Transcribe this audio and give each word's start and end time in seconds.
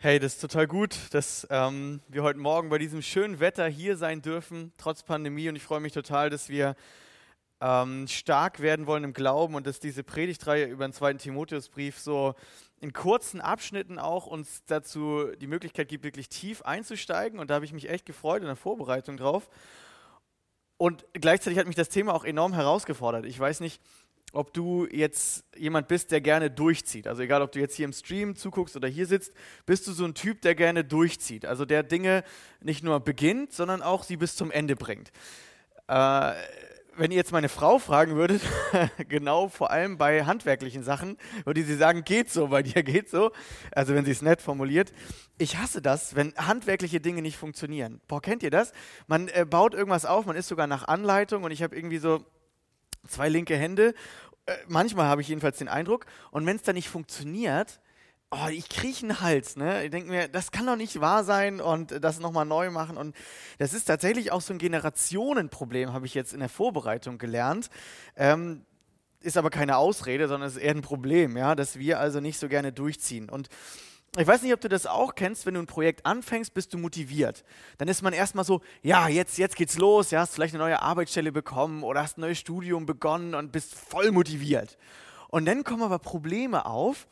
Hey, 0.00 0.20
das 0.20 0.34
ist 0.34 0.40
total 0.40 0.68
gut, 0.68 0.96
dass 1.10 1.44
ähm, 1.50 2.00
wir 2.06 2.22
heute 2.22 2.38
Morgen 2.38 2.68
bei 2.68 2.78
diesem 2.78 3.02
schönen 3.02 3.40
Wetter 3.40 3.66
hier 3.66 3.96
sein 3.96 4.22
dürfen, 4.22 4.72
trotz 4.76 5.02
Pandemie. 5.02 5.48
Und 5.48 5.56
ich 5.56 5.64
freue 5.64 5.80
mich 5.80 5.92
total, 5.92 6.30
dass 6.30 6.48
wir 6.48 6.76
ähm, 7.60 8.06
stark 8.06 8.60
werden 8.60 8.86
wollen 8.86 9.02
im 9.02 9.12
Glauben 9.12 9.56
und 9.56 9.66
dass 9.66 9.80
diese 9.80 10.04
Predigtreihe 10.04 10.66
über 10.66 10.86
den 10.86 10.92
zweiten 10.92 11.18
Timotheusbrief 11.18 11.98
so 11.98 12.36
in 12.80 12.92
kurzen 12.92 13.40
Abschnitten 13.40 13.98
auch 13.98 14.28
uns 14.28 14.62
dazu 14.66 15.32
die 15.40 15.48
Möglichkeit 15.48 15.88
gibt, 15.88 16.04
wirklich 16.04 16.28
tief 16.28 16.62
einzusteigen. 16.62 17.40
Und 17.40 17.50
da 17.50 17.54
habe 17.54 17.64
ich 17.64 17.72
mich 17.72 17.90
echt 17.90 18.06
gefreut 18.06 18.42
in 18.42 18.46
der 18.46 18.54
Vorbereitung 18.54 19.16
drauf. 19.16 19.50
Und 20.76 21.04
gleichzeitig 21.12 21.58
hat 21.58 21.66
mich 21.66 21.74
das 21.74 21.88
Thema 21.88 22.14
auch 22.14 22.22
enorm 22.22 22.54
herausgefordert. 22.54 23.26
Ich 23.26 23.40
weiß 23.40 23.58
nicht, 23.58 23.82
ob 24.32 24.52
du 24.52 24.86
jetzt 24.90 25.44
jemand 25.56 25.88
bist, 25.88 26.10
der 26.10 26.20
gerne 26.20 26.50
durchzieht. 26.50 27.06
Also 27.06 27.22
egal, 27.22 27.42
ob 27.42 27.52
du 27.52 27.60
jetzt 27.60 27.74
hier 27.76 27.86
im 27.86 27.92
Stream 27.92 28.36
zuguckst 28.36 28.76
oder 28.76 28.88
hier 28.88 29.06
sitzt, 29.06 29.32
bist 29.64 29.86
du 29.86 29.92
so 29.92 30.04
ein 30.04 30.14
Typ, 30.14 30.42
der 30.42 30.54
gerne 30.54 30.84
durchzieht. 30.84 31.46
Also 31.46 31.64
der 31.64 31.82
Dinge 31.82 32.24
nicht 32.60 32.84
nur 32.84 33.00
beginnt, 33.00 33.52
sondern 33.52 33.82
auch 33.82 34.04
sie 34.04 34.16
bis 34.16 34.36
zum 34.36 34.50
Ende 34.50 34.76
bringt. 34.76 35.10
Äh, 35.88 36.32
wenn 36.98 37.12
ihr 37.12 37.16
jetzt 37.16 37.32
meine 37.32 37.48
Frau 37.48 37.78
fragen 37.78 38.16
würdet, 38.16 38.42
genau 39.08 39.48
vor 39.48 39.70
allem 39.70 39.96
bei 39.98 40.24
handwerklichen 40.24 40.82
Sachen, 40.82 41.16
würde 41.44 41.62
sie 41.62 41.76
sagen, 41.76 42.04
geht 42.04 42.30
so, 42.30 42.48
bei 42.48 42.62
dir 42.62 42.82
geht 42.82 43.08
so. 43.08 43.30
Also 43.72 43.94
wenn 43.94 44.04
sie 44.04 44.10
es 44.10 44.20
nett 44.20 44.42
formuliert. 44.42 44.92
Ich 45.38 45.56
hasse 45.56 45.80
das, 45.80 46.16
wenn 46.16 46.34
handwerkliche 46.36 47.00
Dinge 47.00 47.22
nicht 47.22 47.38
funktionieren. 47.38 48.00
Boah, 48.08 48.20
kennt 48.20 48.42
ihr 48.42 48.50
das? 48.50 48.72
Man 49.06 49.28
äh, 49.28 49.46
baut 49.48 49.74
irgendwas 49.74 50.04
auf, 50.04 50.26
man 50.26 50.36
ist 50.36 50.48
sogar 50.48 50.66
nach 50.66 50.86
Anleitung 50.88 51.44
und 51.44 51.52
ich 51.52 51.62
habe 51.62 51.76
irgendwie 51.76 51.98
so 51.98 52.24
zwei 53.06 53.28
linke 53.28 53.56
Hände. 53.56 53.94
Äh, 54.46 54.56
manchmal 54.66 55.06
habe 55.06 55.20
ich 55.20 55.28
jedenfalls 55.28 55.58
den 55.58 55.68
Eindruck. 55.68 56.06
Und 56.30 56.46
wenn 56.46 56.56
es 56.56 56.62
dann 56.62 56.74
nicht 56.74 56.88
funktioniert, 56.88 57.80
oh, 58.30 58.48
ich 58.50 58.68
kriege 58.68 58.98
einen 59.02 59.20
Hals. 59.20 59.56
Ne? 59.56 59.84
Ich 59.84 59.90
denke 59.90 60.10
mir, 60.10 60.28
das 60.28 60.50
kann 60.50 60.66
doch 60.66 60.76
nicht 60.76 61.00
wahr 61.00 61.24
sein 61.24 61.60
und 61.60 62.02
das 62.02 62.20
nochmal 62.20 62.44
neu 62.44 62.70
machen. 62.70 62.96
Und 62.96 63.14
das 63.58 63.72
ist 63.72 63.84
tatsächlich 63.84 64.32
auch 64.32 64.40
so 64.40 64.52
ein 64.52 64.58
Generationenproblem, 64.58 65.92
habe 65.92 66.06
ich 66.06 66.14
jetzt 66.14 66.32
in 66.32 66.40
der 66.40 66.48
Vorbereitung 66.48 67.18
gelernt. 67.18 67.70
Ähm, 68.16 68.64
ist 69.20 69.36
aber 69.36 69.50
keine 69.50 69.76
Ausrede, 69.76 70.28
sondern 70.28 70.48
es 70.48 70.56
ist 70.56 70.62
eher 70.62 70.74
ein 70.74 70.82
Problem, 70.82 71.36
ja, 71.36 71.54
dass 71.54 71.78
wir 71.78 71.98
also 71.98 72.20
nicht 72.20 72.38
so 72.38 72.48
gerne 72.48 72.72
durchziehen. 72.72 73.28
Und 73.28 73.48
ich 74.16 74.26
weiß 74.26 74.42
nicht, 74.42 74.52
ob 74.54 74.60
du 74.60 74.68
das 74.68 74.86
auch 74.86 75.14
kennst, 75.14 75.44
wenn 75.44 75.54
du 75.54 75.60
ein 75.60 75.66
Projekt 75.66 76.06
anfängst, 76.06 76.54
bist 76.54 76.72
du 76.72 76.78
motiviert. 76.78 77.44
Dann 77.76 77.88
ist 77.88 78.02
man 78.02 78.12
erstmal 78.12 78.44
so, 78.44 78.62
ja, 78.82 79.08
jetzt, 79.08 79.36
jetzt 79.38 79.56
geht's 79.56 79.76
los, 79.76 80.10
ja, 80.10 80.20
hast 80.20 80.34
vielleicht 80.34 80.54
eine 80.54 80.64
neue 80.64 80.80
Arbeitsstelle 80.80 81.30
bekommen 81.30 81.82
oder 81.82 82.02
hast 82.02 82.16
ein 82.16 82.22
neues 82.22 82.38
Studium 82.38 82.86
begonnen 82.86 83.34
und 83.34 83.52
bist 83.52 83.74
voll 83.74 84.10
motiviert. 84.10 84.78
Und 85.28 85.44
dann 85.44 85.62
kommen 85.62 85.82
aber 85.82 85.98
Probleme 85.98 86.64
auf 86.64 87.06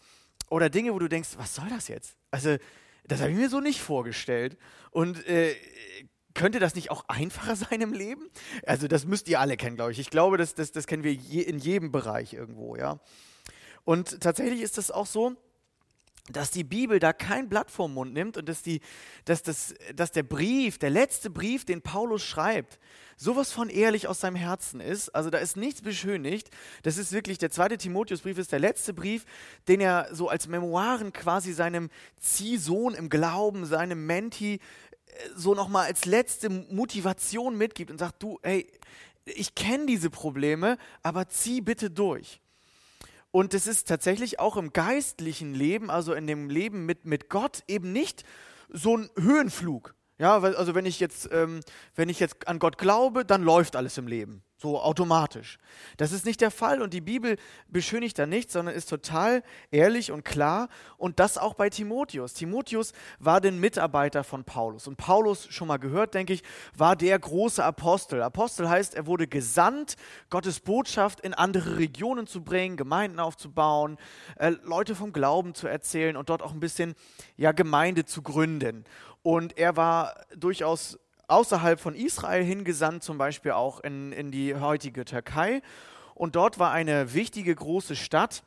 oder 0.48 0.70
Dinge, 0.70 0.94
wo 0.94 0.98
du 0.98 1.08
denkst, 1.08 1.30
was 1.36 1.54
soll 1.54 1.68
das 1.68 1.88
jetzt? 1.88 2.16
Also, 2.30 2.56
das 3.04 3.20
habe 3.20 3.30
ich 3.30 3.36
mir 3.36 3.50
so 3.50 3.60
nicht 3.60 3.80
vorgestellt. 3.80 4.56
Und 4.90 5.26
äh, 5.28 5.54
könnte 6.34 6.58
das 6.58 6.74
nicht 6.74 6.90
auch 6.90 7.04
einfacher 7.08 7.56
sein 7.56 7.80
im 7.82 7.92
Leben? 7.92 8.30
Also, 8.64 8.88
das 8.88 9.04
müsst 9.04 9.28
ihr 9.28 9.38
alle 9.38 9.56
kennen, 9.56 9.76
glaube 9.76 9.92
ich. 9.92 9.98
Ich 9.98 10.10
glaube, 10.10 10.38
das, 10.38 10.54
das, 10.54 10.72
das 10.72 10.86
kennen 10.86 11.04
wir 11.04 11.12
je, 11.12 11.42
in 11.42 11.58
jedem 11.58 11.92
Bereich 11.92 12.32
irgendwo, 12.32 12.74
ja. 12.76 13.00
Und 13.84 14.20
tatsächlich 14.20 14.62
ist 14.62 14.78
das 14.78 14.90
auch 14.90 15.06
so, 15.06 15.36
dass 16.30 16.50
die 16.50 16.64
Bibel 16.64 16.98
da 16.98 17.12
kein 17.12 17.48
Blatt 17.48 17.70
vom 17.70 17.94
Mund 17.94 18.12
nimmt 18.12 18.36
und 18.36 18.48
dass, 18.48 18.62
die, 18.62 18.80
dass, 19.24 19.42
das, 19.42 19.74
dass 19.94 20.12
der 20.12 20.22
Brief, 20.22 20.78
der 20.78 20.90
letzte 20.90 21.30
Brief, 21.30 21.64
den 21.64 21.82
Paulus 21.82 22.22
schreibt, 22.24 22.78
sowas 23.16 23.52
von 23.52 23.68
ehrlich 23.70 24.08
aus 24.08 24.20
seinem 24.20 24.36
Herzen 24.36 24.80
ist. 24.80 25.14
Also 25.14 25.30
da 25.30 25.38
ist 25.38 25.56
nichts 25.56 25.82
beschönigt. 25.82 26.50
Das 26.82 26.98
ist 26.98 27.12
wirklich, 27.12 27.38
der 27.38 27.50
zweite 27.50 27.78
Timotheusbrief 27.78 28.38
ist 28.38 28.52
der 28.52 28.58
letzte 28.58 28.92
Brief, 28.92 29.24
den 29.68 29.80
er 29.80 30.08
so 30.12 30.28
als 30.28 30.48
Memoiren 30.48 31.12
quasi 31.12 31.52
seinem 31.52 31.90
Ziehsohn 32.18 32.94
im 32.94 33.08
Glauben, 33.08 33.64
seinem 33.64 34.06
Menti, 34.06 34.54
äh, 34.54 34.58
so 35.34 35.54
nochmal 35.54 35.86
als 35.86 36.04
letzte 36.04 36.50
Motivation 36.50 37.56
mitgibt 37.56 37.90
und 37.90 37.98
sagt, 37.98 38.22
du, 38.22 38.38
hey, 38.42 38.70
ich 39.24 39.54
kenne 39.54 39.86
diese 39.86 40.10
Probleme, 40.10 40.78
aber 41.02 41.28
zieh 41.28 41.60
bitte 41.60 41.90
durch. 41.90 42.40
Und 43.36 43.52
es 43.52 43.66
ist 43.66 43.86
tatsächlich 43.86 44.40
auch 44.40 44.56
im 44.56 44.72
geistlichen 44.72 45.52
Leben, 45.52 45.90
also 45.90 46.14
in 46.14 46.26
dem 46.26 46.48
Leben 46.48 46.86
mit, 46.86 47.04
mit 47.04 47.28
Gott, 47.28 47.64
eben 47.68 47.92
nicht 47.92 48.24
so 48.70 48.96
ein 48.96 49.10
Höhenflug. 49.14 49.94
Ja, 50.16 50.40
also 50.40 50.74
wenn 50.74 50.86
ich 50.86 51.00
jetzt, 51.00 51.28
ähm, 51.32 51.60
wenn 51.94 52.08
ich 52.08 52.18
jetzt 52.18 52.48
an 52.48 52.58
Gott 52.58 52.78
glaube, 52.78 53.26
dann 53.26 53.42
läuft 53.42 53.76
alles 53.76 53.98
im 53.98 54.06
Leben. 54.06 54.42
So 54.66 54.82
automatisch. 54.82 55.58
Das 55.96 56.10
ist 56.10 56.26
nicht 56.26 56.40
der 56.40 56.50
Fall 56.50 56.82
und 56.82 56.92
die 56.92 57.00
Bibel 57.00 57.36
beschönigt 57.68 58.18
da 58.18 58.26
nichts, 58.26 58.54
sondern 58.54 58.74
ist 58.74 58.90
total 58.90 59.44
ehrlich 59.70 60.10
und 60.10 60.24
klar. 60.24 60.68
Und 60.98 61.20
das 61.20 61.38
auch 61.38 61.54
bei 61.54 61.70
Timotheus. 61.70 62.34
Timotheus 62.34 62.92
war 63.20 63.40
den 63.40 63.60
Mitarbeiter 63.60 64.24
von 64.24 64.42
Paulus. 64.42 64.88
Und 64.88 64.96
Paulus, 64.96 65.46
schon 65.50 65.68
mal 65.68 65.76
gehört, 65.76 66.14
denke 66.14 66.32
ich, 66.32 66.42
war 66.76 66.96
der 66.96 67.16
große 67.16 67.62
Apostel. 67.62 68.20
Apostel 68.22 68.68
heißt, 68.68 68.96
er 68.96 69.06
wurde 69.06 69.28
gesandt, 69.28 69.94
Gottes 70.30 70.58
Botschaft 70.58 71.20
in 71.20 71.32
andere 71.32 71.78
Regionen 71.78 72.26
zu 72.26 72.42
bringen, 72.42 72.76
Gemeinden 72.76 73.20
aufzubauen, 73.20 73.98
äh, 74.34 74.50
Leute 74.64 74.96
vom 74.96 75.12
Glauben 75.12 75.54
zu 75.54 75.68
erzählen 75.68 76.16
und 76.16 76.28
dort 76.28 76.42
auch 76.42 76.50
ein 76.50 76.58
bisschen 76.58 76.96
ja, 77.36 77.52
Gemeinde 77.52 78.04
zu 78.04 78.20
gründen. 78.20 78.84
Und 79.22 79.58
er 79.58 79.76
war 79.76 80.26
durchaus 80.34 80.98
außerhalb 81.28 81.80
von 81.80 81.94
Israel 81.94 82.44
hingesandt, 82.44 83.02
zum 83.02 83.18
Beispiel 83.18 83.52
auch 83.52 83.80
in, 83.80 84.12
in 84.12 84.30
die 84.30 84.54
heutige 84.54 85.04
Türkei. 85.04 85.62
Und 86.14 86.36
dort 86.36 86.58
war 86.58 86.72
eine 86.72 87.14
wichtige 87.14 87.54
große 87.54 87.96
Stadt, 87.96 88.42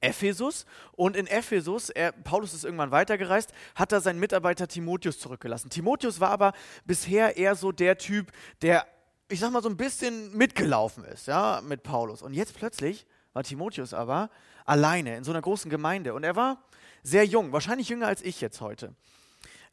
Ephesus. 0.00 0.66
Und 0.92 1.16
in 1.16 1.26
Ephesus, 1.26 1.90
er, 1.90 2.12
Paulus 2.12 2.54
ist 2.54 2.64
irgendwann 2.64 2.90
weitergereist, 2.90 3.52
hat 3.74 3.92
er 3.92 4.00
seinen 4.00 4.20
Mitarbeiter 4.20 4.68
Timotheus 4.68 5.18
zurückgelassen. 5.18 5.70
Timotheus 5.70 6.20
war 6.20 6.30
aber 6.30 6.52
bisher 6.84 7.36
eher 7.36 7.54
so 7.54 7.72
der 7.72 7.98
Typ, 7.98 8.30
der, 8.62 8.86
ich 9.28 9.40
sag 9.40 9.52
mal, 9.52 9.62
so 9.62 9.68
ein 9.68 9.76
bisschen 9.76 10.36
mitgelaufen 10.36 11.04
ist, 11.04 11.26
ja, 11.26 11.60
mit 11.64 11.82
Paulus. 11.82 12.22
Und 12.22 12.34
jetzt 12.34 12.54
plötzlich 12.54 13.06
war 13.32 13.42
Timotheus 13.42 13.94
aber 13.94 14.30
alleine 14.64 15.16
in 15.16 15.24
so 15.24 15.30
einer 15.32 15.42
großen 15.42 15.70
Gemeinde. 15.70 16.14
Und 16.14 16.24
er 16.24 16.36
war 16.36 16.62
sehr 17.02 17.24
jung, 17.24 17.52
wahrscheinlich 17.52 17.88
jünger 17.88 18.06
als 18.06 18.22
ich 18.22 18.40
jetzt 18.40 18.60
heute. 18.60 18.94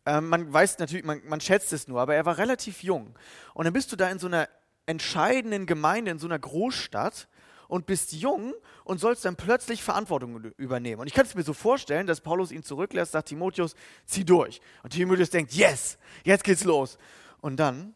Ähm, 0.06 0.30
man 0.30 0.52
weiß 0.52 0.80
natürlich, 0.80 1.06
man, 1.06 1.22
man 1.26 1.42
schätzt 1.42 1.74
es 1.74 1.88
nur, 1.88 2.02
aber 2.02 2.16
er 2.16 2.26
war 2.26 2.38
relativ 2.38 2.84
jung. 2.84 3.16
Und 3.54 3.66
dann 3.66 3.74
bist 3.74 3.92
du 3.92 3.96
da 3.96 4.10
in 4.10 4.20
so 4.20 4.28
einer 4.28 4.50
entscheidenden 4.86 5.66
Gemeinde, 5.66 6.12
in 6.12 6.20
so 6.20 6.28
einer 6.28 6.40
Großstadt 6.40 7.28
und 7.68 7.86
bist 7.86 8.12
jung 8.12 8.54
und 8.84 9.00
sollst 9.00 9.26
dann 9.26 9.36
plötzlich 9.36 9.82
Verantwortung 9.82 10.44
übernehmen. 10.58 11.02
Und 11.02 11.08
ich 11.08 11.14
kann 11.14 11.26
es 11.26 11.36
mir 11.36 11.44
so 11.44 11.54
vorstellen, 11.54 12.06
dass 12.06 12.22
Paulus 12.22 12.52
ihn 12.52 12.64
zurücklässt, 12.64 13.14
sagt 13.14 13.30
Timotheus, 13.30 13.76
zieh 14.06 14.26
durch. 14.26 14.62
Und 14.84 14.92
Timotheus 14.92 15.30
denkt, 15.30 15.54
yes, 15.54 15.98
jetzt 16.24 16.44
geht's 16.44 16.66
los. 16.66 16.98
Und 17.40 17.58
dann 17.58 17.96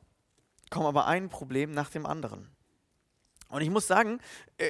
kommt 0.69 0.85
aber 0.85 1.07
ein 1.07 1.29
Problem 1.29 1.71
nach 1.71 1.89
dem 1.89 2.05
anderen. 2.05 2.49
Und 3.49 3.61
ich 3.61 3.69
muss 3.69 3.87
sagen, 3.87 4.19
äh, 4.57 4.69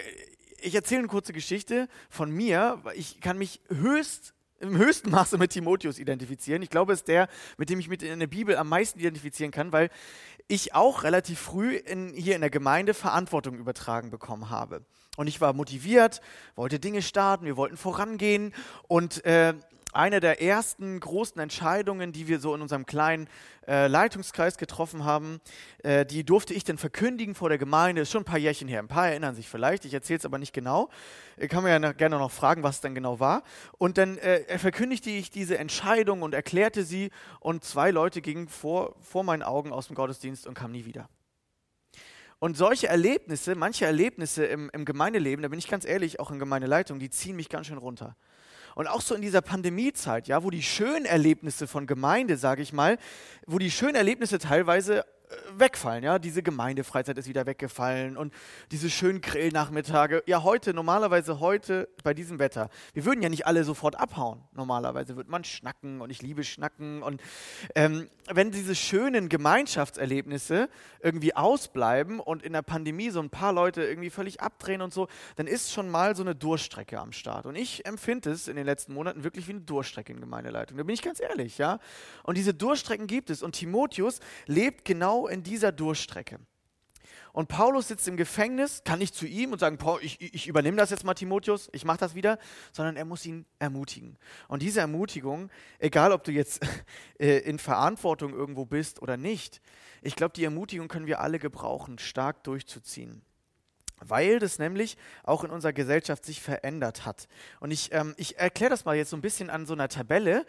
ich 0.59 0.74
erzähle 0.76 1.00
eine 1.00 1.08
kurze 1.08 1.34
Geschichte 1.34 1.88
von 2.09 2.31
mir. 2.31 2.81
Ich 2.96 3.22
kann 3.22 3.38
mich 3.38 3.62
höchst 3.70 4.34
im 4.59 4.78
höchsten 4.78 5.12
Maße 5.12 5.38
mit 5.38 5.51
Timotheus 5.51 6.00
identifizieren. 6.00 6.62
Ich 6.62 6.69
glaube, 6.69 6.94
es 6.94 7.00
ist 7.00 7.07
der, 7.07 7.28
mit 7.57 7.69
dem 7.69 7.79
ich 7.79 7.88
mit 7.88 8.03
in 8.03 8.19
der 8.19 8.28
Bibel 8.28 8.56
am 8.57 8.69
meisten 8.69 9.00
identifizieren 9.00 9.51
kann, 9.51 9.72
weil 9.72 9.90
ich 10.47 10.73
auch 10.73 11.03
relativ 11.03 11.40
früh 11.40 11.75
in, 11.75 12.13
hier 12.13 12.35
in 12.35 12.41
der 12.41 12.50
Gemeinde 12.50 12.94
Verantwortung 12.94 13.57
übertragen 13.57 14.09
bekommen 14.09 14.50
habe. 14.50 14.85
Und 15.17 15.28
ich 15.28 15.41
war 15.41 15.53
motiviert, 15.53 16.22
wollte 16.56 16.79
Dinge 16.79 17.01
starten, 17.01 17.46
wir 17.46 17.57
wollten 17.57 17.78
vorangehen 17.78 18.53
und 18.88 19.25
äh, 19.25 19.53
eine 19.94 20.20
der 20.20 20.42
ersten 20.42 21.00
großen 21.00 21.40
Entscheidungen, 21.42 22.12
die 22.12 22.28
wir 22.28 22.40
so 22.40 22.53
in 22.53 22.62
unserem 22.62 22.86
kleinen 22.86 23.30
äh, 23.68 23.88
Leitungskreis 23.88 24.58
getroffen 24.58 25.03
haben, 25.03 25.40
äh, 25.84 26.06
die 26.06 26.24
durfte 26.24 26.53
ich 26.53 26.64
dann 26.64 26.78
verkündigen 26.78 27.36
vor 27.36 27.50
der 27.50 27.58
Gemeinde. 27.58 28.02
Ist 28.02 28.12
schon 28.12 28.22
ein 28.22 28.26
paar 28.26 28.38
Jährchen 28.38 28.68
her. 28.68 28.80
Ein 28.80 28.88
paar 28.88 29.08
erinnern 29.09 29.36
sich 29.36 29.47
vielleicht. 29.47 29.86
Ich 29.86 29.94
erzähle 29.94 30.20
es 30.20 30.26
aber 30.26 30.38
nicht 30.38 30.53
genau. 30.53 30.90
Ich 31.38 31.50
kann 31.50 31.64
mir 31.64 31.70
ja 31.70 31.92
gerne 31.94 32.18
noch 32.18 32.31
fragen, 32.31 32.64
was 32.64 32.76
es 32.76 32.81
dann 32.81 32.96
genau 32.96 33.20
war. 33.20 33.44
Und 33.78 33.97
dann 33.97 34.18
äh, 34.18 34.58
verkündigte 34.58 35.09
ich 35.09 35.30
diese 35.30 35.58
Entscheidung 35.58 36.22
und 36.22 36.34
erklärte 36.34 36.84
sie. 36.84 37.09
Und 37.40 37.64
zwei 37.64 37.91
Leute 37.91 38.22
gingen 38.22 38.47
vor, 38.47 38.96
vor 39.02 39.23
meinen 39.23 39.44
Augen 39.44 39.72
aus 39.72 39.88
dem 39.88 39.96
Gottesdienst 39.96 40.47
und 40.47 40.53
kamen 40.53 40.73
nie 40.73 40.85
wieder. 40.85 41.09
Und 42.40 42.56
solche 42.56 42.88
Erlebnisse, 42.88 43.56
manche 43.56 43.85
Erlebnisse 43.85 44.46
im, 44.46 44.70
im 44.72 44.85
Gemeindeleben, 44.85 45.41
da 45.41 45.50
bin 45.50 45.58
ich 45.58 45.67
ganz 45.67 45.85
ehrlich, 45.85 46.20
auch 46.20 46.29
in 46.29 46.38
Gemeindeleitung, 46.38 47.00
die 47.00 47.09
ziehen 47.09 47.35
mich 47.35 47.50
ganz 47.50 47.67
schön 47.67 47.79
runter. 47.79 48.16
Und 48.78 48.85
auch 48.85 49.02
so 49.02 49.16
in 49.16 49.24
dieser 49.24 49.41
Pandemiezeit, 49.41 50.28
ja, 50.28 50.44
wo 50.44 50.52
die 50.52 50.62
schönen 50.62 51.06
Erlebnisse 51.06 51.66
von 51.66 51.88
Gemeinde, 51.88 52.38
sage 52.38 52.62
ich 52.62 52.74
mal, 52.74 53.00
wo 53.47 53.58
die 53.58 53.72
schönen 53.72 53.96
Erlebnisse 53.96 54.38
teilweise 54.38 55.03
wegfallen, 55.58 56.03
ja. 56.03 56.20
Diese 56.20 56.41
Gemeindefreizeit 56.41 57.18
ist 57.18 57.28
wieder 57.28 57.46
weggefallen 57.46 58.18
und 58.18 58.34
diese 58.72 58.90
schönen 58.90 59.22
Grillnachmittage. 59.22 60.24
Ja, 60.26 60.44
heute, 60.44 60.74
normalerweise 60.74 61.40
heute 61.40 61.90
bei 62.03 62.14
diesem 62.14 62.40
Wetter. 62.40 62.70
Wir 62.94 63.06
würden 63.06 63.22
ja 63.22 63.29
nicht 63.29 63.46
alle 63.46 63.64
sofort 63.64 64.00
abhauen. 64.00 64.41
Normalerweise 64.53 65.16
würde 65.16 65.29
man 65.29 65.44
schnacken 65.44 66.02
und 66.02 66.09
ich 66.09 66.22
liebe 66.22 66.44
Schnacken. 66.44 67.03
Und 67.03 67.22
ähm, 67.76 68.09
wenn 68.32 68.52
diese 68.52 68.76
schönen 68.76 69.29
Gemeinschaftserlebnisse 69.29 70.70
irgendwie 71.02 71.35
ausbleiben 71.35 72.20
und 72.20 72.44
in 72.44 72.53
der 72.53 72.62
Pandemie 72.62 73.09
so 73.09 73.20
ein 73.20 73.30
paar 73.30 73.53
Leute 73.53 73.84
irgendwie 73.84 74.09
völlig 74.09 74.41
abdrehen 74.41 74.82
und 74.82 74.94
so, 74.94 75.08
dann 75.35 75.47
ist 75.47 75.73
schon 75.73 75.90
mal 75.90 76.16
so 76.16 76.23
eine 76.23 76.35
Durchstrecke 76.35 77.00
am 77.00 77.12
Start. 77.12 77.46
Und 77.46 77.56
ich 77.56 77.85
empfinde 77.85 78.32
es 78.32 78.47
in 78.47 78.56
den 78.56 78.66
letzten 78.66 78.94
Monaten 78.94 79.23
wirklich 79.23 79.47
wie 79.47 79.52
eine 79.52 79.62
Durchstrecke 79.62 80.14
in 80.14 80.22
Gemeindeleitung. 80.22 80.78
Da 80.78 80.84
bin 80.84 80.94
ich 80.94 81.02
ganz 81.02 81.20
ehrlich, 81.20 81.58
ja. 81.58 81.80
Und 82.23 82.38
diese 82.38 82.53
Durchstrecken 82.53 83.08
gibt 83.08 83.30
es. 83.30 83.44
Und 83.44 83.53
Timotheus 83.53 84.20
lebt 84.46 84.85
genau 84.85 85.16
in 85.25 85.41
dieser 85.41 85.72
Durchstrecke. 85.72 86.40
Und 87.34 87.49
Paulus 87.49 87.87
sitzt 87.87 88.08
im 88.08 88.17
Gefängnis, 88.17 88.81
kann 88.84 88.99
nicht 88.99 89.14
zu 89.14 89.28
ihm 89.28 89.52
und 89.52 89.59
sagen, 89.59 89.78
Paul, 89.78 89.99
ich, 90.02 90.19
ich 90.22 90.47
übernehme 90.47 90.78
das 90.78 90.90
jetzt 90.90 91.03
mal, 91.03 91.14
Timotheus, 91.14 91.69
ich 91.72 91.85
mache 91.85 91.99
das 91.99 92.16
wieder, 92.16 92.40
sondern 92.72 92.96
er 92.96 93.05
muss 93.05 93.25
ihn 93.25 93.46
ermutigen. 93.59 94.17
Und 94.47 94.64
diese 94.64 94.79
Ermutigung, 94.79 95.52
egal 95.78 96.11
ob 96.14 96.23
du 96.23 96.31
jetzt 96.31 96.66
äh, 97.19 97.37
in 97.40 97.59
Verantwortung 97.59 98.34
irgendwo 98.34 98.66
bist 98.66 99.02
oder 99.02 99.17
nicht, 99.17 99.61
ich 100.02 100.16
glaube, 100.16 100.34
die 100.35 100.46
Ermutigung 100.46 100.87
können 100.87 101.05
wir 101.05 101.20
alle 101.20 101.40
gebrauchen, 101.40 101.99
stark 101.99 102.43
durchzuziehen 102.43 103.22
weil 103.99 104.40
das 104.40 104.59
nämlich 104.59 104.97
auch 105.23 105.43
in 105.43 105.49
unserer 105.49 105.73
Gesellschaft 105.73 106.25
sich 106.25 106.41
verändert 106.41 107.05
hat. 107.05 107.28
Und 107.59 107.72
ich, 107.72 107.91
ähm, 107.93 108.13
ich 108.17 108.37
erkläre 108.37 108.70
das 108.70 108.85
mal 108.85 108.96
jetzt 108.96 109.09
so 109.09 109.17
ein 109.17 109.22
bisschen 109.22 109.49
an 109.49 109.66
so 109.66 109.73
einer 109.73 109.90
Tabelle. 109.90 110.46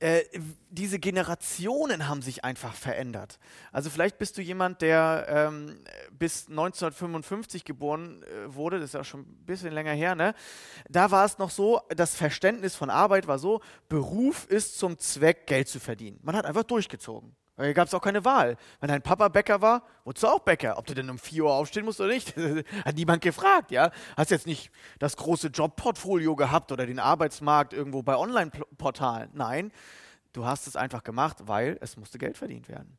Äh, 0.00 0.22
diese 0.70 0.98
Generationen 0.98 2.08
haben 2.08 2.22
sich 2.22 2.44
einfach 2.44 2.74
verändert. 2.74 3.38
Also 3.72 3.90
vielleicht 3.90 4.18
bist 4.18 4.38
du 4.38 4.42
jemand, 4.42 4.80
der 4.80 5.26
ähm, 5.28 5.80
bis 6.10 6.48
1955 6.48 7.64
geboren 7.64 8.22
äh, 8.22 8.54
wurde, 8.54 8.78
das 8.78 8.90
ist 8.90 8.94
ja 8.94 9.02
schon 9.02 9.22
ein 9.22 9.44
bisschen 9.46 9.72
länger 9.72 9.92
her, 9.92 10.14
ne? 10.14 10.34
Da 10.88 11.10
war 11.10 11.24
es 11.24 11.38
noch 11.38 11.50
so, 11.50 11.80
das 11.88 12.14
Verständnis 12.14 12.76
von 12.76 12.90
Arbeit 12.90 13.26
war 13.26 13.38
so, 13.38 13.60
Beruf 13.88 14.46
ist 14.46 14.78
zum 14.78 14.98
Zweck, 14.98 15.46
Geld 15.46 15.68
zu 15.68 15.80
verdienen. 15.80 16.20
Man 16.22 16.36
hat 16.36 16.46
einfach 16.46 16.64
durchgezogen. 16.64 17.34
Hier 17.58 17.74
gab 17.74 17.88
es 17.88 17.94
auch 17.94 18.00
keine 18.00 18.24
Wahl. 18.24 18.56
Wenn 18.80 18.88
dein 18.88 19.02
Papa 19.02 19.28
Bäcker 19.28 19.60
war, 19.60 19.82
wurdest 20.04 20.22
du 20.22 20.28
auch 20.28 20.38
Bäcker. 20.40 20.78
Ob 20.78 20.86
du 20.86 20.94
denn 20.94 21.10
um 21.10 21.18
4 21.18 21.44
Uhr 21.44 21.52
aufstehen 21.52 21.84
musst 21.84 22.00
oder 22.00 22.12
nicht, 22.12 22.34
hat 22.84 22.94
niemand 22.94 23.22
gefragt. 23.22 23.72
Ja? 23.72 23.90
Hast 24.16 24.30
jetzt 24.30 24.46
nicht 24.46 24.70
das 25.00 25.16
große 25.16 25.48
Jobportfolio 25.48 26.36
gehabt 26.36 26.70
oder 26.70 26.86
den 26.86 27.00
Arbeitsmarkt 27.00 27.72
irgendwo 27.72 28.02
bei 28.02 28.16
Online-Portalen. 28.16 29.30
Nein, 29.32 29.72
du 30.32 30.44
hast 30.44 30.68
es 30.68 30.76
einfach 30.76 31.02
gemacht, 31.02 31.38
weil 31.46 31.78
es 31.80 31.96
musste 31.96 32.18
Geld 32.18 32.36
verdient 32.36 32.68
werden. 32.68 32.96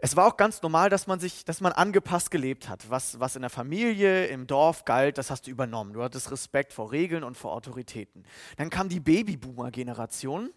Es 0.00 0.14
war 0.14 0.28
auch 0.28 0.36
ganz 0.36 0.62
normal, 0.62 0.90
dass 0.90 1.08
man 1.08 1.18
sich, 1.18 1.44
dass 1.44 1.60
man 1.60 1.72
angepasst 1.72 2.30
gelebt 2.30 2.68
hat. 2.68 2.88
Was, 2.88 3.18
was 3.18 3.34
in 3.34 3.42
der 3.42 3.50
Familie, 3.50 4.26
im 4.26 4.46
Dorf 4.46 4.84
galt, 4.84 5.18
das 5.18 5.28
hast 5.28 5.48
du 5.48 5.50
übernommen. 5.50 5.92
Du 5.92 6.02
hattest 6.02 6.30
Respekt 6.30 6.72
vor 6.72 6.92
Regeln 6.92 7.24
und 7.24 7.36
vor 7.36 7.52
Autoritäten. 7.52 8.24
Dann 8.56 8.70
kam 8.70 8.88
die 8.88 9.00
Babyboomer-Generation 9.00 10.50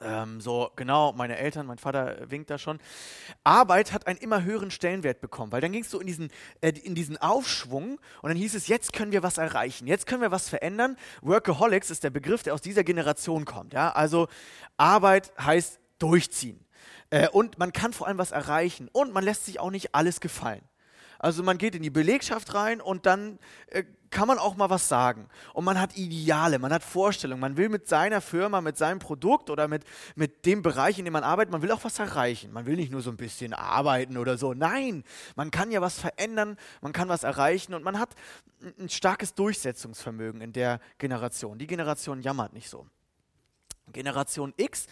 ähm, 0.00 0.40
so, 0.40 0.70
genau, 0.76 1.12
meine 1.12 1.36
Eltern, 1.36 1.66
mein 1.66 1.78
Vater 1.78 2.30
winkt 2.30 2.50
da 2.50 2.58
schon. 2.58 2.78
Arbeit 3.44 3.92
hat 3.92 4.06
einen 4.06 4.18
immer 4.18 4.42
höheren 4.42 4.70
Stellenwert 4.70 5.20
bekommen, 5.20 5.52
weil 5.52 5.60
dann 5.60 5.72
ging 5.72 5.82
es 5.82 5.90
so 5.90 6.00
in 6.00 6.06
diesen, 6.06 6.30
äh, 6.60 6.70
in 6.70 6.94
diesen 6.94 7.16
Aufschwung 7.18 8.00
und 8.22 8.28
dann 8.28 8.36
hieß 8.36 8.54
es, 8.54 8.68
jetzt 8.68 8.92
können 8.92 9.12
wir 9.12 9.22
was 9.22 9.38
erreichen, 9.38 9.86
jetzt 9.86 10.06
können 10.06 10.22
wir 10.22 10.30
was 10.30 10.48
verändern. 10.48 10.96
Workaholics 11.22 11.90
ist 11.90 12.04
der 12.04 12.10
Begriff, 12.10 12.42
der 12.42 12.54
aus 12.54 12.62
dieser 12.62 12.84
Generation 12.84 13.44
kommt. 13.44 13.72
Ja? 13.72 13.90
Also 13.90 14.28
Arbeit 14.76 15.32
heißt 15.38 15.78
durchziehen. 15.98 16.64
Äh, 17.10 17.28
und 17.28 17.58
man 17.58 17.72
kann 17.72 17.92
vor 17.92 18.06
allem 18.06 18.18
was 18.18 18.30
erreichen 18.30 18.88
und 18.92 19.12
man 19.12 19.24
lässt 19.24 19.44
sich 19.44 19.60
auch 19.60 19.70
nicht 19.70 19.94
alles 19.94 20.20
gefallen. 20.20 20.62
Also 21.22 21.42
man 21.42 21.58
geht 21.58 21.74
in 21.74 21.82
die 21.82 21.90
Belegschaft 21.90 22.54
rein 22.54 22.80
und 22.80 23.04
dann 23.04 23.38
äh, 23.66 23.84
kann 24.08 24.26
man 24.26 24.38
auch 24.38 24.56
mal 24.56 24.70
was 24.70 24.88
sagen. 24.88 25.28
Und 25.52 25.66
man 25.66 25.78
hat 25.78 25.94
Ideale, 25.94 26.58
man 26.58 26.72
hat 26.72 26.82
Vorstellungen. 26.82 27.42
Man 27.42 27.58
will 27.58 27.68
mit 27.68 27.86
seiner 27.86 28.22
Firma, 28.22 28.62
mit 28.62 28.78
seinem 28.78 29.00
Produkt 29.00 29.50
oder 29.50 29.68
mit, 29.68 29.84
mit 30.16 30.46
dem 30.46 30.62
Bereich, 30.62 30.98
in 30.98 31.04
dem 31.04 31.12
man 31.12 31.22
arbeitet, 31.22 31.52
man 31.52 31.60
will 31.60 31.72
auch 31.72 31.84
was 31.84 31.98
erreichen. 31.98 32.54
Man 32.54 32.64
will 32.64 32.76
nicht 32.76 32.90
nur 32.90 33.02
so 33.02 33.10
ein 33.10 33.18
bisschen 33.18 33.52
arbeiten 33.52 34.16
oder 34.16 34.38
so. 34.38 34.54
Nein, 34.54 35.04
man 35.36 35.50
kann 35.50 35.70
ja 35.70 35.82
was 35.82 35.98
verändern, 35.98 36.56
man 36.80 36.94
kann 36.94 37.10
was 37.10 37.22
erreichen 37.22 37.74
und 37.74 37.84
man 37.84 37.98
hat 37.98 38.14
ein 38.78 38.88
starkes 38.88 39.34
Durchsetzungsvermögen 39.34 40.40
in 40.40 40.54
der 40.54 40.80
Generation. 40.96 41.58
Die 41.58 41.66
Generation 41.66 42.22
jammert 42.22 42.54
nicht 42.54 42.70
so. 42.70 42.86
Generation 43.90 44.54
X 44.56 44.86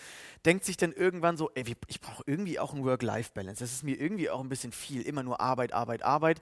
denkt 0.44 0.64
sich 0.64 0.76
dann 0.76 0.92
irgendwann 0.92 1.36
so, 1.36 1.50
ey, 1.54 1.64
ich 1.88 2.00
brauche 2.00 2.22
irgendwie 2.26 2.58
auch 2.58 2.72
ein 2.72 2.84
Work-Life-Balance. 2.84 3.60
Das 3.60 3.72
ist 3.72 3.82
mir 3.82 4.00
irgendwie 4.00 4.30
auch 4.30 4.40
ein 4.40 4.48
bisschen 4.48 4.72
viel, 4.72 5.02
immer 5.02 5.22
nur 5.22 5.40
Arbeit, 5.40 5.72
Arbeit, 5.72 6.02
Arbeit. 6.02 6.40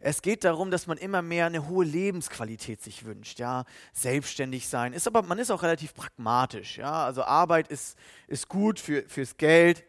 Es 0.00 0.22
geht 0.22 0.44
darum, 0.44 0.70
dass 0.70 0.86
man 0.86 0.98
immer 0.98 1.22
mehr 1.22 1.46
eine 1.46 1.68
hohe 1.68 1.84
Lebensqualität 1.84 2.82
sich 2.82 3.04
wünscht, 3.04 3.38
ja, 3.38 3.64
selbstständig 3.92 4.68
sein. 4.68 4.92
Ist 4.92 5.06
aber, 5.06 5.22
man 5.22 5.38
ist 5.38 5.50
auch 5.50 5.62
relativ 5.62 5.94
pragmatisch, 5.94 6.78
ja, 6.78 7.04
also 7.04 7.24
Arbeit 7.24 7.68
ist, 7.68 7.96
ist 8.26 8.48
gut 8.48 8.80
für, 8.80 9.02
fürs 9.08 9.36
Geld 9.36 9.84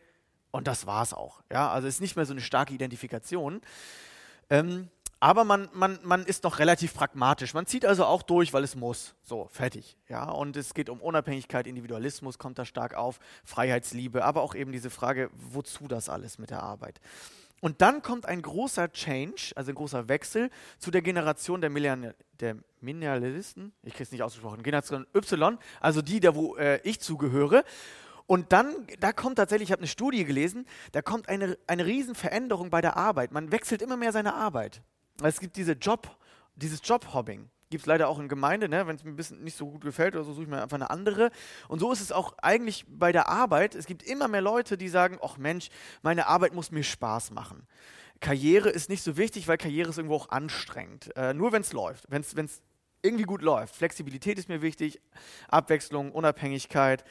und 0.52 0.68
das 0.68 0.86
war's 0.86 1.14
auch, 1.14 1.42
ja, 1.52 1.70
also 1.70 1.88
ist 1.88 2.02
nicht 2.02 2.16
mehr 2.16 2.26
so 2.26 2.34
eine 2.34 2.42
starke 2.42 2.74
Identifikation. 2.74 3.62
Ähm, 4.50 4.90
aber 5.20 5.44
man, 5.44 5.70
man, 5.74 6.00
man 6.04 6.26
ist 6.26 6.44
noch 6.44 6.60
relativ 6.60 6.94
pragmatisch. 6.94 7.54
Man 7.54 7.66
zieht 7.66 7.86
also 7.86 8.06
auch 8.06 8.22
durch, 8.22 8.54
weil 8.54 8.64
es 8.64 8.76
muss. 8.76 9.16
So, 9.24 9.48
fertig. 9.52 9.98
Ja, 10.08 10.30
und 10.30 10.56
es 10.56 10.74
geht 10.74 10.90
um 10.90 11.02
Unabhängigkeit, 11.02 11.66
Individualismus 11.66 12.38
kommt 12.38 12.60
da 12.60 12.66
stark 12.66 12.94
auf, 12.94 13.20
Freiheitsliebe, 13.44 14.24
aber 14.24 14.42
auch 14.42 14.54
eben 14.54 14.72
diese 14.72 14.90
Frage, 14.90 15.30
wozu 15.34 15.88
das 15.88 16.10
alles 16.10 16.38
mit 16.38 16.52
der 16.52 16.62
Arbeit? 16.62 17.00
Und 17.60 17.82
dann 17.82 18.04
kommt 18.04 18.28
ein 18.28 18.44
großer 18.44 18.92
Change, 18.92 19.54
also 19.56 19.72
ein 19.72 19.76
großer 19.76 20.08
Wechsel 20.08 20.52
zu 20.78 20.92
der 20.92 21.02
Generation 21.02 21.60
der, 21.60 21.72
Millennial, 21.72 22.16
der 22.40 22.58
Millennialisten, 22.82 23.74
ich 23.82 23.94
kriege 23.94 24.04
es 24.04 24.12
nicht 24.12 24.22
ausgesprochen, 24.22 24.62
Generation 24.62 25.08
Y, 25.16 25.58
also 25.82 26.04
die, 26.04 26.20
da 26.20 26.36
wo 26.36 26.56
äh, 26.58 26.80
ich 26.84 27.00
zugehöre. 27.00 27.64
Und 28.28 28.52
dann, 28.52 28.86
da 29.00 29.12
kommt 29.14 29.38
tatsächlich, 29.38 29.70
ich 29.70 29.72
habe 29.72 29.80
eine 29.80 29.88
Studie 29.88 30.26
gelesen, 30.26 30.68
da 30.92 31.02
kommt 31.02 31.30
eine, 31.30 31.58
eine 31.66 31.86
Riesenveränderung 31.86 32.70
bei 32.70 32.82
der 32.82 32.96
Arbeit. 32.98 33.32
Man 33.32 33.52
wechselt 33.52 33.82
immer 33.82 33.98
mehr 33.98 34.12
seine 34.12 34.36
Arbeit. 34.36 34.84
Es 35.24 35.40
gibt 35.40 35.56
diese 35.56 35.74
Job, 35.74 36.16
dieses 36.56 36.82
Jobhobbing. 36.84 37.50
Gibt 37.70 37.82
es 37.82 37.86
leider 37.86 38.08
auch 38.08 38.20
in 38.20 38.30
Gemeinde, 38.30 38.70
ne? 38.70 38.88
wenn 38.88 38.96
es 38.96 39.04
mir 39.04 39.12
ein 39.12 39.18
bisschen 39.18 39.44
nicht 39.44 39.58
so 39.58 39.70
gut 39.70 39.82
gefällt 39.82 40.16
oder 40.16 40.24
so, 40.24 40.32
suche 40.32 40.44
ich 40.44 40.50
mir 40.50 40.62
einfach 40.62 40.76
eine 40.76 40.90
andere. 40.90 41.32
Und 41.68 41.80
so 41.80 41.92
ist 41.92 42.00
es 42.00 42.14
auch 42.14 42.34
eigentlich 42.42 42.86
bei 42.88 43.12
der 43.12 43.28
Arbeit. 43.28 43.76
Es 43.76 43.88
gibt 43.88 44.04
immer 44.04 44.30
mehr 44.30 44.42
Leute, 44.42 44.78
die 44.78 44.88
sagen, 44.88 45.20
ach 45.22 45.38
Mensch, 45.38 45.70
meine 46.02 46.28
Arbeit 46.28 46.54
muss 46.54 46.72
mir 46.72 46.84
Spaß 46.84 47.32
machen. 47.32 47.68
Karriere 48.22 48.70
ist 48.70 48.90
nicht 48.90 49.04
so 49.04 49.18
wichtig, 49.18 49.48
weil 49.48 49.58
Karriere 49.58 49.90
ist 49.90 49.98
irgendwo 49.98 50.16
auch 50.16 50.30
anstrengend. 50.30 51.16
Äh, 51.18 51.34
nur 51.34 51.52
wenn 51.52 51.62
es 51.62 51.74
läuft, 51.74 52.06
wenn 52.10 52.22
es 52.22 52.62
irgendwie 53.02 53.26
gut 53.26 53.42
läuft. 53.42 53.76
Flexibilität 53.76 54.40
ist 54.40 54.50
mir 54.50 54.62
wichtig, 54.62 55.02
Abwechslung, 55.50 56.12
Unabhängigkeit 56.14 57.04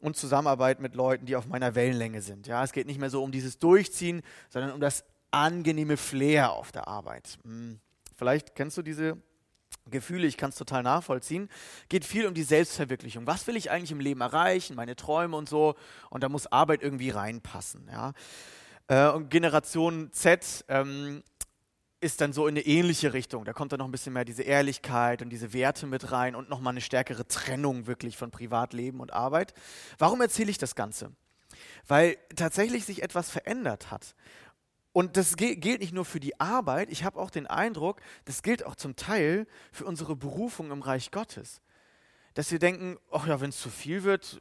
und 0.00 0.16
Zusammenarbeit 0.16 0.80
mit 0.80 0.94
Leuten, 0.94 1.26
die 1.26 1.36
auf 1.36 1.46
meiner 1.46 1.74
Wellenlänge 1.74 2.22
sind. 2.22 2.46
Ja, 2.46 2.64
es 2.64 2.72
geht 2.72 2.86
nicht 2.86 2.98
mehr 2.98 3.08
so 3.08 3.22
um 3.22 3.30
dieses 3.30 3.58
Durchziehen, 3.58 4.22
sondern 4.50 4.72
um 4.72 4.80
das 4.80 5.04
angenehme 5.32 5.96
Flair 5.96 6.52
auf 6.52 6.72
der 6.72 6.88
Arbeit. 6.88 7.38
Hm. 7.44 7.80
Vielleicht 8.16 8.54
kennst 8.54 8.76
du 8.76 8.82
diese 8.82 9.16
Gefühle, 9.90 10.26
ich 10.26 10.36
kann 10.36 10.50
es 10.50 10.56
total 10.56 10.82
nachvollziehen. 10.82 11.48
Geht 11.88 12.04
viel 12.04 12.26
um 12.26 12.34
die 12.34 12.44
Selbstverwirklichung. 12.44 13.26
Was 13.26 13.46
will 13.46 13.56
ich 13.56 13.70
eigentlich 13.70 13.90
im 13.90 14.00
Leben 14.00 14.20
erreichen, 14.20 14.76
meine 14.76 14.94
Träume 14.94 15.36
und 15.36 15.48
so. 15.48 15.74
Und 16.10 16.22
da 16.22 16.28
muss 16.28 16.46
Arbeit 16.46 16.82
irgendwie 16.82 17.10
reinpassen. 17.10 17.88
Ja. 17.90 18.12
Äh, 18.86 19.08
und 19.08 19.30
Generation 19.30 20.12
Z 20.12 20.64
ähm, 20.68 21.22
ist 22.00 22.20
dann 22.20 22.32
so 22.32 22.46
in 22.46 22.56
eine 22.56 22.66
ähnliche 22.66 23.12
Richtung. 23.12 23.44
Da 23.44 23.52
kommt 23.52 23.72
dann 23.72 23.78
noch 23.78 23.86
ein 23.86 23.92
bisschen 23.92 24.12
mehr 24.12 24.24
diese 24.24 24.42
Ehrlichkeit 24.42 25.22
und 25.22 25.30
diese 25.30 25.52
Werte 25.52 25.86
mit 25.86 26.12
rein 26.12 26.34
und 26.34 26.48
nochmal 26.48 26.72
eine 26.72 26.80
stärkere 26.80 27.26
Trennung 27.26 27.86
wirklich 27.86 28.16
von 28.16 28.30
Privatleben 28.30 29.00
und 29.00 29.12
Arbeit. 29.12 29.54
Warum 29.98 30.20
erzähle 30.20 30.50
ich 30.50 30.58
das 30.58 30.74
Ganze? 30.74 31.12
Weil 31.86 32.16
tatsächlich 32.36 32.84
sich 32.84 33.02
etwas 33.02 33.30
verändert 33.30 33.90
hat. 33.90 34.14
Und 34.92 35.16
das 35.16 35.36
gilt 35.36 35.80
nicht 35.80 35.94
nur 35.94 36.04
für 36.04 36.20
die 36.20 36.38
Arbeit, 36.38 36.90
ich 36.90 37.04
habe 37.04 37.18
auch 37.18 37.30
den 37.30 37.46
Eindruck, 37.46 38.00
das 38.26 38.42
gilt 38.42 38.66
auch 38.66 38.76
zum 38.76 38.94
Teil 38.94 39.46
für 39.72 39.86
unsere 39.86 40.16
Berufung 40.16 40.70
im 40.70 40.82
Reich 40.82 41.10
Gottes. 41.10 41.62
Dass 42.34 42.50
wir 42.50 42.58
denken, 42.58 42.98
ach 43.10 43.26
ja, 43.26 43.40
wenn 43.42 43.50
es 43.50 43.60
zu 43.60 43.68
viel 43.68 44.04
wird, 44.04 44.40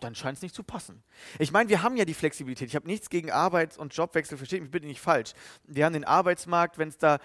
dann 0.00 0.16
scheint 0.16 0.36
es 0.36 0.42
nicht 0.42 0.54
zu 0.54 0.64
passen. 0.64 1.02
Ich 1.38 1.52
meine, 1.52 1.68
wir 1.68 1.82
haben 1.82 1.96
ja 1.96 2.04
die 2.04 2.14
Flexibilität. 2.14 2.68
Ich 2.68 2.74
habe 2.74 2.88
nichts 2.88 3.08
gegen 3.08 3.30
Arbeits- 3.30 3.78
und 3.78 3.94
Jobwechsel, 3.94 4.36
versteht 4.36 4.62
mich 4.62 4.70
bitte 4.70 4.86
nicht 4.86 5.00
falsch. 5.00 5.34
Wir 5.64 5.84
haben 5.84 5.92
den 5.92 6.04
Arbeitsmarkt, 6.04 6.78
wenn 6.78 6.88
es 6.88 6.98
da 6.98 7.18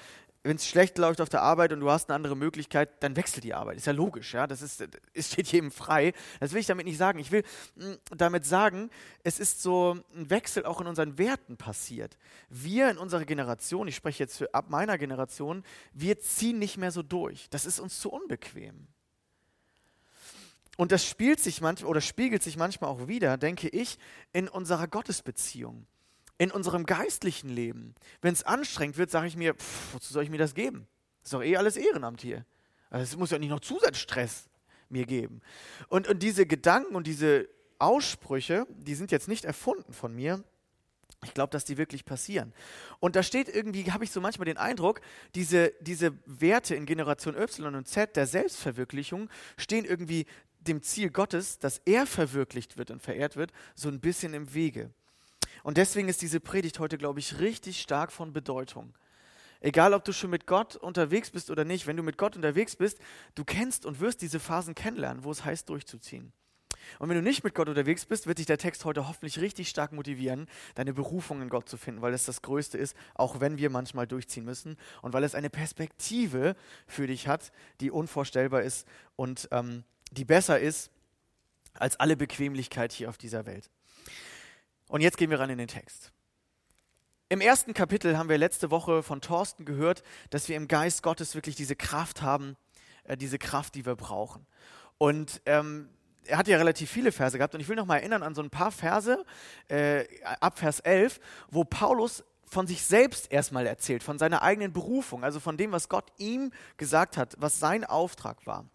wenn 0.46 0.58
es 0.58 0.68
schlecht 0.68 1.00
läuft 1.00 1.22
auf 1.22 1.30
der 1.30 1.42
Arbeit 1.42 1.74
und 1.74 1.80
du 1.80 1.90
hast 1.90 2.08
eine 2.08 2.16
andere 2.16 2.38
Möglichkeit, 2.38 3.02
dann 3.02 3.16
wechselt 3.16 3.44
die 3.44 3.56
Arbeit. 3.56 3.78
Ist 3.78 3.88
ja 3.88 3.94
logisch, 3.94 4.36
ja. 4.36 4.46
Das 4.46 4.62
ist, 4.62 4.84
es 5.14 5.32
steht 5.32 5.48
jedem 5.48 5.72
frei. 5.72 6.14
Das 6.40 6.54
will 6.54 6.60
ich 6.60 6.68
damit 6.68 6.86
nicht 6.86 7.00
sagen. 7.00 7.18
Ich 7.18 7.32
will 7.32 7.44
hm, 7.78 7.98
damit 8.16 8.46
sagen, 8.46 8.92
es 9.24 9.40
ist 9.40 9.64
so 9.64 9.98
ein 10.16 10.30
Wechsel 10.30 10.64
auch 10.66 10.82
in 10.82 10.88
unseren 10.88 11.18
Werten 11.18 11.58
passiert. 11.58 12.16
Wir 12.50 12.92
in 12.92 13.00
unserer 13.00 13.26
Generation, 13.26 13.88
ich 13.88 13.96
spreche 13.96 14.24
jetzt 14.24 14.38
für 14.38 14.54
ab 14.54 14.70
meiner 14.70 15.00
Generation, 15.00 15.64
wir 15.94 16.20
ziehen 16.20 16.60
nicht 16.60 16.78
mehr 16.78 16.92
so 16.92 17.02
durch. 17.02 17.50
Das 17.50 17.66
ist 17.66 17.80
uns 17.80 18.00
zu 18.00 18.12
unbequem. 18.12 18.88
Und 20.78 20.92
das 20.92 21.08
spielt 21.08 21.40
sich 21.40 21.60
manchmal 21.60 21.90
oder 21.90 22.02
spiegelt 22.02 22.44
sich 22.44 22.56
manchmal 22.56 22.92
auch 22.92 23.08
wieder, 23.08 23.38
denke 23.38 23.68
ich, 23.68 23.98
in 24.32 24.48
unserer 24.48 24.88
Gottesbeziehung. 24.88 25.88
In 26.38 26.52
unserem 26.52 26.86
geistlichen 26.86 27.50
Leben, 27.50 27.96
wenn 28.22 28.34
es 28.34 28.44
anstrengend 28.44 28.98
wird, 28.98 29.10
sage 29.10 29.28
ich 29.28 29.38
mir, 29.38 29.54
pff, 29.54 29.94
wozu 29.94 30.12
soll 30.12 30.24
ich 30.24 30.30
mir 30.30 30.38
das 30.38 30.54
geben? 30.54 30.88
Das 31.22 31.30
ist 31.30 31.34
doch 31.34 31.44
eh 31.44 31.56
alles 31.56 31.78
Ehrenamt 31.78 32.22
hier. 32.22 32.46
Also 32.90 33.04
es 33.04 33.18
muss 33.18 33.32
ja 33.32 33.40
nicht 33.40 33.50
noch 33.50 33.62
Zusatzstress 33.62 34.50
mir 34.90 35.06
geben. 35.06 35.42
Und, 35.88 36.08
und 36.08 36.22
diese 36.22 36.46
Gedanken 36.46 36.96
und 36.96 37.08
diese 37.08 37.48
Aussprüche, 37.80 38.68
die 38.70 38.96
sind 38.96 39.12
jetzt 39.12 39.28
nicht 39.28 39.46
erfunden 39.46 39.94
von 39.94 40.14
mir. 40.14 40.44
Ich 41.24 41.34
glaube, 41.34 41.52
dass 41.52 41.66
die 41.66 41.78
wirklich 41.78 42.06
passieren. 42.06 42.54
Und 43.00 43.16
da 43.16 43.24
steht 43.24 43.50
irgendwie, 43.50 43.92
habe 43.92 44.04
ich 44.04 44.12
so 44.12 44.22
manchmal 44.22 44.46
den 44.46 44.58
Eindruck, 44.58 45.02
diese, 45.34 45.74
diese 45.82 46.14
Werte 46.26 46.76
in 46.76 46.86
Generation 46.86 47.36
Y 47.36 47.76
und 47.76 47.88
Z 47.88 48.16
der 48.16 48.28
Selbstverwirklichung 48.28 49.30
stehen 49.58 49.86
irgendwie 49.86 50.26
dem 50.60 50.82
Ziel 50.82 51.10
Gottes, 51.10 51.60
dass 51.60 51.82
er 51.86 52.06
verwirklicht 52.06 52.78
wird 52.78 52.92
und 52.92 53.02
verehrt 53.02 53.36
wird, 53.36 53.52
so 53.76 53.90
ein 53.90 54.00
bisschen 54.00 54.34
im 54.34 54.54
Wege. 54.54 54.92
Und 55.66 55.78
deswegen 55.78 56.10
ist 56.10 56.22
diese 56.22 56.40
Predigt 56.40 56.78
heute, 56.78 56.96
glaube 56.96 57.20
ich, 57.20 57.40
richtig 57.40 57.82
stark 57.82 58.12
von 58.12 58.32
Bedeutung. 58.32 58.94
Egal, 59.62 59.96
ob 59.96 60.06
du 60.06 60.14
schon 60.14 60.30
mit 60.30 60.46
Gott 60.46 60.76
unterwegs 60.76 61.32
bist 61.32 61.50
oder 61.50 61.66
nicht, 61.66 61.88
wenn 61.88 61.98
du 61.98 62.04
mit 62.04 62.20
Gott 62.20 62.36
unterwegs 62.36 62.76
bist, 62.76 63.00
du 63.34 63.44
kennst 63.44 63.88
und 63.88 64.00
wirst 64.00 64.22
diese 64.22 64.40
Phasen 64.40 64.76
kennenlernen, 64.76 65.24
wo 65.24 65.32
es 65.32 65.44
heißt, 65.44 65.68
durchzuziehen. 65.68 66.34
Und 67.00 67.10
wenn 67.10 67.16
du 67.16 67.24
nicht 67.24 67.44
mit 67.44 67.56
Gott 67.56 67.68
unterwegs 67.68 68.06
bist, 68.06 68.28
wird 68.28 68.38
dich 68.38 68.46
der 68.46 68.60
Text 68.60 68.86
heute 68.86 69.08
hoffentlich 69.08 69.42
richtig 69.42 69.68
stark 69.68 69.92
motivieren, 69.92 70.48
deine 70.76 70.94
Berufung 70.94 71.42
in 71.42 71.50
Gott 71.50 71.68
zu 71.68 71.78
finden, 71.78 72.04
weil 72.04 72.14
es 72.14 72.26
das 72.26 72.44
Größte 72.44 72.78
ist, 72.78 72.96
auch 73.16 73.40
wenn 73.40 73.58
wir 73.58 73.72
manchmal 73.72 74.06
durchziehen 74.06 74.46
müssen 74.46 74.78
und 75.02 75.14
weil 75.14 75.24
es 75.24 75.34
eine 75.34 75.50
Perspektive 75.50 76.56
für 76.86 77.08
dich 77.08 77.28
hat, 77.28 77.52
die 77.82 77.90
unvorstellbar 77.90 78.62
ist 78.62 78.88
und 79.16 79.48
ähm, 79.50 79.84
die 80.12 80.26
besser 80.26 80.60
ist 80.60 80.92
als 81.74 82.00
alle 82.00 82.16
Bequemlichkeit 82.16 82.92
hier 82.92 83.10
auf 83.10 83.18
dieser 83.18 83.48
Welt. 83.48 83.72
Und 84.88 85.02
jetzt 85.02 85.18
gehen 85.18 85.30
wir 85.30 85.40
ran 85.40 85.50
in 85.50 85.58
den 85.58 85.68
Text. 85.68 86.12
Im 87.28 87.42
ersten 87.42 87.74
Kapitel 87.74 88.18
haben 88.18 88.30
wir 88.30 88.38
letzte 88.38 88.70
Woche 88.70 89.02
von 89.02 89.20
Thorsten 89.20 89.66
gehört, 89.66 90.04
dass 90.30 90.48
wir 90.48 90.56
im 90.56 90.68
Geist 90.68 91.02
Gottes 91.02 91.34
wirklich 91.34 91.56
diese 91.56 91.76
Kraft 91.76 92.22
haben, 92.22 92.56
äh, 93.06 93.18
diese 93.18 93.40
Kraft, 93.40 93.74
die 93.76 93.86
wir 93.86 93.96
brauchen. 93.96 94.46
Und 95.00 95.42
ähm, 95.46 95.90
er 96.26 96.38
hat 96.38 96.48
ja 96.48 96.58
relativ 96.58 96.90
viele 96.90 97.12
Verse 97.12 97.38
gehabt 97.38 97.56
und 97.56 97.62
ich 97.62 97.68
will 97.68 97.76
noch 97.76 97.86
mal 97.86 97.98
erinnern 97.98 98.24
an 98.24 98.36
so 98.36 98.42
ein 98.42 98.50
paar 98.50 98.72
Verse 98.72 99.26
äh, 99.68 100.06
ab 100.40 100.60
Vers 100.60 100.80
11, 100.82 101.20
wo 101.50 101.64
Paulus 101.64 102.24
von 102.46 102.68
sich 102.68 102.84
selbst 102.84 103.32
erstmal 103.32 103.66
erzählt, 103.66 104.04
von 104.04 104.20
seiner 104.20 104.42
eigenen 104.42 104.72
Berufung, 104.72 105.24
also 105.24 105.40
von 105.40 105.58
dem, 105.58 105.72
was 105.72 105.90
Gott 105.90 106.12
ihm 106.18 106.52
gesagt 106.78 107.18
hat, 107.18 107.36
was 107.40 107.60
sein 107.60 107.84
Auftrag 107.84 108.46
war. 108.46 108.66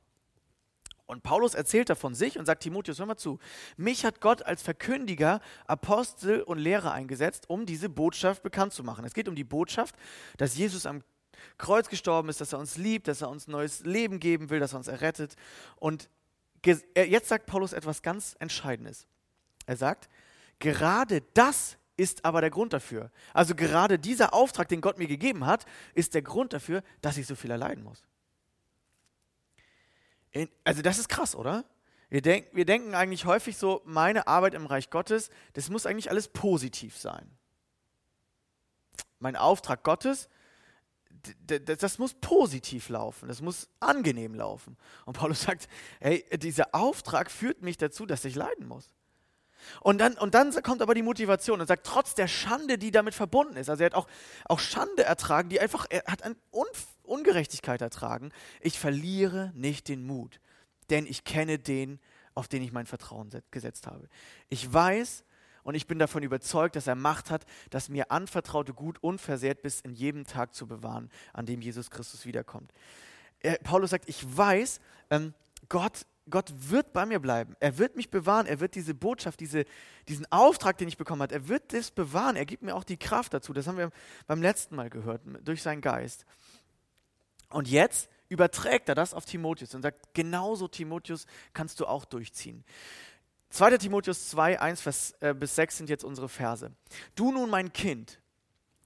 Und 1.11 1.23
Paulus 1.23 1.55
erzählt 1.55 1.91
da 1.91 1.95
von 1.95 2.15
sich 2.15 2.39
und 2.39 2.47
sagt, 2.47 2.63
Timotheus, 2.63 2.99
hör 3.01 3.07
mal 3.07 3.17
zu, 3.17 3.39
mich 3.77 4.05
hat 4.05 4.21
Gott 4.21 4.43
als 4.43 4.63
Verkündiger, 4.63 5.41
Apostel 5.67 6.43
und 6.43 6.59
Lehrer 6.59 6.93
eingesetzt, 6.93 7.51
um 7.51 7.67
diese 7.67 7.89
Botschaft 7.89 8.43
bekannt 8.43 8.73
zu 8.73 8.85
machen. 8.85 9.05
Es 9.05 9.13
geht 9.13 9.29
um 9.29 9.35
die 9.35 9.45
Botschaft, 9.45 9.97
dass 10.37 10.57
Jesus 10.57 10.87
am 10.87 11.03
Kreuz 11.59 11.89
gestorben 11.89 12.29
ist, 12.29 12.41
dass 12.41 12.53
er 12.53 12.59
uns 12.59 12.77
liebt, 12.77 13.09
dass 13.09 13.23
er 13.23 13.31
uns 13.31 13.49
neues 13.49 13.81
Leben 13.85 14.21
geben 14.21 14.51
will, 14.51 14.61
dass 14.61 14.73
er 14.73 14.79
uns 14.79 14.89
errettet. 14.89 15.35
Und 15.77 16.09
jetzt 16.95 17.29
sagt 17.29 17.47
Paulus 17.47 17.73
etwas 17.73 18.03
ganz 18.03 18.37
Entscheidendes. 18.39 19.07
Er 19.67 19.77
sagt, 19.77 20.09
gerade 20.59 21.23
das 21.35 21.77
ist 21.97 22.25
aber 22.25 22.41
der 22.41 22.51
Grund 22.51 22.73
dafür. 22.73 23.11
Also 23.35 23.55
gerade 23.55 23.99
dieser 23.99 24.33
Auftrag, 24.33 24.69
den 24.69 24.81
Gott 24.81 24.99
mir 24.99 25.09
gegeben 25.09 25.45
hat, 25.45 25.67
ist 25.95 26.15
der 26.15 26.23
Grund 26.23 26.53
dafür, 26.53 26.83
dass 27.03 27.17
ich 27.17 27.27
so 27.27 27.35
viel 27.35 27.51
erleiden 27.51 27.83
muss. 27.83 28.05
Also 30.65 30.83
das 30.83 30.99
ist 30.99 31.09
krass, 31.09 31.35
oder? 31.35 31.65
Wir, 32.09 32.23
denk, 32.23 32.49
wir 32.53 32.65
denken 32.65 32.95
eigentlich 32.95 33.25
häufig 33.25 33.57
so, 33.57 33.83
meine 33.85 34.27
Arbeit 34.27 34.55
im 34.55 34.67
Reich 34.67 34.91
Gottes, 34.91 35.31
das 35.53 35.71
muss 35.71 35.87
eigentlich 35.87 36.11
alles 36.11 36.29
positiv 36.29 36.97
sein. 36.97 37.31
Mein 39.21 39.37
Auftrag 39.37 39.85
Gottes, 39.85 40.29
das 41.47 41.99
muss 41.99 42.15
positiv 42.15 42.89
laufen, 42.89 43.29
das 43.29 43.43
muss 43.43 43.69
angenehm 43.79 44.35
laufen. 44.35 44.77
Und 45.05 45.19
Paulus 45.19 45.43
sagt, 45.43 45.69
hey, 46.01 46.25
dieser 46.39 46.75
Auftrag 46.75 47.31
führt 47.31 47.63
mich 47.63 47.77
dazu, 47.77 48.07
dass 48.07 48.25
ich 48.25 48.35
leiden 48.35 48.67
muss. 48.67 48.93
Und 49.81 49.99
dann, 49.99 50.15
und 50.15 50.35
dann 50.35 50.51
kommt 50.63 50.83
aber 50.83 50.95
die 50.95 51.03
Motivation 51.03 51.61
und 51.61 51.67
sagt, 51.67 51.87
trotz 51.87 52.15
der 52.15 52.29
Schande, 52.29 52.79
die 52.79 52.91
damit 52.91 53.15
verbunden 53.15 53.57
ist, 53.57 53.69
also 53.69 53.83
er 53.83 53.87
hat 53.87 53.95
auch, 53.95 54.09
auch 54.47 54.59
Schande 54.59 55.05
ertragen, 55.05 55.49
die 55.49 55.61
einfach, 55.61 55.87
er 55.91 56.05
hat 56.07 56.23
eine 56.23 56.37
Ungerechtigkeit 57.11 57.81
ertragen, 57.81 58.33
ich 58.61 58.79
verliere 58.79 59.53
nicht 59.55 59.89
den 59.89 60.07
Mut, 60.07 60.41
denn 60.91 61.07
ich 61.07 61.25
kenne 61.25 61.59
den, 61.59 61.99
auf 62.35 62.49
den 62.49 62.63
ich 62.63 62.73
mein 62.73 62.87
Vertrauen 62.87 63.31
gesetzt 63.51 63.87
habe. 63.87 64.09
Ich 64.49 64.73
weiß 64.73 65.25
und 65.63 65.75
ich 65.75 65.87
bin 65.87 65.99
davon 65.99 66.23
überzeugt, 66.23 66.77
dass 66.77 66.87
er 66.87 66.95
Macht 66.95 67.31
hat, 67.31 67.45
das 67.71 67.89
mir 67.89 68.11
anvertraute 68.11 68.73
Gut 68.73 69.03
unversehrt 69.03 69.63
bis 69.63 69.81
in 69.81 69.93
jedem 69.93 70.27
Tag 70.27 70.55
zu 70.55 70.67
bewahren, 70.67 71.11
an 71.33 71.47
dem 71.47 71.61
Jesus 71.61 71.91
Christus 71.91 72.25
wiederkommt. 72.25 72.73
Er, 73.41 73.57
Paulus 73.59 73.91
sagt, 73.91 74.09
ich 74.09 74.25
weiß, 74.37 74.81
ähm, 75.11 75.35
Gott 75.69 76.07
Gott 76.31 76.53
wird 76.57 76.93
bei 76.93 77.05
mir 77.07 77.19
bleiben. 77.19 77.57
Er 77.61 77.77
wird 77.79 77.97
mich 77.97 78.11
bewahren. 78.11 78.47
Er 78.47 78.61
wird 78.61 78.75
diese 78.75 78.95
Botschaft, 78.95 79.41
diese, 79.41 79.65
diesen 80.09 80.31
Auftrag, 80.31 80.79
den 80.79 80.89
ich 80.89 80.97
bekommen 80.97 81.23
habe, 81.23 81.35
er 81.35 81.49
wird 81.49 81.73
das 81.73 81.91
bewahren. 81.91 82.37
Er 82.37 82.47
gibt 82.47 82.63
mir 82.63 82.75
auch 82.75 82.85
die 82.85 82.97
Kraft 82.97 83.35
dazu. 83.35 83.53
Das 83.53 83.67
haben 83.67 83.77
wir 83.77 83.91
beim 84.27 84.41
letzten 84.41 84.77
Mal 84.77 84.91
gehört, 84.91 85.23
durch 85.43 85.63
seinen 85.63 85.81
Geist. 85.81 86.25
Und 87.51 87.69
jetzt 87.69 88.09
überträgt 88.29 88.89
er 88.89 88.95
das 88.95 89.13
auf 89.13 89.25
Timotheus 89.25 89.75
und 89.75 89.83
sagt, 89.83 90.15
genauso 90.15 90.69
Timotheus 90.69 91.27
kannst 91.53 91.81
du 91.81 91.87
auch 91.87 92.05
durchziehen. 92.05 92.65
2. 93.51 93.79
Timotheus 93.79 94.31
2, 94.31 94.61
1 94.61 94.81
Vers, 94.81 95.15
äh, 95.21 95.35
bis 95.35 95.57
6 95.57 95.79
sind 95.79 95.91
jetzt 95.91 96.05
unsere 96.05 96.29
Verse. 96.29 96.71
Du 97.17 97.33
nun, 97.33 97.51
mein 97.51 97.73
Kind, 97.73 98.21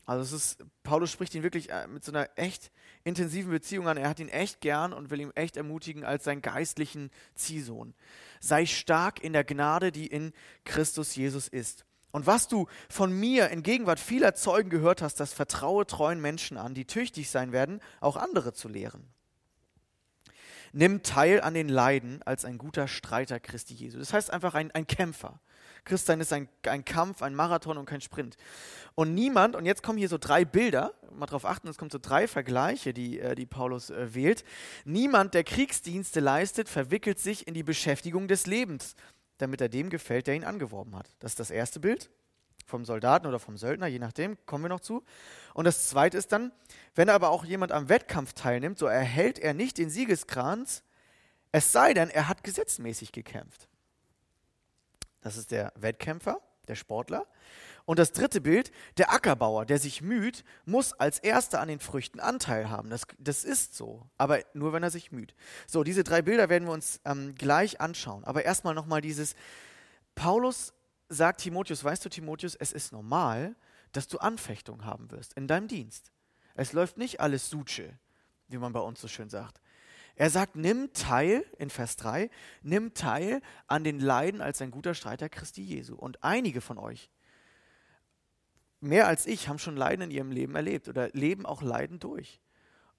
also 0.06 0.22
es 0.22 0.32
ist, 0.32 0.64
Paulus 0.82 1.10
spricht 1.10 1.34
ihn 1.34 1.42
wirklich 1.42 1.70
äh, 1.70 1.86
mit 1.86 2.04
so 2.04 2.12
einer 2.12 2.28
echt 2.36 2.70
intensiven 3.04 3.50
Beziehung 3.50 3.88
an. 3.88 3.96
Er 3.96 4.08
hat 4.08 4.20
ihn 4.20 4.28
echt 4.28 4.60
gern 4.60 4.92
und 4.92 5.10
will 5.10 5.20
ihn 5.20 5.30
echt 5.34 5.56
ermutigen 5.56 6.04
als 6.04 6.24
seinen 6.24 6.42
geistlichen 6.42 7.10
Ziehsohn. 7.34 7.94
Sei 8.40 8.66
stark 8.66 9.22
in 9.22 9.32
der 9.32 9.44
Gnade, 9.44 9.92
die 9.92 10.06
in 10.06 10.32
Christus 10.64 11.14
Jesus 11.14 11.48
ist. 11.48 11.86
Und 12.14 12.28
was 12.28 12.46
du 12.46 12.68
von 12.88 13.12
mir 13.12 13.50
in 13.50 13.64
Gegenwart 13.64 13.98
vieler 13.98 14.36
Zeugen 14.36 14.70
gehört 14.70 15.02
hast, 15.02 15.18
das 15.18 15.32
vertraue 15.32 15.84
treuen 15.84 16.20
Menschen 16.20 16.56
an, 16.56 16.72
die 16.72 16.84
tüchtig 16.84 17.28
sein 17.28 17.50
werden, 17.50 17.80
auch 18.00 18.14
andere 18.14 18.52
zu 18.52 18.68
lehren. 18.68 19.08
Nimm 20.72 21.02
teil 21.02 21.40
an 21.40 21.54
den 21.54 21.68
Leiden 21.68 22.22
als 22.22 22.44
ein 22.44 22.56
guter 22.56 22.86
Streiter 22.86 23.40
Christi 23.40 23.74
Jesu. 23.74 23.98
Das 23.98 24.12
heißt 24.12 24.32
einfach 24.32 24.54
ein, 24.54 24.70
ein 24.70 24.86
Kämpfer. 24.86 25.40
Christsein 25.84 26.20
ist 26.20 26.32
ein, 26.32 26.48
ein 26.62 26.84
Kampf, 26.84 27.20
ein 27.20 27.34
Marathon 27.34 27.78
und 27.78 27.86
kein 27.86 28.00
Sprint. 28.00 28.36
Und 28.94 29.12
niemand, 29.12 29.56
und 29.56 29.66
jetzt 29.66 29.82
kommen 29.82 29.98
hier 29.98 30.08
so 30.08 30.16
drei 30.16 30.44
Bilder, 30.44 30.94
mal 31.10 31.26
drauf 31.26 31.44
achten, 31.44 31.66
es 31.66 31.78
kommen 31.78 31.90
so 31.90 31.98
drei 32.00 32.28
Vergleiche, 32.28 32.94
die, 32.94 33.18
äh, 33.18 33.34
die 33.34 33.46
Paulus 33.46 33.90
äh, 33.90 34.14
wählt. 34.14 34.44
Niemand, 34.84 35.34
der 35.34 35.42
Kriegsdienste 35.42 36.20
leistet, 36.20 36.68
verwickelt 36.68 37.18
sich 37.18 37.48
in 37.48 37.54
die 37.54 37.64
Beschäftigung 37.64 38.28
des 38.28 38.46
Lebens, 38.46 38.94
damit 39.38 39.60
er 39.60 39.68
dem 39.68 39.90
gefällt, 39.90 40.26
der 40.26 40.34
ihn 40.34 40.44
angeworben 40.44 40.96
hat. 40.96 41.08
Das 41.18 41.32
ist 41.32 41.40
das 41.40 41.50
erste 41.50 41.80
Bild 41.80 42.10
vom 42.66 42.84
Soldaten 42.84 43.26
oder 43.26 43.38
vom 43.38 43.56
Söldner, 43.56 43.86
je 43.86 43.98
nachdem, 43.98 44.38
kommen 44.46 44.64
wir 44.64 44.68
noch 44.68 44.80
zu. 44.80 45.04
Und 45.52 45.64
das 45.64 45.88
zweite 45.88 46.16
ist 46.16 46.32
dann, 46.32 46.52
wenn 46.94 47.10
aber 47.10 47.30
auch 47.30 47.44
jemand 47.44 47.72
am 47.72 47.88
Wettkampf 47.88 48.32
teilnimmt, 48.32 48.78
so 48.78 48.86
erhält 48.86 49.38
er 49.38 49.54
nicht 49.54 49.78
den 49.78 49.90
Siegeskranz, 49.90 50.82
es 51.52 51.72
sei 51.72 51.94
denn, 51.94 52.10
er 52.10 52.28
hat 52.28 52.42
gesetzmäßig 52.42 53.12
gekämpft. 53.12 53.68
Das 55.20 55.36
ist 55.36 55.50
der 55.50 55.72
Wettkämpfer, 55.76 56.40
der 56.68 56.74
Sportler. 56.74 57.26
Und 57.86 57.98
das 57.98 58.12
dritte 58.12 58.40
Bild, 58.40 58.72
der 58.96 59.12
Ackerbauer, 59.12 59.66
der 59.66 59.78
sich 59.78 60.00
müht, 60.00 60.44
muss 60.64 60.94
als 60.94 61.18
erster 61.18 61.60
an 61.60 61.68
den 61.68 61.80
Früchten 61.80 62.18
Anteil 62.18 62.70
haben. 62.70 62.88
Das, 62.88 63.02
das 63.18 63.44
ist 63.44 63.74
so, 63.74 64.08
aber 64.16 64.40
nur 64.54 64.72
wenn 64.72 64.82
er 64.82 64.90
sich 64.90 65.12
müht. 65.12 65.34
So, 65.66 65.84
diese 65.84 66.02
drei 66.02 66.22
Bilder 66.22 66.48
werden 66.48 66.66
wir 66.66 66.72
uns 66.72 67.00
ähm, 67.04 67.34
gleich 67.34 67.80
anschauen. 67.80 68.24
Aber 68.24 68.44
erstmal 68.44 68.74
nochmal 68.74 69.02
dieses, 69.02 69.34
Paulus 70.14 70.72
sagt 71.08 71.42
Timotheus, 71.42 71.84
weißt 71.84 72.04
du 72.04 72.08
Timotheus, 72.08 72.54
es 72.54 72.72
ist 72.72 72.92
normal, 72.92 73.54
dass 73.92 74.08
du 74.08 74.18
Anfechtung 74.18 74.84
haben 74.84 75.10
wirst 75.10 75.34
in 75.34 75.46
deinem 75.46 75.68
Dienst. 75.68 76.10
Es 76.54 76.72
läuft 76.72 76.96
nicht 76.96 77.20
alles 77.20 77.50
Suche, 77.50 77.98
wie 78.48 78.58
man 78.58 78.72
bei 78.72 78.80
uns 78.80 79.00
so 79.00 79.08
schön 79.08 79.28
sagt. 79.28 79.60
Er 80.16 80.30
sagt, 80.30 80.54
nimm 80.54 80.92
teil, 80.92 81.44
in 81.58 81.70
Vers 81.70 81.96
3, 81.96 82.30
nimm 82.62 82.94
teil 82.94 83.40
an 83.66 83.82
den 83.82 83.98
Leiden 83.98 84.40
als 84.40 84.62
ein 84.62 84.70
guter 84.70 84.94
Streiter 84.94 85.28
Christi 85.28 85.62
Jesu. 85.62 85.96
Und 85.96 86.22
einige 86.22 86.60
von 86.60 86.78
euch, 86.78 87.10
mehr 88.84 89.06
als 89.06 89.26
ich, 89.26 89.48
haben 89.48 89.58
schon 89.58 89.76
Leiden 89.76 90.02
in 90.02 90.10
ihrem 90.10 90.30
Leben 90.30 90.54
erlebt 90.54 90.88
oder 90.88 91.08
leben 91.12 91.46
auch 91.46 91.62
Leiden 91.62 91.98
durch. 91.98 92.40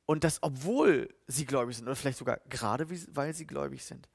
Und 0.06 0.24
das, 0.24 0.40
obwohl 0.42 1.10
sie 1.28 1.46
gläubig 1.46 1.78
sind 1.78 1.86
oder 1.86 1.96
vielleicht 1.96 2.20
sogar 2.20 2.40
gerade, 2.50 2.88
weil 3.16 3.34
sie 3.34 3.48
gläubig 3.48 3.84
sind. 3.84 4.08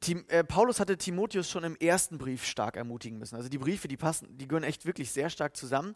Tim, 0.00 0.24
äh, 0.28 0.44
Paulus 0.44 0.80
hatte 0.80 0.98
Timotheus 0.98 1.48
schon 1.48 1.64
im 1.64 1.76
ersten 1.76 2.18
Brief 2.18 2.44
stark 2.44 2.76
ermutigen 2.76 3.18
müssen. 3.18 3.36
Also 3.36 3.48
die 3.48 3.58
Briefe, 3.58 3.88
die 3.88 3.96
passen, 3.96 4.36
die 4.36 4.46
gehören 4.48 4.64
echt 4.64 4.84
wirklich 4.84 5.10
sehr 5.10 5.30
stark 5.30 5.56
zusammen. 5.56 5.94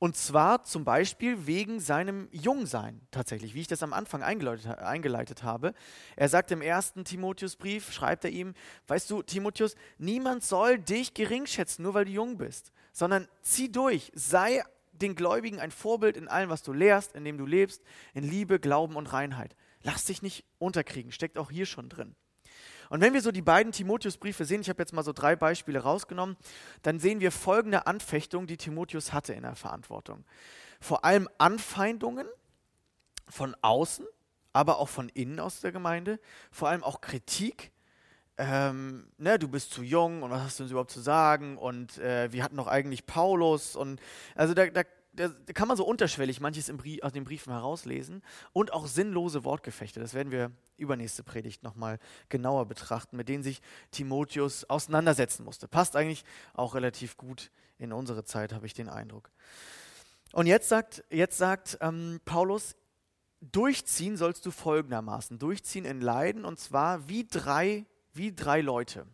Und 0.00 0.16
zwar 0.16 0.62
zum 0.62 0.84
Beispiel 0.84 1.46
wegen 1.46 1.80
seinem 1.80 2.28
Jungsein 2.30 3.00
tatsächlich, 3.10 3.54
wie 3.54 3.60
ich 3.62 3.66
das 3.66 3.82
am 3.82 3.92
Anfang 3.92 4.22
eingeleitet, 4.22 4.66
eingeleitet 4.78 5.42
habe. 5.42 5.74
Er 6.14 6.28
sagt 6.28 6.52
im 6.52 6.62
ersten 6.62 7.04
Timotheusbrief, 7.04 7.92
schreibt 7.92 8.24
er 8.24 8.30
ihm, 8.30 8.54
weißt 8.86 9.10
du, 9.10 9.22
Timotheus, 9.22 9.74
niemand 9.98 10.44
soll 10.44 10.78
dich 10.78 11.14
geringschätzen, 11.14 11.82
nur 11.82 11.94
weil 11.94 12.04
du 12.04 12.12
jung 12.12 12.38
bist, 12.38 12.72
sondern 12.98 13.28
zieh 13.42 13.70
durch, 13.70 14.10
sei 14.12 14.64
den 14.90 15.14
Gläubigen 15.14 15.60
ein 15.60 15.70
Vorbild 15.70 16.16
in 16.16 16.26
allem, 16.26 16.50
was 16.50 16.64
du 16.64 16.72
lehrst, 16.72 17.14
in 17.14 17.24
dem 17.24 17.38
du 17.38 17.46
lebst, 17.46 17.80
in 18.12 18.24
Liebe, 18.24 18.58
Glauben 18.58 18.96
und 18.96 19.12
Reinheit. 19.12 19.54
Lass 19.82 20.06
dich 20.06 20.20
nicht 20.20 20.44
unterkriegen, 20.58 21.12
steckt 21.12 21.38
auch 21.38 21.52
hier 21.52 21.64
schon 21.64 21.88
drin. 21.88 22.16
Und 22.90 23.00
wenn 23.00 23.12
wir 23.12 23.20
so 23.20 23.30
die 23.30 23.42
beiden 23.42 23.70
Timotheusbriefe 23.70 24.44
sehen, 24.44 24.62
ich 24.62 24.68
habe 24.68 24.82
jetzt 24.82 24.92
mal 24.92 25.04
so 25.04 25.12
drei 25.12 25.36
Beispiele 25.36 25.78
rausgenommen, 25.78 26.36
dann 26.82 26.98
sehen 26.98 27.20
wir 27.20 27.30
folgende 27.30 27.86
Anfechtungen, 27.86 28.48
die 28.48 28.56
Timotheus 28.56 29.12
hatte 29.12 29.32
in 29.32 29.42
der 29.42 29.54
Verantwortung. 29.54 30.24
Vor 30.80 31.04
allem 31.04 31.28
Anfeindungen 31.38 32.26
von 33.28 33.54
außen, 33.62 34.06
aber 34.52 34.78
auch 34.78 34.88
von 34.88 35.08
innen 35.10 35.38
aus 35.38 35.60
der 35.60 35.70
Gemeinde, 35.70 36.18
vor 36.50 36.68
allem 36.68 36.82
auch 36.82 37.00
Kritik. 37.00 37.70
Ähm, 38.38 39.08
ne, 39.18 39.38
du 39.38 39.48
bist 39.48 39.72
zu 39.72 39.82
jung 39.82 40.22
und 40.22 40.30
was 40.30 40.42
hast 40.42 40.58
du 40.58 40.62
uns 40.62 40.70
überhaupt 40.70 40.92
zu 40.92 41.00
sagen? 41.00 41.58
Und 41.58 41.98
äh, 41.98 42.32
wir 42.32 42.42
hatten 42.44 42.56
doch 42.56 42.68
eigentlich 42.68 43.04
Paulus 43.04 43.76
und 43.76 44.00
also 44.34 44.54
da, 44.54 44.66
da 44.66 44.84
da 45.18 45.28
kann 45.52 45.68
man 45.68 45.76
so 45.76 45.84
unterschwellig 45.84 46.40
manches 46.40 46.70
Brief, 46.76 47.02
aus 47.02 47.12
den 47.12 47.24
Briefen 47.24 47.52
herauslesen 47.52 48.22
und 48.52 48.72
auch 48.72 48.86
sinnlose 48.86 49.44
Wortgefechte. 49.44 50.00
Das 50.00 50.14
werden 50.14 50.30
wir 50.30 50.52
übernächste 50.76 51.24
Predigt 51.24 51.62
nochmal 51.62 51.98
genauer 52.28 52.66
betrachten, 52.66 53.16
mit 53.16 53.28
denen 53.28 53.42
sich 53.42 53.60
Timotheus 53.90 54.64
auseinandersetzen 54.64 55.44
musste. 55.44 55.66
Passt 55.66 55.96
eigentlich 55.96 56.24
auch 56.54 56.74
relativ 56.74 57.16
gut 57.16 57.50
in 57.78 57.92
unsere 57.92 58.24
Zeit, 58.24 58.52
habe 58.52 58.66
ich 58.66 58.74
den 58.74 58.88
Eindruck. 58.88 59.30
Und 60.32 60.46
jetzt 60.46 60.68
sagt, 60.68 61.04
jetzt 61.10 61.38
sagt 61.38 61.78
ähm, 61.80 62.20
Paulus, 62.24 62.76
durchziehen 63.40 64.16
sollst 64.16 64.44
du 64.46 64.50
folgendermaßen, 64.50 65.38
durchziehen 65.38 65.84
in 65.84 66.00
Leiden 66.00 66.44
und 66.44 66.58
zwar 66.58 67.08
wie 67.08 67.26
drei, 67.26 67.86
wie 68.18 68.34
drei 68.34 68.60
Leute. 68.60 69.06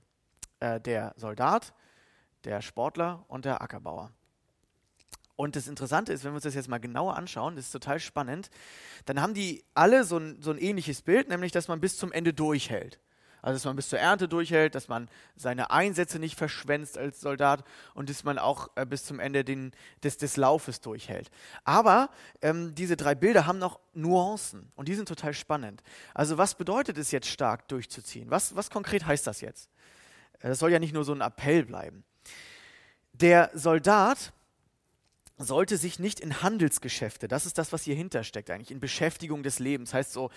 Äh, 0.61 0.81
der 0.81 1.13
Soldat, 1.17 1.75
der 2.45 2.63
Sportler 2.63 3.25
und 3.29 3.45
der 3.45 3.61
Ackerbauer. 3.63 4.11
Und 5.37 5.57
das 5.57 5.67
Interessante 5.67 6.13
ist, 6.13 6.25
wenn 6.25 6.31
wir 6.31 6.37
uns 6.37 6.45
das 6.45 6.55
jetzt 6.55 6.69
mal 6.69 6.79
genauer 6.79 7.17
anschauen, 7.17 7.57
das 7.57 7.67
ist 7.67 7.73
total 7.73 7.99
spannend, 7.99 8.51
dann 9.05 9.21
haben 9.21 9.35
die 9.35 9.65
alle 9.75 10.05
so 10.05 10.17
ein, 10.17 10.41
so 10.41 10.53
ein 10.53 10.59
ähnliches 10.59 11.03
Bild, 11.03 11.29
nämlich 11.29 11.53
dass 11.53 11.67
man 11.69 11.81
bis 11.81 11.99
zum 11.99 12.13
Ende 12.13 12.33
durchhält. 12.33 13.01
Also 13.45 13.57
dass 13.57 13.65
man 13.67 13.77
bis 13.77 13.91
zur 13.91 13.99
Ernte 13.99 14.27
durchhält, 14.27 14.75
dass 14.75 14.89
man 14.89 15.07
seine 15.37 15.71
Einsätze 15.71 16.19
nicht 16.19 16.35
verschwänzt 16.35 16.97
als 16.97 17.21
Soldat 17.21 17.63
und 17.93 18.09
dass 18.09 18.25
man 18.25 18.39
auch 18.39 18.71
äh, 18.75 18.87
bis 18.87 19.05
zum 19.05 19.21
Ende 19.21 19.45
den, 19.45 19.73
des, 20.03 20.17
des 20.17 20.39
Laufes 20.39 20.81
durchhält. 20.81 21.31
Aber 21.63 22.09
ähm, 22.41 22.75
diese 22.75 22.97
drei 22.97 23.15
Bilder 23.15 23.47
haben 23.47 23.59
noch 23.59 23.81
Nuancen 23.93 24.73
und 24.77 24.89
die 24.89 24.95
sind 24.95 25.09
total 25.09 25.35
spannend. 25.35 25.83
Also 26.15 26.39
was 26.39 26.55
bedeutet 26.55 26.97
es 26.97 27.11
jetzt 27.11 27.29
stark 27.29 27.69
durchzuziehen? 27.69 28.31
Was, 28.31 28.57
was 28.57 28.71
konkret 28.71 29.05
heißt 29.05 29.27
das 29.27 29.43
jetzt? 29.43 29.69
Äh, 30.39 30.49
das 30.49 30.59
soll 30.59 30.73
ja 30.73 30.79
nicht 30.79 30.95
nur 30.95 31.05
so 31.05 31.13
ein 31.13 31.21
Appell 31.21 31.67
bleiben. 31.67 32.03
Der 33.13 33.51
Soldat 33.53 34.33
sollte 35.37 35.77
sich 35.77 35.99
nicht 35.99 36.21
in 36.21 36.43
Handelsgeschäfte, 36.43 37.27
das 37.27 37.45
ist 37.45 37.59
das, 37.59 37.73
was 37.73 37.83
hier 37.83 37.97
hintersteckt 37.97 38.51
eigentlich, 38.51 38.71
in 38.71 38.79
Beschäftigung 38.79 39.43
des 39.43 39.59
Lebens. 39.59 39.93
Heißt 39.93 40.13
so, 40.13 40.31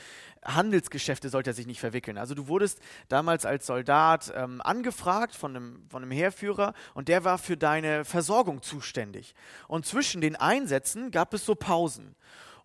Handelsgeschäfte 0.43 1.29
sollte 1.29 1.51
er 1.51 1.53
sich 1.53 1.67
nicht 1.67 1.79
verwickeln. 1.79 2.17
Also 2.17 2.33
du 2.33 2.47
wurdest 2.47 2.79
damals 3.07 3.45
als 3.45 3.67
Soldat 3.67 4.33
ähm, 4.35 4.61
angefragt 4.61 5.35
von 5.35 5.55
einem, 5.55 5.85
von 5.89 6.01
einem 6.01 6.11
Heerführer 6.11 6.73
und 6.95 7.09
der 7.09 7.23
war 7.23 7.37
für 7.37 7.57
deine 7.57 8.05
Versorgung 8.05 8.63
zuständig. 8.63 9.35
Und 9.67 9.85
zwischen 9.85 10.21
den 10.21 10.35
Einsätzen 10.35 11.11
gab 11.11 11.33
es 11.33 11.45
so 11.45 11.53
Pausen. 11.53 12.15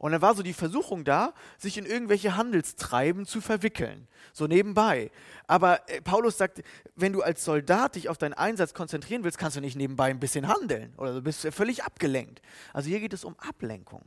Und 0.03 0.11
dann 0.11 0.21
war 0.21 0.35
so 0.35 0.43
die 0.43 0.53
Versuchung 0.53 1.05
da, 1.05 1.33
sich 1.59 1.79
in 1.79 1.87
irgendwelche 1.87 2.37
Handelstreiben 2.37 3.25
zu 3.25 3.41
verwickeln, 3.41 4.09
so 4.33 4.49
nebenbei. 4.49 5.13
Aber 5.47 5.89
äh, 5.89 6.03
Paulus 6.03 6.37
sagt, 6.37 6.65
wenn 6.97 7.13
du 7.13 7.23
als 7.23 7.45
Soldat 7.45 7.95
dich 7.95 8.09
auf 8.09 8.19
deinen 8.19 8.33
Einsatz 8.33 8.75
konzentrieren 8.75 9.23
willst, 9.23 9.39
kannst 9.39 9.57
du 9.57 9.61
nicht 9.61 9.77
nebenbei 9.77 10.11
ein 10.11 10.19
bisschen 10.19 10.49
handeln 10.49 10.93
oder 10.97 11.15
du 11.15 11.23
bist 11.23 11.47
völlig 11.53 11.85
abgelenkt. 11.85 12.43
Also 12.73 12.89
hier 12.89 12.99
geht 12.99 13.13
es 13.13 13.23
um 13.23 13.39
Ablenkung. 13.39 14.03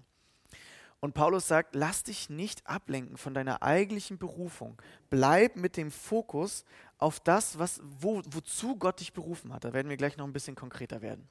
Und 1.00 1.14
Paulus 1.14 1.48
sagt, 1.48 1.76
lass 1.76 2.04
dich 2.04 2.30
nicht 2.30 2.68
ablenken 2.68 3.16
von 3.16 3.34
deiner 3.34 3.64
eigentlichen 3.64 4.18
Berufung. 4.18 4.76
Bleib 5.10 5.56
mit 5.56 5.78
dem 5.78 5.92
Fokus 5.92 6.66
auf 6.98 7.22
das, 7.22 7.58
was, 7.58 7.80
wo, 8.02 8.22
wozu 8.32 8.76
Gott 8.76 9.00
dich 9.00 9.14
berufen 9.14 9.54
hat. 9.54 9.64
Da 9.64 9.72
werden 9.72 9.88
wir 9.88 9.96
gleich 9.96 10.18
noch 10.18 10.28
ein 10.28 10.34
bisschen 10.34 10.56
konkreter 10.56 11.02
werden. 11.02 11.30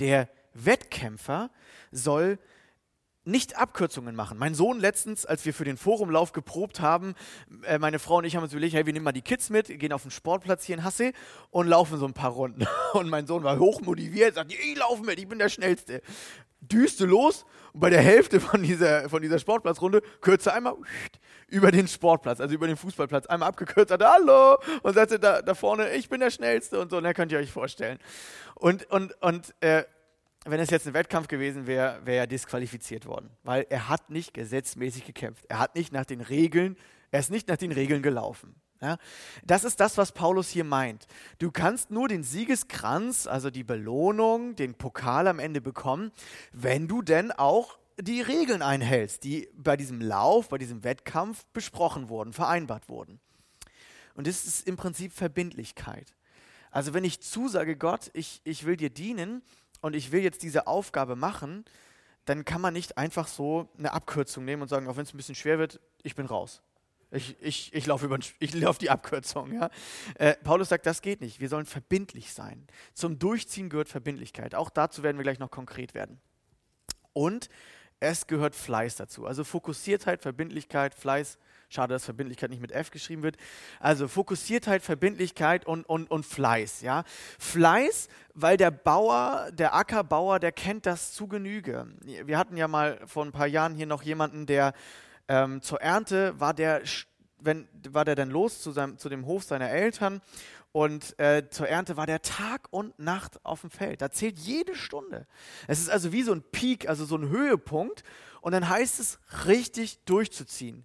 Der 0.00 0.28
Wettkämpfer 0.52 1.50
soll 1.92 2.40
nicht 3.24 3.56
Abkürzungen 3.56 4.14
machen. 4.14 4.38
Mein 4.38 4.54
Sohn 4.54 4.78
letztens, 4.78 5.24
als 5.24 5.44
wir 5.44 5.54
für 5.54 5.64
den 5.64 5.76
Forumlauf 5.76 6.32
geprobt 6.32 6.80
haben, 6.80 7.14
äh, 7.64 7.78
meine 7.78 7.98
Frau 7.98 8.18
und 8.18 8.24
ich 8.24 8.36
haben 8.36 8.42
uns 8.42 8.52
überlegt, 8.52 8.74
hey, 8.74 8.86
wir 8.86 8.92
nehmen 8.92 9.04
mal 9.04 9.12
die 9.12 9.22
Kids 9.22 9.50
mit, 9.50 9.68
gehen 9.78 9.92
auf 9.92 10.02
den 10.02 10.10
Sportplatz 10.10 10.64
hier 10.64 10.76
in 10.76 10.84
Hasse 10.84 11.12
und 11.50 11.66
laufen 11.66 11.98
so 11.98 12.06
ein 12.06 12.12
paar 12.12 12.30
Runden. 12.30 12.66
Und 12.92 13.08
mein 13.08 13.26
Sohn 13.26 13.42
war 13.42 13.58
hochmotiviert, 13.58 14.36
sagt, 14.36 14.52
ich 14.52 14.76
laufe 14.76 15.02
mit, 15.02 15.18
ich 15.18 15.26
bin 15.26 15.38
der 15.38 15.48
Schnellste. 15.48 16.00
Düste 16.60 17.04
los 17.04 17.44
und 17.72 17.80
bei 17.80 17.90
der 17.90 18.00
Hälfte 18.00 18.40
von 18.40 18.62
dieser, 18.62 19.08
von 19.10 19.20
dieser 19.20 19.38
Sportplatzrunde 19.38 20.00
kürze 20.20 20.52
einmal 20.52 20.76
über 21.48 21.70
den 21.70 21.88
Sportplatz, 21.88 22.40
also 22.40 22.54
über 22.54 22.66
den 22.66 22.76
Fußballplatz, 22.76 23.26
einmal 23.26 23.48
abgekürzt, 23.50 23.92
hat, 23.92 24.02
hallo 24.02 24.58
und 24.82 24.94
sagte 24.94 25.18
da, 25.18 25.42
da 25.42 25.54
vorne, 25.54 25.92
ich 25.94 26.08
bin 26.08 26.20
der 26.20 26.30
Schnellste 26.30 26.80
und 26.80 26.90
so, 26.90 26.98
und 26.98 27.04
da 27.04 27.12
könnt 27.12 27.32
ihr 27.32 27.38
euch 27.38 27.50
vorstellen. 27.50 27.98
Und, 28.54 28.88
und, 28.90 29.12
und 29.20 29.54
äh, 29.60 29.84
wenn 30.44 30.60
es 30.60 30.70
jetzt 30.70 30.86
ein 30.86 30.94
Wettkampf 30.94 31.28
gewesen 31.28 31.66
wäre, 31.66 32.00
wäre 32.04 32.18
er 32.18 32.26
disqualifiziert 32.26 33.06
worden, 33.06 33.30
weil 33.42 33.66
er 33.70 33.88
hat 33.88 34.10
nicht 34.10 34.34
gesetzmäßig 34.34 35.04
gekämpft. 35.04 35.44
Er 35.48 35.58
hat 35.58 35.74
nicht 35.74 35.92
nach 35.92 36.04
den 36.04 36.20
Regeln, 36.20 36.76
er 37.10 37.20
ist 37.20 37.30
nicht 37.30 37.48
nach 37.48 37.56
den 37.56 37.72
Regeln 37.72 38.02
gelaufen. 38.02 38.54
Ja, 38.82 38.98
das 39.46 39.64
ist 39.64 39.80
das, 39.80 39.96
was 39.96 40.12
Paulus 40.12 40.50
hier 40.50 40.64
meint. 40.64 41.06
Du 41.38 41.50
kannst 41.50 41.90
nur 41.90 42.08
den 42.08 42.22
Siegeskranz, 42.22 43.26
also 43.26 43.50
die 43.50 43.64
Belohnung, 43.64 44.56
den 44.56 44.74
Pokal 44.74 45.26
am 45.26 45.38
Ende 45.38 45.62
bekommen, 45.62 46.12
wenn 46.52 46.86
du 46.86 47.00
denn 47.00 47.32
auch 47.32 47.78
die 47.98 48.20
Regeln 48.20 48.60
einhältst, 48.60 49.24
die 49.24 49.48
bei 49.54 49.76
diesem 49.78 50.02
Lauf, 50.02 50.48
bei 50.48 50.58
diesem 50.58 50.84
Wettkampf 50.84 51.46
besprochen 51.54 52.08
wurden, 52.08 52.32
vereinbart 52.32 52.88
wurden. 52.88 53.20
Und 54.14 54.26
das 54.26 54.44
ist 54.44 54.66
im 54.66 54.76
Prinzip 54.76 55.12
Verbindlichkeit. 55.12 56.14
Also 56.70 56.92
wenn 56.92 57.04
ich 57.04 57.20
zusage, 57.20 57.76
Gott, 57.76 58.10
ich, 58.14 58.40
ich 58.44 58.66
will 58.66 58.76
dir 58.76 58.90
dienen, 58.90 59.42
und 59.84 59.94
ich 59.94 60.12
will 60.12 60.22
jetzt 60.22 60.42
diese 60.42 60.66
Aufgabe 60.66 61.14
machen, 61.14 61.66
dann 62.24 62.46
kann 62.46 62.62
man 62.62 62.72
nicht 62.72 62.96
einfach 62.96 63.28
so 63.28 63.68
eine 63.76 63.92
Abkürzung 63.92 64.46
nehmen 64.46 64.62
und 64.62 64.68
sagen, 64.68 64.88
auch 64.88 64.96
wenn 64.96 65.02
es 65.02 65.12
ein 65.12 65.18
bisschen 65.18 65.34
schwer 65.34 65.58
wird, 65.58 65.78
ich 66.02 66.14
bin 66.14 66.24
raus. 66.24 66.62
Ich, 67.10 67.36
ich, 67.42 67.74
ich 67.74 67.84
laufe 67.84 68.08
lauf 68.54 68.78
die 68.78 68.88
Abkürzung. 68.88 69.52
Ja? 69.52 69.68
Äh, 70.14 70.36
Paulus 70.42 70.70
sagt, 70.70 70.86
das 70.86 71.02
geht 71.02 71.20
nicht. 71.20 71.38
Wir 71.38 71.50
sollen 71.50 71.66
verbindlich 71.66 72.32
sein. 72.32 72.66
Zum 72.94 73.18
Durchziehen 73.18 73.68
gehört 73.68 73.90
Verbindlichkeit. 73.90 74.54
Auch 74.54 74.70
dazu 74.70 75.02
werden 75.02 75.18
wir 75.18 75.22
gleich 75.22 75.38
noch 75.38 75.50
konkret 75.50 75.92
werden. 75.92 76.18
Und 77.12 77.50
es 78.00 78.26
gehört 78.26 78.54
Fleiß 78.54 78.96
dazu. 78.96 79.26
Also 79.26 79.44
Fokussiertheit, 79.44 80.22
Verbindlichkeit, 80.22 80.94
Fleiß 80.94 81.36
Schade, 81.74 81.92
dass 81.92 82.04
Verbindlichkeit 82.04 82.50
nicht 82.50 82.62
mit 82.62 82.70
F 82.70 82.92
geschrieben 82.92 83.24
wird. 83.24 83.36
Also 83.80 84.06
Fokussiertheit, 84.06 84.80
Verbindlichkeit 84.80 85.66
und, 85.66 85.84
und, 85.84 86.08
und 86.08 86.24
Fleiß. 86.24 86.82
Ja? 86.82 87.02
Fleiß, 87.40 88.06
weil 88.32 88.56
der 88.56 88.70
Bauer, 88.70 89.50
der 89.52 89.74
Ackerbauer, 89.74 90.38
der 90.38 90.52
kennt 90.52 90.86
das 90.86 91.12
zu 91.12 91.26
Genüge. 91.26 91.88
Wir 92.04 92.38
hatten 92.38 92.56
ja 92.56 92.68
mal 92.68 93.00
vor 93.06 93.24
ein 93.24 93.32
paar 93.32 93.48
Jahren 93.48 93.74
hier 93.74 93.86
noch 93.86 94.04
jemanden, 94.04 94.46
der 94.46 94.72
ähm, 95.26 95.62
zur 95.62 95.80
Ernte 95.80 96.38
war 96.38 96.54
der, 96.54 96.80
wenn, 97.40 97.66
war 97.88 98.04
der 98.04 98.14
dann 98.14 98.30
los 98.30 98.62
zu, 98.62 98.70
seinem, 98.70 98.96
zu 98.96 99.08
dem 99.08 99.26
Hof 99.26 99.42
seiner 99.42 99.70
Eltern 99.70 100.20
und 100.70 101.18
äh, 101.18 101.48
zur 101.50 101.68
Ernte 101.68 101.96
war 101.96 102.06
der 102.06 102.22
Tag 102.22 102.68
und 102.70 102.96
Nacht 103.00 103.44
auf 103.44 103.62
dem 103.62 103.70
Feld. 103.70 104.00
Da 104.00 104.12
zählt 104.12 104.38
jede 104.38 104.76
Stunde. 104.76 105.26
Es 105.66 105.80
ist 105.80 105.90
also 105.90 106.12
wie 106.12 106.22
so 106.22 106.32
ein 106.32 106.42
Peak, 106.52 106.88
also 106.88 107.04
so 107.04 107.16
ein 107.16 107.30
Höhepunkt. 107.30 108.04
Und 108.40 108.52
dann 108.52 108.68
heißt 108.68 109.00
es, 109.00 109.18
richtig 109.46 110.04
durchzuziehen 110.04 110.84